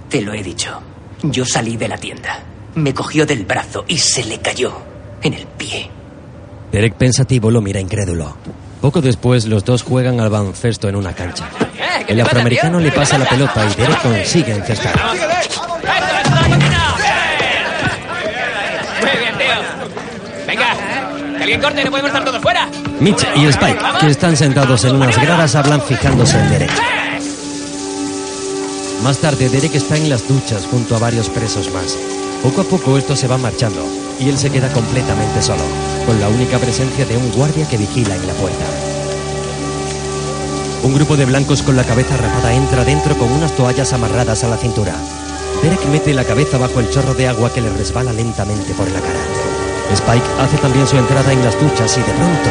[0.08, 0.80] Te lo he dicho.
[1.22, 2.40] Yo salí de la tienda.
[2.76, 4.72] Me cogió del brazo y se le cayó
[5.22, 5.90] en el pie.
[6.72, 8.36] Derek pensativo lo mira incrédulo.
[8.80, 11.44] Poco después, los dos juegan al baloncesto en una cancha.
[11.60, 14.94] Eh, ¿qué El afroamericano le pasa la pelota y Derek consigue encestar.
[19.00, 20.46] Muy bien, tío.
[20.46, 20.76] Venga,
[21.36, 22.68] que alguien corte, no podemos estar todos fuera.
[23.00, 26.70] Mitch y Spike, que están sentados en unas gradas, hablan fijándose en Derek.
[29.02, 31.96] Más tarde, Derek está en las duchas junto a varios presos más.
[32.42, 35.62] Poco a poco estos se van marchando y él se queda completamente solo,
[36.06, 38.64] con la única presencia de un guardia que vigila en la puerta.
[40.82, 44.48] Un grupo de blancos con la cabeza rapada entra dentro con unas toallas amarradas a
[44.48, 44.94] la cintura.
[45.62, 49.00] Derek mete la cabeza bajo el chorro de agua que le resbala lentamente por la
[49.00, 49.20] cara.
[49.92, 52.50] Spike hace también su entrada en las duchas y de pronto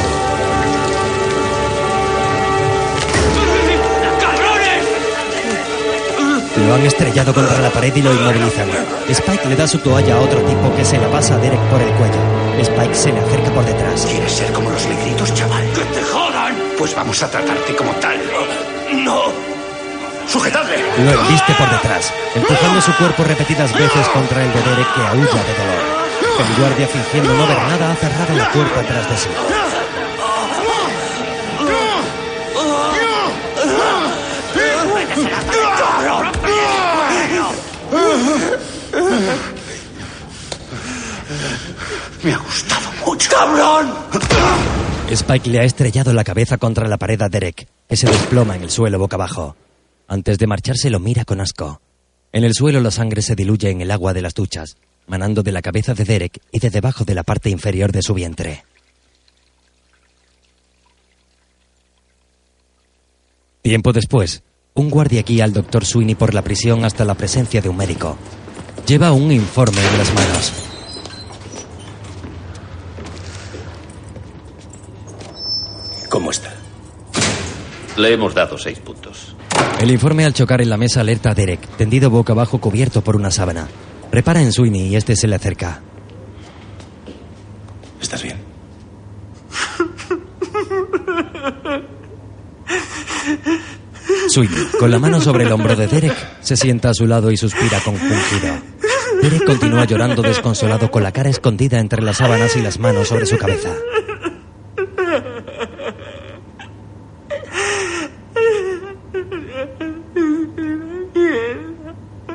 [6.69, 8.69] lo han estrellado contra la pared y lo inmovilizan.
[9.09, 11.81] Spike le da su toalla a otro tipo que se la pasa a Derek por
[11.81, 12.21] el cuello.
[12.61, 14.05] Spike se le acerca por detrás.
[14.05, 15.65] ¿Quieres ser como los negritos, chaval?
[15.73, 16.53] ¡Que te jodan!
[16.77, 18.17] Pues vamos a tratarte como tal.
[18.93, 19.33] ¡No!
[20.27, 20.77] ¡Sujetadle!
[21.05, 25.41] Lo embiste por detrás, empujando su cuerpo repetidas veces contra el de Derek que aúlla
[25.41, 25.99] de dolor.
[26.37, 29.29] El guardia, fingiendo no ver nada, ha cerrado la puerta tras de sí.
[42.23, 43.29] Me ha gustado mucho.
[43.31, 43.93] ¡Cabrón!
[45.09, 48.63] Spike le ha estrellado la cabeza contra la pared a Derek, que se desploma en
[48.63, 49.55] el suelo boca abajo.
[50.07, 51.81] Antes de marcharse lo mira con asco.
[52.31, 55.51] En el suelo la sangre se diluye en el agua de las duchas, manando de
[55.51, 58.63] la cabeza de Derek y de debajo de la parte inferior de su vientre.
[63.61, 64.43] Tiempo después,
[64.73, 68.17] un guardia guía al doctor Sweeney por la prisión hasta la presencia de un médico.
[68.87, 70.53] Lleva un informe en las manos.
[76.09, 76.53] ¿Cómo está?
[77.97, 79.35] Le hemos dado seis puntos.
[79.79, 83.15] El informe al chocar en la mesa alerta a Derek, tendido boca abajo cubierto por
[83.15, 83.67] una sábana.
[84.11, 85.81] Repara en Sweeney y este se le acerca.
[88.01, 88.48] ¿Estás bien?
[94.29, 97.37] Sweeney, con la mano sobre el hombro de Derek, se sienta a su lado y
[97.37, 98.59] suspira compungido.
[99.23, 103.25] Derek continúa llorando desconsolado con la cara escondida entre las sábanas y las manos sobre
[103.25, 103.73] su cabeza.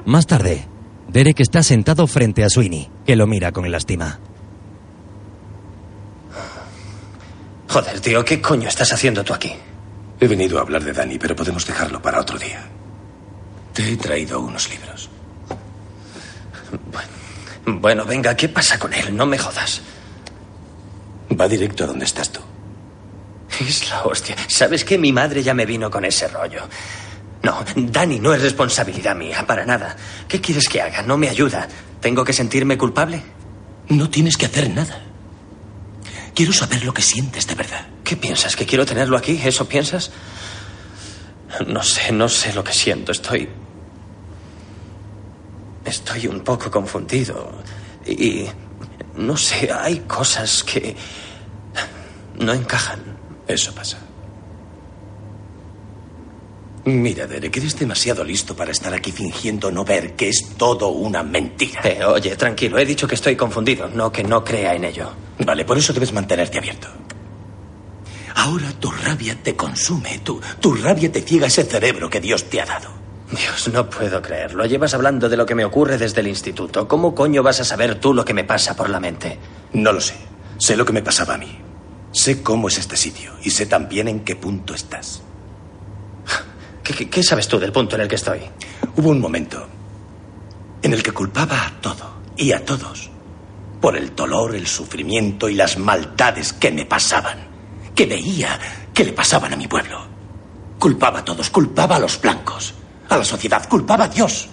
[0.04, 0.66] Más tarde,
[1.08, 4.18] Derek está sentado frente a Sweeney, que lo mira con lástima.
[7.68, 9.52] Joder, tío, ¿qué coño estás haciendo tú aquí?
[10.20, 12.64] He venido a hablar de Dani, pero podemos dejarlo para otro día.
[13.72, 15.10] Te he traído unos libros.
[17.66, 19.16] Bueno, venga, ¿qué pasa con él?
[19.16, 19.80] No me jodas.
[21.38, 22.40] Va directo a donde estás tú.
[23.60, 24.36] Es la hostia.
[24.48, 24.98] ¿Sabes qué?
[24.98, 26.68] Mi madre ya me vino con ese rollo.
[27.42, 29.96] No, Dani no es responsabilidad mía, para nada.
[30.28, 31.02] ¿Qué quieres que haga?
[31.02, 31.68] No me ayuda.
[32.00, 33.22] ¿Tengo que sentirme culpable?
[33.88, 35.02] No tienes que hacer nada.
[36.34, 37.86] Quiero saber lo que sientes de verdad.
[38.04, 38.54] ¿Qué piensas?
[38.54, 39.40] ¿Que quiero tenerlo aquí?
[39.42, 40.10] ¿Eso piensas?
[41.66, 43.12] No sé, no sé lo que siento.
[43.12, 43.48] Estoy.
[45.84, 47.50] Estoy un poco confundido.
[48.06, 48.46] Y.
[49.16, 50.94] No sé, hay cosas que.
[52.38, 53.00] No encajan.
[53.46, 53.98] Eso pasa.
[56.86, 61.22] Mira, Derek, eres demasiado listo para estar aquí fingiendo no ver que es todo una
[61.22, 61.80] mentira.
[61.82, 65.10] Eh, oye, tranquilo, he dicho que estoy confundido, no que no crea en ello.
[65.38, 66.88] Vale, por eso debes mantenerte abierto.
[68.34, 72.60] Ahora tu rabia te consume, tu, tu rabia te ciega ese cerebro que Dios te
[72.60, 72.88] ha dado.
[73.30, 74.66] Dios, no puedo creerlo.
[74.66, 76.86] Llevas hablando de lo que me ocurre desde el instituto.
[76.86, 79.38] ¿Cómo coño vas a saber tú lo que me pasa por la mente?
[79.72, 80.14] No lo sé.
[80.58, 81.58] Sé lo que me pasaba a mí.
[82.12, 85.22] Sé cómo es este sitio y sé también en qué punto estás.
[86.82, 88.40] ¿Qué, qué, qué sabes tú del punto en el que estoy?
[88.96, 89.66] Hubo un momento
[90.82, 93.10] en el que culpaba a todo y a todos
[93.80, 97.53] por el dolor, el sufrimiento y las maldades que me pasaban.
[97.94, 98.58] Que veía
[98.92, 100.06] que le pasaban a mi pueblo.
[100.78, 102.74] Culpaba a todos, culpaba a los blancos,
[103.08, 104.48] a la sociedad, culpaba a Dios.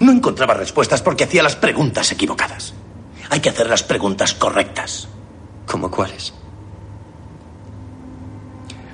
[0.00, 2.74] No encontraba respuestas porque hacía las preguntas equivocadas.
[3.30, 5.08] Hay que hacer las preguntas correctas.
[5.66, 6.34] ¿Cómo cuáles?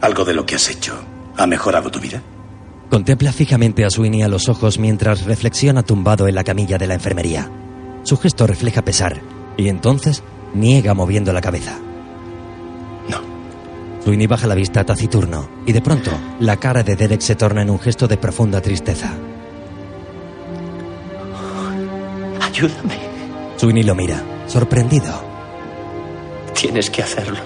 [0.00, 0.98] ¿Algo de lo que has hecho
[1.36, 2.22] ha mejorado tu vida?
[2.90, 6.94] Contempla fijamente a Sweeney a los ojos mientras reflexiona tumbado en la camilla de la
[6.94, 7.50] enfermería.
[8.02, 9.20] Su gesto refleja pesar
[9.56, 10.22] y entonces
[10.54, 11.78] niega moviendo la cabeza.
[14.02, 16.10] Sweeney baja la vista taciturno y de pronto
[16.40, 19.12] la cara de Derek se torna en un gesto de profunda tristeza.
[22.40, 22.98] Ayúdame.
[23.56, 25.22] Sweeney lo mira, sorprendido.
[26.54, 27.38] Tienes que hacerlo.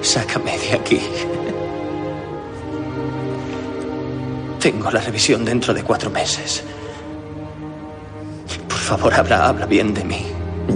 [0.00, 1.00] Sácame de aquí.
[4.60, 6.62] Tengo la revisión dentro de cuatro meses.
[8.68, 10.26] Por favor, habla, habla bien de mí.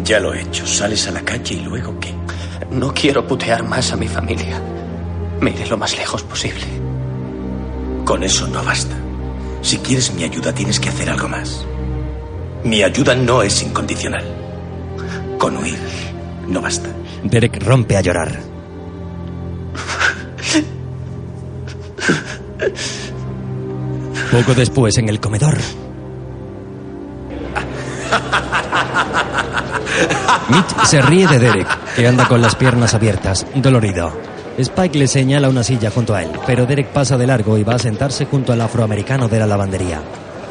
[0.02, 0.66] Ya lo he hecho.
[0.66, 2.14] Sales a la calle y luego qué.
[2.74, 4.60] No quiero putear más a mi familia.
[5.40, 6.64] Me iré lo más lejos posible.
[8.04, 8.96] Con eso no basta.
[9.62, 11.64] Si quieres mi ayuda, tienes que hacer algo más.
[12.64, 14.24] Mi ayuda no es incondicional.
[15.38, 15.78] Con huir
[16.48, 16.88] no basta.
[17.22, 18.40] Derek rompe a llorar.
[24.32, 25.56] Poco después, en el comedor.
[30.48, 34.12] Mitch se ríe de Derek, que anda con las piernas abiertas, dolorido.
[34.58, 37.74] Spike le señala una silla junto a él, pero Derek pasa de largo y va
[37.74, 40.00] a sentarse junto al afroamericano de la lavandería.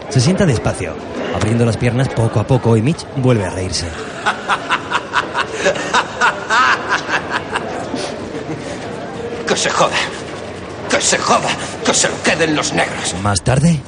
[0.09, 0.93] Se sienta despacio,
[1.35, 3.87] abriendo las piernas poco a poco y Mitch vuelve a reírse.
[9.47, 9.95] Que se joda.
[10.89, 11.49] Que se joda.
[11.85, 13.15] Que se lo queden los negros.
[13.21, 13.79] Más tarde,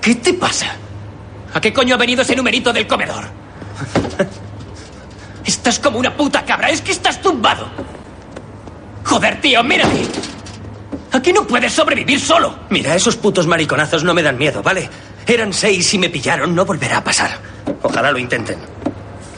[0.00, 0.66] ¿Qué te pasa?
[1.52, 3.24] ¿A qué coño ha venido ese numerito del comedor?
[5.44, 6.70] Estás como una puta cabra.
[6.70, 7.68] Es que estás tumbado.
[9.04, 10.06] Joder, tío, mírate.
[11.12, 12.54] Aquí no puedes sobrevivir solo.
[12.68, 14.88] Mira, esos putos mariconazos no me dan miedo, ¿vale?
[15.26, 17.38] Eran seis y me pillaron, no volverá a pasar.
[17.82, 18.58] Ojalá lo intenten.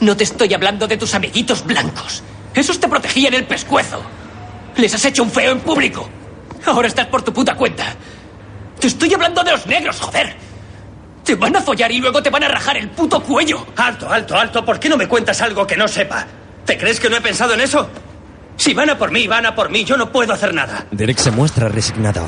[0.01, 2.23] No te estoy hablando de tus amiguitos blancos.
[2.53, 4.01] Esos te protegían el pescuezo.
[4.75, 6.07] Les has hecho un feo en público.
[6.65, 7.95] Ahora estás por tu puta cuenta.
[8.79, 10.35] Te estoy hablando de los negros, joder.
[11.23, 13.65] Te van a follar y luego te van a rajar el puto cuello.
[13.77, 14.65] Alto, alto, alto.
[14.65, 16.25] ¿Por qué no me cuentas algo que no sepa?
[16.65, 17.89] ¿Te crees que no he pensado en eso?
[18.57, 19.83] Si van a por mí, van a por mí.
[19.83, 20.85] Yo no puedo hacer nada.
[20.91, 22.27] Derek se muestra resignado.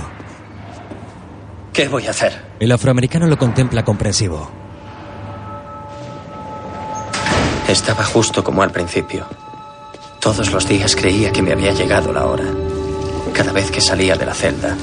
[1.73, 2.41] ¿Qué voy a hacer?
[2.59, 4.49] El afroamericano lo contempla comprensivo.
[7.67, 9.27] Estaba justo como al principio.
[10.21, 12.45] Todos los días creía que me había llegado la hora.
[13.33, 14.77] Cada vez que salía de la celda,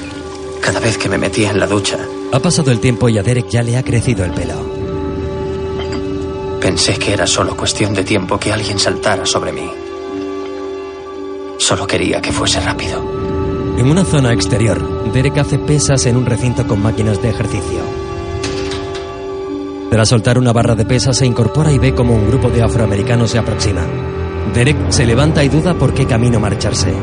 [0.63, 1.97] cada vez que me metía en la ducha,
[2.31, 4.55] Ha pasado el tiempo y a Derek ya le ha crecido el pelo.
[6.59, 9.69] pensé que era solo cuestión de tiempo que alguien saltara sobre mí.
[11.57, 13.03] Solo quería que fuese rápido.
[13.77, 17.79] En una zona exterior, Derek hace pesas en un recinto con máquinas de ejercicio.
[19.91, 23.29] Tras soltar una barra de pesas, se incorpora y ve como un grupo de afroamericanos
[23.31, 23.85] se aproxima.
[24.53, 26.93] Derek se levanta y duda por qué camino marcharse.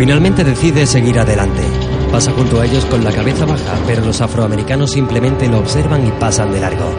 [0.00, 1.60] Finalmente decide seguir adelante.
[2.10, 6.10] Pasa junto a ellos con la cabeza baja, pero los afroamericanos simplemente lo observan y
[6.12, 6.90] pasan de largo.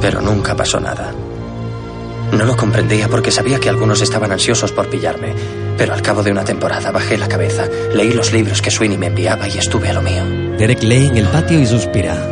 [0.00, 1.12] Pero nunca pasó nada.
[2.30, 5.34] No lo comprendía porque sabía que algunos estaban ansiosos por pillarme.
[5.76, 9.08] Pero al cabo de una temporada bajé la cabeza, leí los libros que Sweeney me
[9.08, 10.22] enviaba y estuve a lo mío.
[10.56, 12.31] Derek lee en el patio y suspira.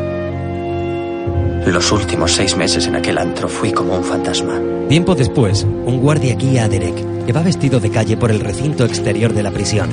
[1.66, 4.58] Los últimos seis meses en aquel antro fui como un fantasma.
[4.88, 8.84] Tiempo después, un guardia guía a Derek, que va vestido de calle por el recinto
[8.84, 9.90] exterior de la prisión.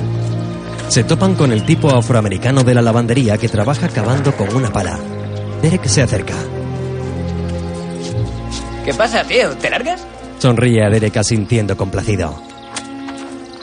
[0.88, 4.98] Se topan con el tipo afroamericano de la lavandería que trabaja cavando con una pala.
[5.62, 6.34] Derek se acerca.
[8.84, 9.50] ¿Qué pasa, tío?
[9.56, 10.04] ¿Te largas?
[10.38, 12.42] Sonríe a Derek asintiendo complacido.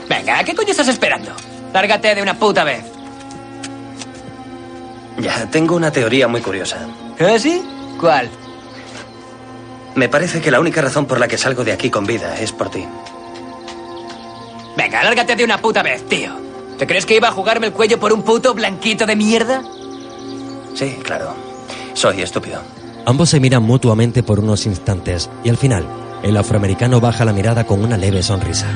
[0.07, 1.31] Venga, ¿qué coño estás esperando?
[1.73, 2.83] Lárgate de una puta vez.
[5.17, 6.77] Ya, tengo una teoría muy curiosa.
[7.19, 7.61] ¿Ah, sí?
[7.99, 8.29] ¿Cuál?
[9.95, 12.51] Me parece que la única razón por la que salgo de aquí con vida es
[12.51, 12.85] por ti.
[14.75, 16.31] Venga, lárgate de una puta vez, tío.
[16.77, 19.63] ¿Te crees que iba a jugarme el cuello por un puto blanquito de mierda?
[20.73, 21.33] Sí, claro.
[21.93, 22.61] Soy estúpido.
[23.05, 25.87] Ambos se miran mutuamente por unos instantes y al final,
[26.23, 28.67] el afroamericano baja la mirada con una leve sonrisa.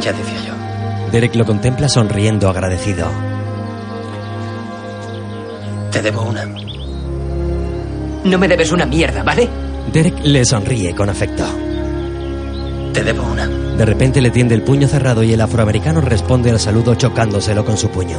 [0.00, 1.10] Ya decía yo.
[1.12, 3.06] Derek lo contempla sonriendo agradecido.
[5.92, 6.44] Te debo una.
[8.24, 9.48] No me debes una mierda, ¿vale?
[9.92, 11.44] Derek le sonríe con afecto.
[12.92, 13.46] Te debo una.
[13.46, 17.76] De repente le tiende el puño cerrado y el afroamericano responde al saludo chocándoselo con
[17.76, 18.18] su puño.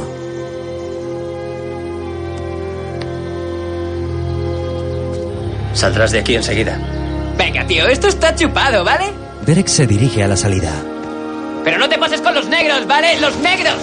[5.72, 6.78] Saldrás de aquí enseguida.
[7.36, 9.12] Venga, tío, esto está chupado, ¿vale?
[9.44, 10.72] Derek se dirige a la salida.
[11.64, 13.20] Pero no te pases con los negros, ¿vale?
[13.20, 13.74] Los negros.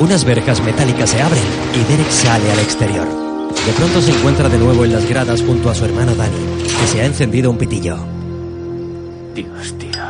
[0.00, 1.42] Unas verjas metálicas se abren
[1.74, 3.31] y Derek sale al exterior.
[3.66, 6.86] De pronto se encuentra de nuevo en las gradas junto a su hermano Danny, que
[6.86, 7.96] se ha encendido un pitillo.
[9.34, 10.02] Dios, tío.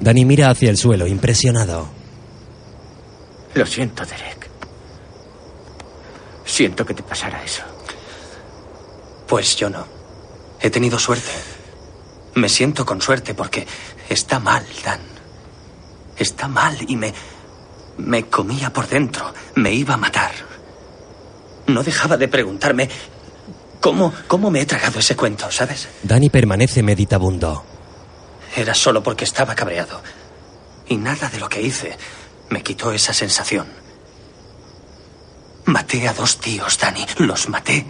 [0.00, 1.86] Danny mira hacia el suelo, impresionado.
[3.54, 4.48] Lo siento, Derek.
[6.44, 7.62] Siento que te pasara eso.
[9.26, 9.86] Pues yo no.
[10.60, 11.30] He tenido suerte.
[12.34, 13.66] Me siento con suerte porque
[14.08, 15.00] está mal, Dan.
[16.16, 17.12] Está mal y me...
[17.98, 19.32] me comía por dentro.
[19.56, 20.51] Me iba a matar.
[21.72, 22.88] No dejaba de preguntarme
[23.80, 25.88] cómo, cómo me he tragado ese cuento, ¿sabes?
[26.02, 27.64] Danny permanece meditabundo.
[28.54, 30.02] Era solo porque estaba cabreado.
[30.88, 31.96] Y nada de lo que hice
[32.50, 33.66] me quitó esa sensación.
[35.64, 37.06] Maté a dos tíos, Danny.
[37.18, 37.86] Los maté.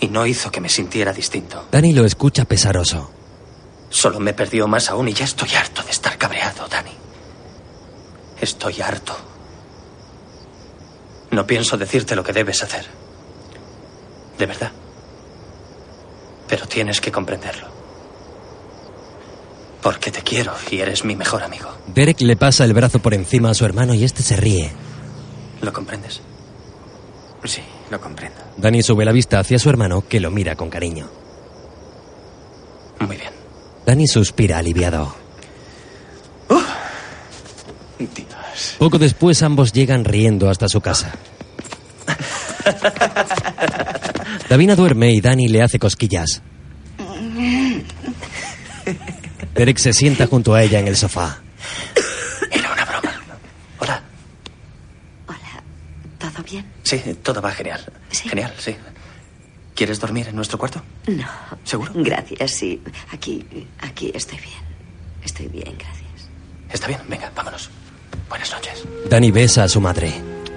[0.00, 1.66] Y no hizo que me sintiera distinto.
[1.72, 3.10] Danny lo escucha pesaroso.
[3.90, 6.92] Solo me perdió más aún y ya estoy harto de estar cabreado, Danny.
[8.40, 9.16] Estoy harto.
[11.34, 12.86] No pienso decirte lo que debes hacer.
[14.38, 14.70] De verdad.
[16.46, 17.66] Pero tienes que comprenderlo.
[19.82, 21.70] Porque te quiero y eres mi mejor amigo.
[21.88, 24.70] Derek le pasa el brazo por encima a su hermano y este se ríe.
[25.60, 26.20] ¿Lo comprendes?
[27.42, 28.38] Sí, lo comprendo.
[28.56, 31.10] Danny sube la vista hacia su hermano, que lo mira con cariño.
[33.00, 33.32] Muy bien.
[33.84, 35.16] Danny suspira aliviado.
[37.98, 38.33] Dios.
[38.78, 41.12] Poco después ambos llegan riendo hasta su casa.
[44.48, 46.42] Davina duerme y Danny le hace cosquillas.
[49.54, 51.38] Derek se sienta junto a ella en el sofá.
[52.50, 53.20] Era una broma.
[53.78, 54.02] Hola.
[56.18, 56.66] ¿Todo bien?
[56.82, 57.80] Sí, todo va genial.
[58.10, 58.74] Genial, sí.
[59.74, 60.82] ¿Quieres dormir en nuestro cuarto?
[61.06, 61.26] No.
[61.64, 61.92] ¿Seguro?
[61.94, 62.80] Gracias, sí.
[63.12, 63.44] Aquí,
[63.80, 64.64] aquí estoy bien.
[65.24, 66.28] Estoy bien, gracias.
[66.70, 67.70] Está bien, venga, vámonos.
[68.28, 68.84] Buenas noches.
[69.08, 70.12] Danny besa a su madre.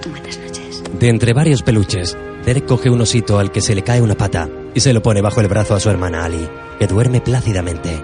[0.09, 0.84] Buenas noches.
[0.99, 4.49] De entre varios peluches, Derek coge un osito al que se le cae una pata
[4.73, 6.47] y se lo pone bajo el brazo a su hermana Ali,
[6.79, 8.01] que duerme plácidamente.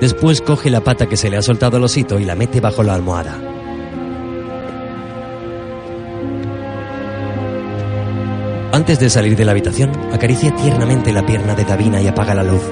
[0.00, 2.82] Después coge la pata que se le ha soltado al osito y la mete bajo
[2.82, 3.38] la almohada.
[8.72, 12.44] Antes de salir de la habitación, acaricia tiernamente la pierna de Davina y apaga la
[12.44, 12.62] luz.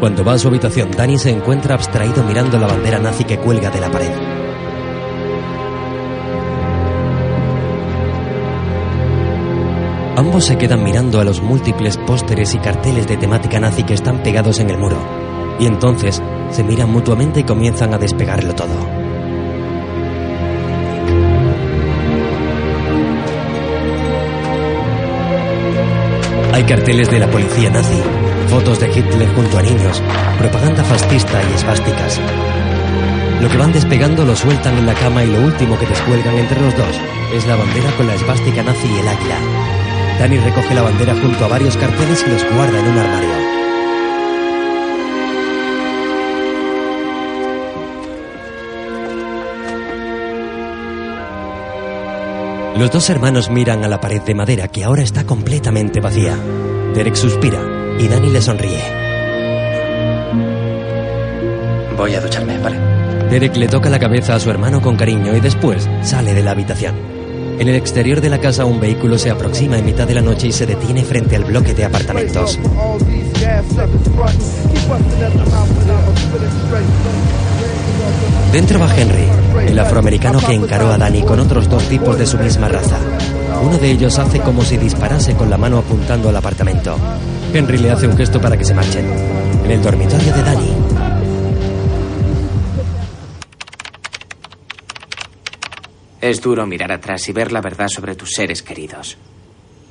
[0.00, 3.70] Cuando va a su habitación, Danny se encuentra abstraído mirando la bandera nazi que cuelga
[3.70, 4.45] de la pared.
[10.16, 14.22] Ambos se quedan mirando a los múltiples pósteres y carteles de temática nazi que están
[14.22, 14.96] pegados en el muro.
[15.60, 18.74] Y entonces se miran mutuamente y comienzan a despegarlo todo.
[26.54, 28.00] Hay carteles de la policía nazi,
[28.48, 30.02] fotos de Hitler junto a niños,
[30.38, 32.18] propaganda fascista y esvásticas.
[33.42, 36.58] Lo que van despegando lo sueltan en la cama y lo último que descuelgan entre
[36.62, 36.98] los dos
[37.34, 39.85] es la bandera con la esvástica nazi y el águila.
[40.18, 43.56] Danny recoge la bandera junto a varios carteles y los guarda en un armario.
[52.78, 56.36] Los dos hermanos miran a la pared de madera que ahora está completamente vacía.
[56.94, 57.60] Derek suspira
[57.98, 58.82] y Danny le sonríe.
[61.96, 62.78] Voy a ducharme, ¿vale?
[63.30, 66.50] Derek le toca la cabeza a su hermano con cariño y después sale de la
[66.50, 67.15] habitación.
[67.58, 70.48] En el exterior de la casa un vehículo se aproxima en mitad de la noche
[70.48, 72.58] y se detiene frente al bloque de apartamentos.
[78.52, 79.28] Dentro va Henry,
[79.68, 82.98] el afroamericano que encaró a Danny con otros dos tipos de su misma raza.
[83.62, 86.96] Uno de ellos hace como si disparase con la mano apuntando al apartamento.
[87.54, 89.06] Henry le hace un gesto para que se marchen.
[89.64, 90.72] En el dormitorio de Danny,
[96.20, 99.18] Es duro mirar atrás y ver la verdad sobre tus seres queridos.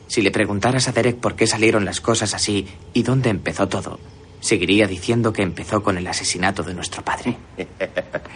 [0.08, 4.00] Si le preguntaras a Derek por qué salieron las cosas así y dónde empezó todo,
[4.40, 7.38] seguiría diciendo que empezó con el asesinato de nuestro padre.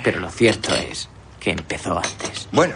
[0.04, 1.10] Pero lo cierto es
[1.40, 2.48] que empezó antes.
[2.52, 2.76] Bueno,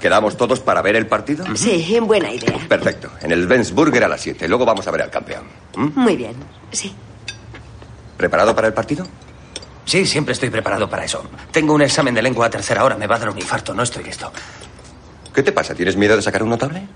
[0.00, 1.44] ¿quedamos todos para ver el partido?
[1.56, 2.58] Sí, buena idea.
[2.68, 3.10] Perfecto.
[3.22, 4.48] En el Bensburger a las 7.
[4.48, 5.44] Luego vamos a ver al campeón.
[5.76, 5.98] ¿Mm?
[5.98, 6.34] Muy bien,
[6.70, 6.92] sí.
[8.16, 9.06] ¿Preparado para el partido?
[9.86, 11.24] Sí, siempre estoy preparado para eso.
[11.50, 12.96] Tengo un examen de lengua a tercera hora.
[12.96, 13.72] Me va a dar un infarto.
[13.72, 14.30] No estoy listo.
[15.32, 15.74] ¿Qué te pasa?
[15.74, 16.86] ¿Tienes miedo de sacar un notable?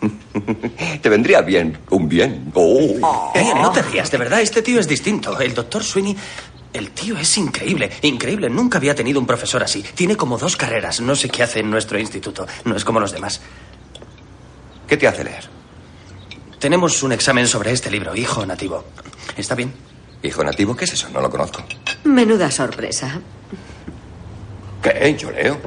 [1.02, 2.50] te vendría bien un bien.
[2.54, 3.32] Oh.
[3.34, 4.40] Eh, no te rías, de verdad.
[4.40, 5.40] Este tío es distinto.
[5.40, 6.16] El doctor Sweeney...
[6.72, 8.48] El tío es increíble, increíble.
[8.48, 9.82] Nunca había tenido un profesor así.
[9.82, 11.00] Tiene como dos carreras.
[11.00, 12.46] No sé qué hace en nuestro instituto.
[12.64, 13.40] No es como los demás.
[14.86, 15.60] ¿Qué te hace leer?
[16.60, 18.84] tenemos un examen sobre este libro, Hijo Nativo.
[19.36, 19.72] ¿Está bien?
[20.22, 20.76] ¿Hijo nativo?
[20.76, 21.08] ¿Qué es eso?
[21.10, 21.62] No lo conozco.
[22.04, 23.20] Menuda sorpresa.
[24.82, 25.16] ¿Qué?
[25.18, 25.58] Yo leo.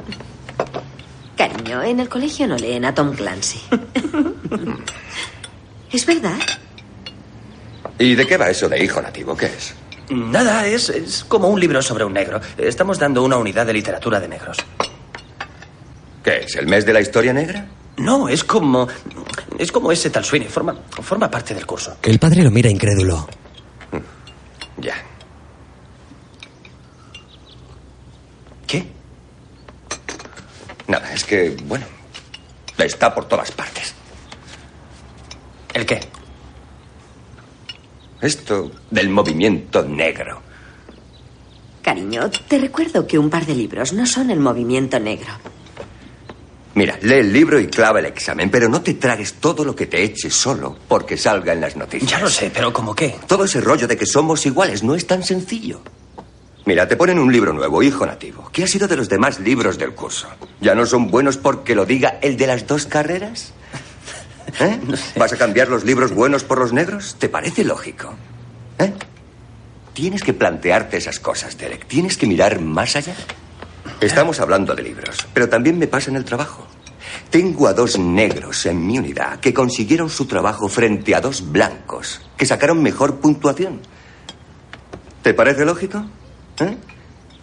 [1.36, 3.60] Cariño, en el colegio no leen a Tom Clancy.
[5.92, 6.38] ¿Es verdad?
[7.98, 9.36] ¿Y de qué va eso de hijo nativo?
[9.36, 9.74] ¿Qué es?
[10.10, 12.40] Nada, es, es como un libro sobre un negro.
[12.58, 14.58] Estamos dando una unidad de literatura de negros.
[16.22, 16.54] ¿Qué es?
[16.56, 17.66] ¿El mes de la historia negra?
[17.96, 18.86] No, es como.
[19.58, 20.48] Es como ese tal Sweeney.
[20.48, 21.96] Forma, forma parte del curso.
[22.02, 23.26] El padre lo mira incrédulo.
[24.78, 24.94] Ya.
[28.66, 28.86] ¿Qué?
[30.88, 31.86] Nada, es que, bueno,
[32.78, 33.94] está por todas partes.
[35.72, 36.00] ¿El qué?
[38.20, 40.40] Esto del movimiento negro.
[41.82, 45.32] Cariño, te recuerdo que un par de libros no son el movimiento negro.
[46.74, 49.86] Mira, lee el libro y clava el examen, pero no te tragues todo lo que
[49.86, 52.10] te eches solo porque salga en las noticias.
[52.10, 53.14] Ya lo sé, pero ¿cómo qué?
[53.28, 55.80] Todo ese rollo de que somos iguales no es tan sencillo.
[56.66, 58.48] Mira, te ponen un libro nuevo, Hijo Nativo.
[58.52, 60.26] ¿Qué ha sido de los demás libros del curso?
[60.60, 63.52] ¿Ya no son buenos porque lo diga el de las dos carreras?
[64.60, 64.80] ¿Eh?
[65.16, 67.16] ¿Vas a cambiar los libros buenos por los negros?
[67.18, 68.14] ¿Te parece lógico?
[68.78, 68.92] ¿Eh?
[69.92, 71.86] Tienes que plantearte esas cosas, Derek.
[71.86, 73.14] Tienes que mirar más allá.
[74.00, 76.66] Estamos hablando de libros, pero también me pasa en el trabajo.
[77.30, 82.20] Tengo a dos negros en mi unidad que consiguieron su trabajo frente a dos blancos
[82.36, 83.80] que sacaron mejor puntuación.
[85.22, 86.04] ¿Te parece lógico?
[86.60, 86.76] ¿Eh?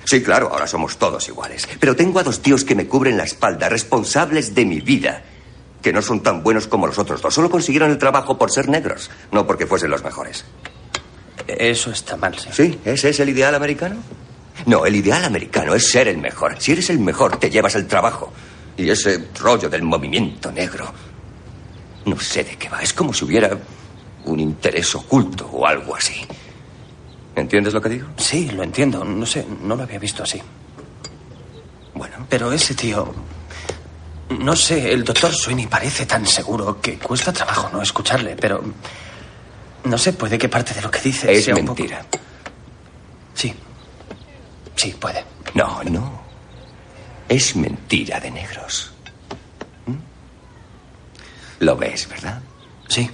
[0.06, 1.68] Sí, claro, ahora somos todos iguales.
[1.80, 5.24] Pero tengo a dos tíos que me cubren la espalda, responsables de mi vida,
[5.82, 7.34] que no son tan buenos como los otros dos.
[7.34, 10.46] Solo consiguieron el trabajo por ser negros, no porque fuesen los mejores.
[11.48, 12.50] Eso está mal, sí.
[12.52, 12.80] ¿Sí?
[12.86, 13.98] ¿Ese es el ideal americano?
[14.66, 16.56] No, el ideal americano es ser el mejor.
[16.60, 18.32] Si eres el mejor, te llevas el trabajo.
[18.78, 20.92] Y ese rollo del movimiento negro.
[22.06, 22.82] No sé de qué va.
[22.82, 23.58] Es como si hubiera
[24.26, 26.26] un interés oculto o algo así.
[27.36, 28.08] ¿Entiendes lo que digo?
[28.18, 29.04] Sí, lo entiendo.
[29.04, 30.42] No sé, no lo había visto así.
[31.94, 32.26] Bueno.
[32.30, 33.14] Pero ese tío.
[34.30, 38.64] No sé, el doctor Sweeney parece tan seguro que cuesta trabajo no escucharle, pero.
[39.84, 42.06] No sé, puede que parte de lo que dice Es sea un poco- mentira.
[43.34, 43.54] Sí.
[44.82, 45.24] Sí, puede.
[45.54, 46.22] No, no.
[47.30, 48.92] Es mentira de negros.
[49.86, 49.94] ¿Mm?
[51.60, 52.42] Lo ves, ¿verdad?
[52.88, 53.08] Sí.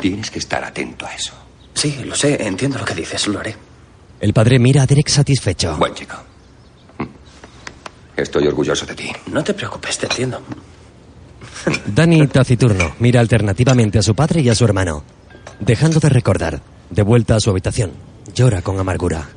[0.00, 1.34] Tienes que estar atento a eso.
[1.74, 3.54] Sí, lo sé, entiendo lo que dices, lo haré.
[4.18, 5.76] El padre mira a Derek satisfecho.
[5.76, 6.16] Buen chico.
[8.16, 9.12] Estoy orgulloso de ti.
[9.30, 10.40] No te preocupes, te entiendo.
[11.84, 15.04] Danny, taciturno, mira alternativamente a su padre y a su hermano.
[15.60, 17.92] Dejando de recordar, de vuelta a su habitación,
[18.34, 19.28] llora con amargura.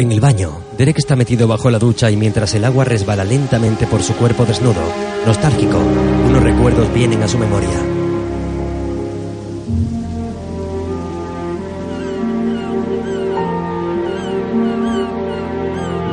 [0.00, 3.86] En el baño, Derek está metido bajo la ducha y mientras el agua resbala lentamente
[3.86, 4.80] por su cuerpo desnudo,
[5.26, 5.76] nostálgico,
[6.26, 7.68] unos recuerdos vienen a su memoria.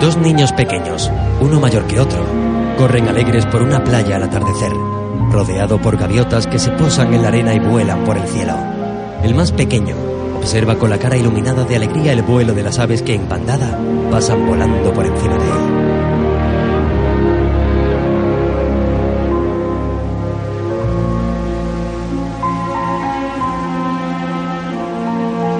[0.01, 1.09] Dos niños pequeños,
[1.39, 2.25] uno mayor que otro,
[2.77, 4.73] corren alegres por una playa al atardecer,
[5.31, 8.57] rodeado por gaviotas que se posan en la arena y vuelan por el cielo.
[9.23, 10.16] El más pequeño
[10.47, 13.77] observa con la cara iluminada de alegría el vuelo de las aves que en bandada
[14.09, 15.57] pasan volando por encima de él.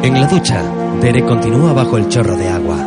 [0.04, 0.64] En la ducha,
[1.02, 2.78] Derek continúa bajo el chorro de agua.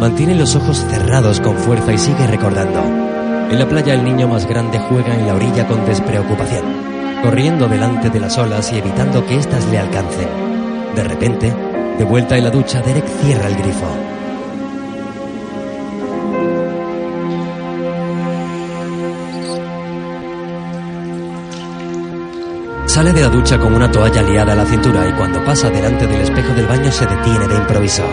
[0.00, 3.11] Mantiene los ojos cerrados con fuerza y sigue recordando.
[3.52, 6.64] En la playa el niño más grande juega en la orilla con despreocupación,
[7.22, 10.26] corriendo delante de las olas y evitando que éstas le alcancen.
[10.96, 11.54] De repente,
[11.98, 13.86] de vuelta en la ducha, Derek cierra el grifo.
[22.86, 26.06] Sale de la ducha con una toalla liada a la cintura y cuando pasa delante
[26.06, 28.04] del espejo del baño se detiene de improviso.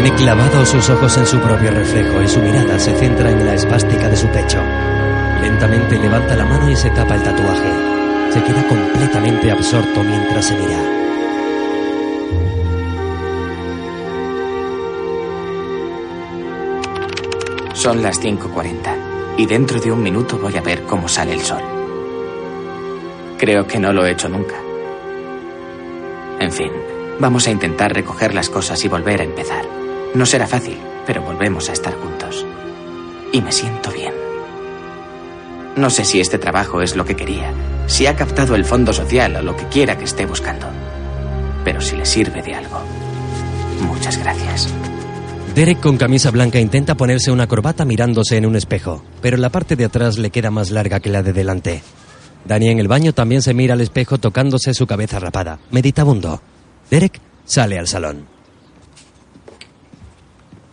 [0.00, 3.52] Tiene clavados sus ojos en su propio reflejo y su mirada se centra en la
[3.52, 4.58] esvástica de su pecho.
[5.42, 8.32] Lentamente levanta la mano y se tapa el tatuaje.
[8.32, 10.78] Se queda completamente absorto mientras se mira.
[17.74, 21.60] Son las 5.40 y dentro de un minuto voy a ver cómo sale el sol.
[23.36, 24.54] Creo que no lo he hecho nunca.
[26.38, 26.72] En fin,
[27.18, 29.79] vamos a intentar recoger las cosas y volver a empezar.
[30.14, 30.76] No será fácil,
[31.06, 32.44] pero volvemos a estar juntos.
[33.32, 34.12] Y me siento bien.
[35.76, 37.52] No sé si este trabajo es lo que quería,
[37.86, 40.66] si ha captado el fondo social o lo que quiera que esté buscando.
[41.64, 42.80] Pero si le sirve de algo,
[43.82, 44.68] muchas gracias.
[45.54, 49.76] Derek con camisa blanca intenta ponerse una corbata mirándose en un espejo, pero la parte
[49.76, 51.82] de atrás le queda más larga que la de delante.
[52.44, 56.40] Danny en el baño también se mira al espejo tocándose su cabeza rapada, meditabundo.
[56.90, 58.39] Derek sale al salón.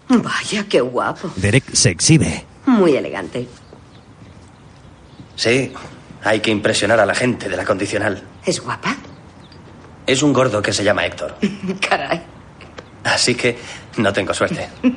[0.10, 1.32] Vaya, qué guapo.
[1.36, 2.46] Derek se exhibe.
[2.66, 3.48] Muy elegante.
[5.36, 5.72] Sí,
[6.24, 8.22] hay que impresionar a la gente de la condicional.
[8.46, 8.96] ¿Es guapa?
[10.06, 11.36] Es un gordo que se llama Héctor.
[11.90, 12.22] Caray.
[13.04, 13.58] Así que
[13.98, 14.70] no tengo suerte.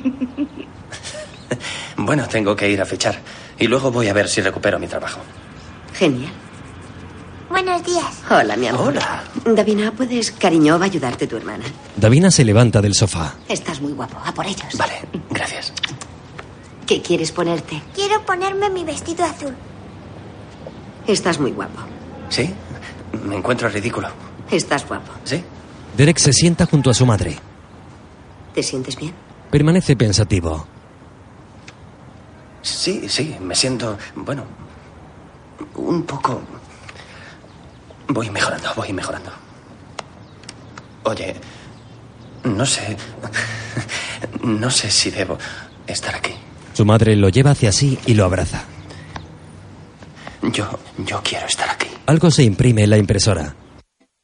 [1.97, 3.19] bueno, tengo que ir a fichar.
[3.59, 5.19] Y luego voy a ver si recupero mi trabajo.
[5.93, 6.31] Genial.
[7.51, 8.05] Buenos días.
[8.29, 8.87] Hola, mi amor.
[8.87, 9.23] Hola.
[9.45, 11.65] Davina, ¿puedes, cariño, va a ayudarte tu hermana?
[11.97, 13.35] Davina se levanta del sofá.
[13.49, 14.17] Estás muy guapo.
[14.25, 14.77] A por ellos.
[14.77, 14.93] Vale,
[15.29, 15.73] gracias.
[16.87, 17.81] ¿Qué quieres ponerte?
[17.93, 19.53] Quiero ponerme mi vestido azul.
[21.05, 21.81] Estás muy guapo.
[22.29, 22.53] ¿Sí?
[23.25, 24.07] Me encuentro ridículo.
[24.49, 25.11] Estás guapo.
[25.25, 25.43] ¿Sí?
[25.97, 27.37] Derek se sienta junto a su madre.
[28.55, 29.13] ¿Te sientes bien?
[29.51, 30.65] Permanece pensativo.
[32.61, 34.43] Sí, sí, me siento, bueno,
[35.75, 36.41] un poco...
[38.13, 39.31] Voy mejorando, voy mejorando.
[41.03, 41.35] Oye,
[42.43, 42.97] no sé...
[44.43, 45.37] No sé si debo
[45.87, 46.33] estar aquí.
[46.73, 48.63] Su madre lo lleva hacia sí y lo abraza.
[50.41, 51.87] Yo, yo quiero estar aquí.
[52.05, 53.55] Algo se imprime en la impresora.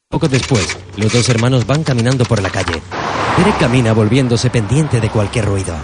[0.08, 2.80] Poco después, los dos hermanos van caminando por la calle.
[3.38, 5.74] Derek camina volviéndose pendiente de cualquier ruido.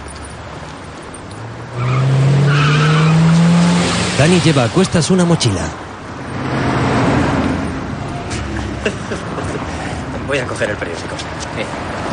[4.17, 5.84] Danny lleva a cuestas una mochila.
[10.27, 11.15] Voy a coger el periódico.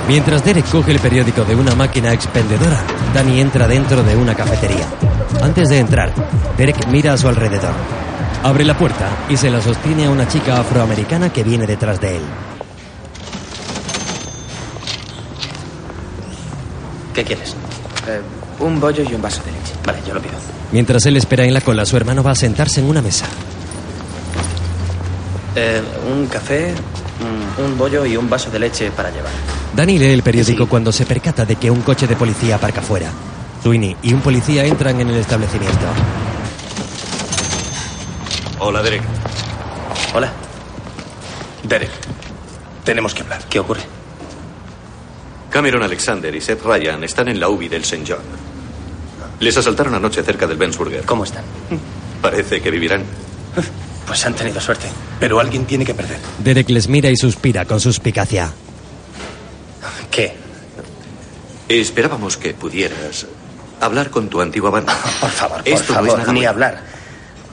[0.09, 2.81] Mientras Derek coge el periódico de una máquina expendedora,
[3.15, 4.86] Danny entra dentro de una cafetería.
[5.40, 6.12] Antes de entrar,
[6.57, 7.73] Derek mira a su alrededor.
[8.43, 12.16] Abre la puerta y se la sostiene a una chica afroamericana que viene detrás de
[12.16, 12.23] él.
[17.15, 17.55] ¿Qué quieres?
[18.09, 18.20] Eh,
[18.59, 19.74] un bollo y un vaso de leche.
[19.86, 20.35] Vale, yo lo pido.
[20.73, 23.27] Mientras él espera en la cola, su hermano va a sentarse en una mesa.
[25.55, 26.74] Eh, un café,
[27.59, 29.33] un, bollo y un vaso de leche para llevar.
[29.74, 33.11] Danny lee el periódico cuando se percata de que un coche de policía aparca fuera.
[33.62, 35.87] Sweeney y un policía entran en el establecimiento.
[38.61, 39.03] Hola, Derek.
[40.15, 40.33] Hola.
[41.62, 41.91] Derek,
[42.85, 43.43] tenemos que hablar.
[43.49, 43.83] ¿Qué ocurre?
[45.51, 48.05] Cameron Alexander y Seth Ryan están en la UBI del St.
[48.09, 48.23] John.
[49.39, 51.05] Les asaltaron anoche cerca del Bensburger.
[51.05, 51.45] ¿Cómo están?
[52.23, 53.05] Parece que vivirán.
[54.07, 54.87] Pues han tenido suerte.
[55.20, 56.19] Pero alguien tiene que perder.
[56.43, 58.53] Derek les mira y suspira con suspicacia.
[60.11, 60.35] ¿Qué?
[61.69, 63.27] Esperábamos que pudieras
[63.81, 64.95] hablar con tu antigua banda.
[65.20, 66.51] Por favor, por Esto no favor, es nada ni bueno.
[66.51, 66.83] hablar.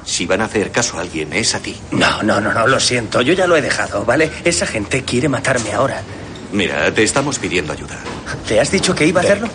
[0.05, 1.75] Si van a hacer caso a alguien, es a ti.
[1.91, 3.21] No, no, no, no, lo siento.
[3.21, 4.31] Yo ya lo he dejado, ¿vale?
[4.43, 6.01] Esa gente quiere matarme ahora.
[6.51, 7.95] Mira, te estamos pidiendo ayuda.
[8.47, 9.47] ¿Te has dicho que iba a hacerlo?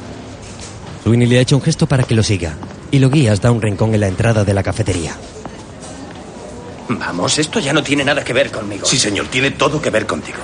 [1.02, 2.54] Sweeney le ha hecho un gesto para que lo siga
[2.92, 5.16] y lo guía hasta un rincón en la entrada de la cafetería.
[6.88, 8.86] Vamos, esto ya no tiene nada que ver conmigo.
[8.86, 10.38] Sí, señor, tiene todo que ver contigo.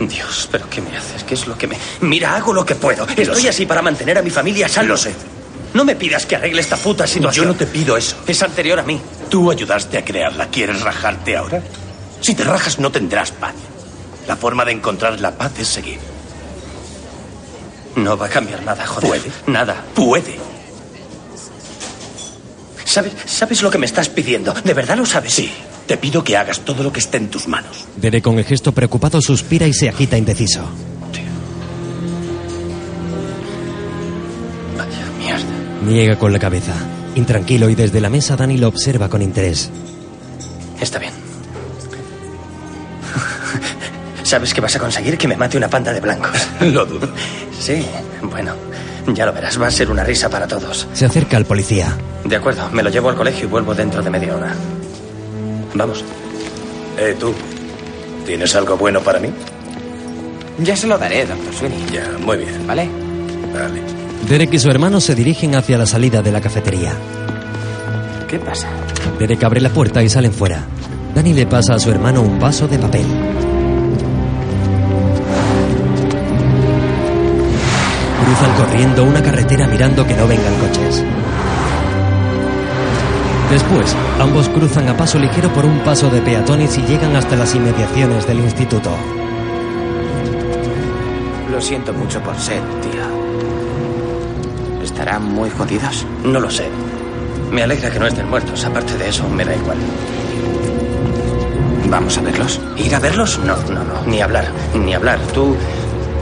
[0.00, 1.24] Dios, ¿pero qué me haces?
[1.24, 1.76] ¿Qué es lo que me...?
[2.00, 3.06] Mira, hago lo que puedo.
[3.16, 4.92] Estoy así para mantener a mi familia a salvo.
[4.92, 5.14] Lo sé.
[5.74, 7.44] No me pidas que arregle esta puta situación.
[7.44, 8.16] Yo no te pido eso.
[8.26, 9.00] Es anterior a mí.
[9.28, 10.48] Tú ayudaste a crearla.
[10.48, 11.62] ¿Quieres rajarte ahora?
[12.20, 13.54] Si te rajas no tendrás paz.
[14.26, 16.00] La forma de encontrar la paz es seguir.
[17.96, 19.08] No va a cambiar nada, joder.
[19.08, 19.32] Puede.
[19.46, 19.84] Nada.
[19.94, 20.38] Puede.
[22.90, 24.52] ¿Sabes, ¿Sabes lo que me estás pidiendo?
[24.52, 25.32] ¿De verdad lo sabes?
[25.32, 25.48] Sí.
[25.86, 27.86] Te pido que hagas todo lo que esté en tus manos.
[27.94, 30.68] Derek con el gesto preocupado suspira y se agita indeciso.
[34.76, 35.44] Vaya mierda.
[35.86, 36.72] Niega con la cabeza.
[37.14, 39.70] Intranquilo y desde la mesa Danny lo observa con interés.
[40.80, 41.12] Está bien.
[44.24, 46.32] ¿Sabes que vas a conseguir que me mate una panda de blancos?
[46.60, 47.08] Lo dudo.
[47.56, 47.84] Sí,
[48.22, 48.54] bueno,
[49.14, 50.86] ya lo verás, va a ser una risa para todos.
[50.92, 51.96] Se acerca al policía.
[52.24, 54.54] De acuerdo, me lo llevo al colegio y vuelvo dentro de media hora.
[55.74, 56.04] Vamos.
[56.98, 57.32] Eh, tú.
[58.26, 59.30] ¿Tienes algo bueno para mí?
[60.58, 61.86] Ya se lo daré, doctor Sweeney.
[61.92, 62.66] Ya, muy bien.
[62.66, 62.88] ¿Vale?
[63.52, 63.80] Vale.
[64.28, 66.92] Derek y su hermano se dirigen hacia la salida de la cafetería.
[68.28, 68.68] ¿Qué pasa?
[69.18, 70.64] Derek abre la puerta y salen fuera.
[71.14, 73.06] Danny le pasa a su hermano un vaso de papel.
[78.40, 81.04] Cruzan corriendo una carretera mirando que no vengan coches.
[83.50, 87.54] Después, ambos cruzan a paso ligero por un paso de peatones y llegan hasta las
[87.54, 88.88] inmediaciones del instituto.
[91.50, 93.02] Lo siento mucho por Seth, tío.
[94.82, 96.06] ¿Estarán muy jodidos?
[96.24, 96.66] No lo sé.
[97.50, 98.64] Me alegra que no estén muertos.
[98.64, 99.76] Aparte de eso, me da igual.
[101.90, 102.58] ¿Vamos a verlos?
[102.78, 103.38] ¿Ir a verlos?
[103.44, 104.02] No, no, no.
[104.06, 104.46] Ni hablar.
[104.74, 105.18] Ni hablar.
[105.34, 105.54] Tú.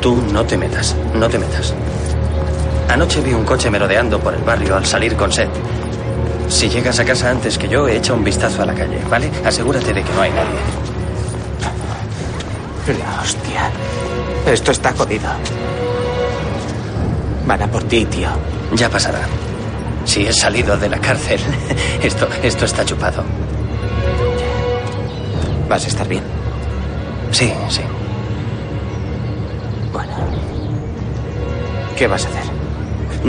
[0.01, 0.97] Tú no te metas.
[1.15, 1.75] No te metas.
[2.89, 5.51] Anoche vi un coche merodeando por el barrio al salir con Seth.
[6.49, 9.31] Si llegas a casa antes que yo, echa un vistazo a la calle, ¿vale?
[9.45, 10.59] Asegúrate de que no hay nadie.
[12.99, 13.71] La hostia.
[14.47, 15.29] Esto está jodido.
[17.47, 18.31] Van a por ti, tío.
[18.75, 19.21] Ya pasará.
[20.07, 21.41] Si he salido de la cárcel,
[22.03, 23.23] esto, esto está chupado.
[25.69, 26.23] ¿Vas a estar bien?
[27.31, 27.83] Sí, sí.
[29.93, 30.13] Bueno.
[31.95, 32.48] ¿Qué vas a hacer?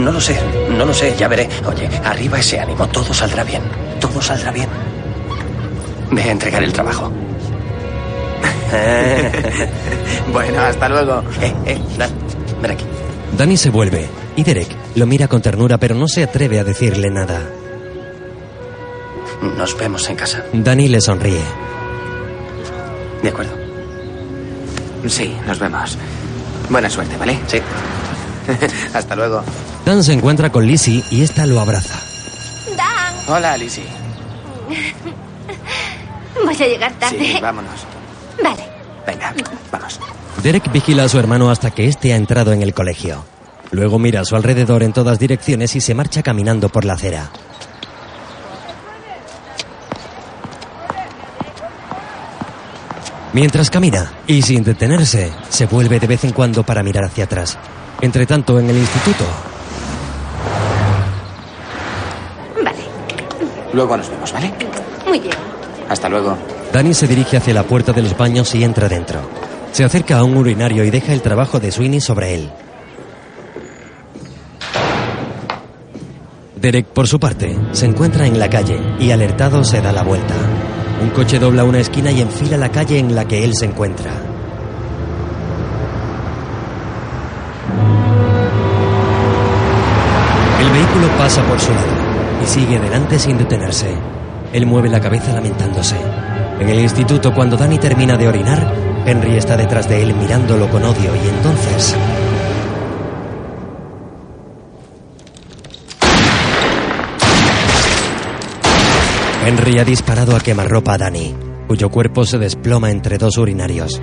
[0.00, 0.34] No lo sé,
[0.70, 1.46] no lo sé, ya veré.
[1.66, 3.62] Oye, arriba ese ánimo, todo saldrá bien.
[4.00, 4.68] Todo saldrá bien.
[6.10, 7.12] Ve a entregar el trabajo.
[10.32, 11.22] bueno, hasta luego.
[11.42, 12.10] Eh, eh, Dan,
[12.62, 12.84] ven aquí.
[13.36, 17.10] Danny se vuelve y Derek lo mira con ternura pero no se atreve a decirle
[17.10, 17.40] nada.
[19.42, 20.44] Nos vemos en casa.
[20.52, 21.42] Danny le sonríe.
[23.22, 23.52] De acuerdo.
[25.06, 25.98] Sí, nos vemos.
[26.70, 27.38] Buena suerte, ¿vale?
[27.46, 27.60] Sí.
[28.94, 29.42] hasta luego.
[29.84, 32.00] Dan se encuentra con Lizzie y esta lo abraza.
[32.76, 33.14] Dan.
[33.28, 33.84] Hola, Lizzie.
[36.44, 37.18] Voy a llegar tarde.
[37.18, 37.86] Sí, vámonos.
[38.42, 38.64] Vale.
[39.06, 39.34] Venga,
[39.70, 40.00] vamos.
[40.42, 43.24] Derek vigila a su hermano hasta que éste ha entrado en el colegio.
[43.72, 47.30] Luego mira a su alrededor en todas direcciones y se marcha caminando por la acera.
[53.32, 57.58] Mientras camina, y sin detenerse, se vuelve de vez en cuando para mirar hacia atrás.
[58.00, 59.24] Entre tanto, en el instituto,
[63.72, 64.52] Luego nos vemos, ¿vale?
[65.06, 65.34] Muy bien.
[65.88, 66.36] Hasta luego.
[66.72, 69.20] Danny se dirige hacia la puerta de los baños y entra dentro.
[69.72, 72.50] Se acerca a un urinario y deja el trabajo de Sweeney sobre él.
[76.56, 80.34] Derek, por su parte, se encuentra en la calle y alertado se da la vuelta.
[81.02, 84.10] Un coche dobla una esquina y enfila la calle en la que él se encuentra.
[90.60, 91.99] El vehículo pasa por su lado
[92.42, 93.94] y sigue adelante sin detenerse.
[94.52, 95.96] Él mueve la cabeza lamentándose.
[96.58, 98.74] En el instituto, cuando Danny termina de orinar,
[99.06, 101.96] Henry está detrás de él mirándolo con odio y entonces...
[109.46, 111.34] Henry ha disparado a quemarropa a Danny,
[111.66, 114.00] cuyo cuerpo se desploma entre dos urinarios.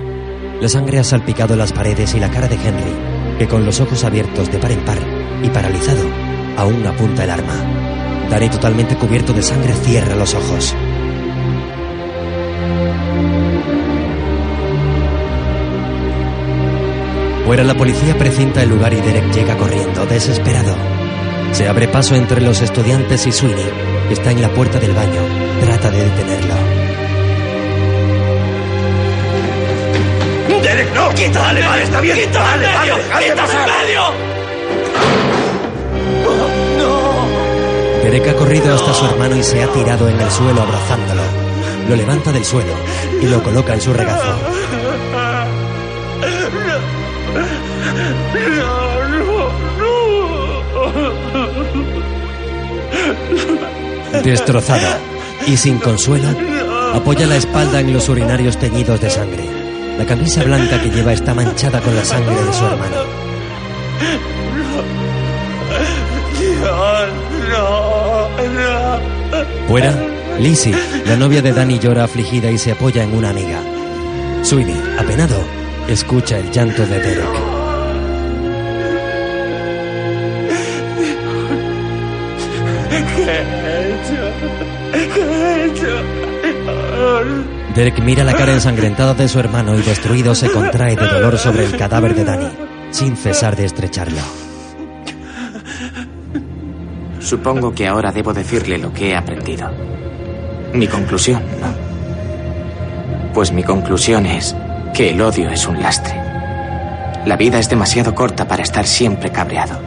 [0.60, 4.02] La sangre ha salpicado las paredes y la cara de Henry, que con los ojos
[4.04, 4.98] abiertos de par en par
[5.42, 6.02] y paralizado,
[6.56, 7.87] aún apunta el arma.
[8.30, 10.74] Danny, totalmente cubierto de sangre, cierra los ojos.
[17.46, 20.74] Fuera la policía precinta el lugar y Derek llega corriendo, desesperado.
[21.52, 23.64] Se abre paso entre los estudiantes y Sweeney,
[24.08, 25.22] que está en la puerta del baño.
[25.62, 26.54] Trata de detenerlo.
[30.62, 31.08] ¡Derek, no!
[31.14, 31.40] ¡Quita!
[31.40, 32.18] ¡Vale, vale, está bien!
[32.18, 32.40] ¡Quita!
[32.40, 32.94] ¡Vale, vale!
[32.96, 34.27] ¡Déjale pasar!
[38.08, 41.20] Derek ha corrido hasta su hermano y se ha tirado en el suelo abrazándolo.
[41.90, 42.72] Lo levanta del suelo
[43.20, 44.34] y lo coloca en su regazo.
[54.24, 54.88] Destrozado
[55.46, 56.28] y sin consuelo,
[56.94, 59.44] apoya la espalda en los urinarios teñidos de sangre.
[59.98, 63.28] La camisa blanca que lleva está manchada con la sangre de su hermano.
[69.68, 69.94] Fuera,
[70.38, 70.74] Lizzie,
[71.06, 73.60] la novia de Danny, llora afligida y se apoya en una amiga.
[74.42, 75.36] Sweeney, apenado,
[75.88, 77.58] escucha el llanto de Derek.
[87.74, 91.64] Derek mira la cara ensangrentada de su hermano y destruido se contrae de dolor sobre
[91.64, 92.50] el cadáver de Danny,
[92.90, 94.47] sin cesar de estrecharlo.
[97.28, 99.70] Supongo que ahora debo decirle lo que he aprendido.
[100.72, 103.34] Mi conclusión, ¿no?
[103.34, 104.56] Pues mi conclusión es
[104.94, 106.14] que el odio es un lastre.
[107.26, 109.78] La vida es demasiado corta para estar siempre cabreado.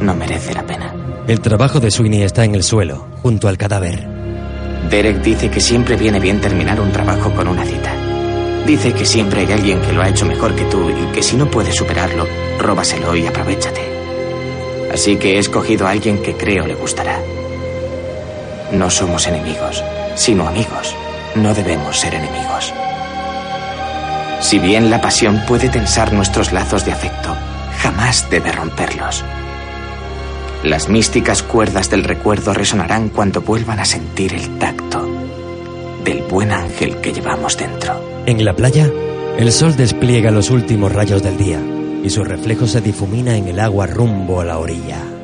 [0.00, 0.94] No merece la pena.
[1.26, 4.06] El trabajo de Sweeney está en el suelo, junto al cadáver.
[4.88, 7.92] Derek dice que siempre viene bien terminar un trabajo con una cita.
[8.64, 11.36] Dice que siempre hay alguien que lo ha hecho mejor que tú y que si
[11.36, 12.28] no puedes superarlo,
[12.60, 13.95] róbaselo y aprovechate.
[14.92, 17.18] Así que he escogido a alguien que creo le gustará.
[18.72, 19.82] No somos enemigos,
[20.14, 20.94] sino amigos.
[21.34, 22.72] No debemos ser enemigos.
[24.40, 27.34] Si bien la pasión puede tensar nuestros lazos de afecto,
[27.78, 29.24] jamás debe romperlos.
[30.62, 35.06] Las místicas cuerdas del recuerdo resonarán cuando vuelvan a sentir el tacto
[36.06, 38.00] del buen ángel que llevamos dentro.
[38.26, 38.88] En la playa,
[39.38, 41.60] el sol despliega los últimos rayos del día
[42.06, 45.15] y su reflejo se difumina en el agua rumbo a la orilla.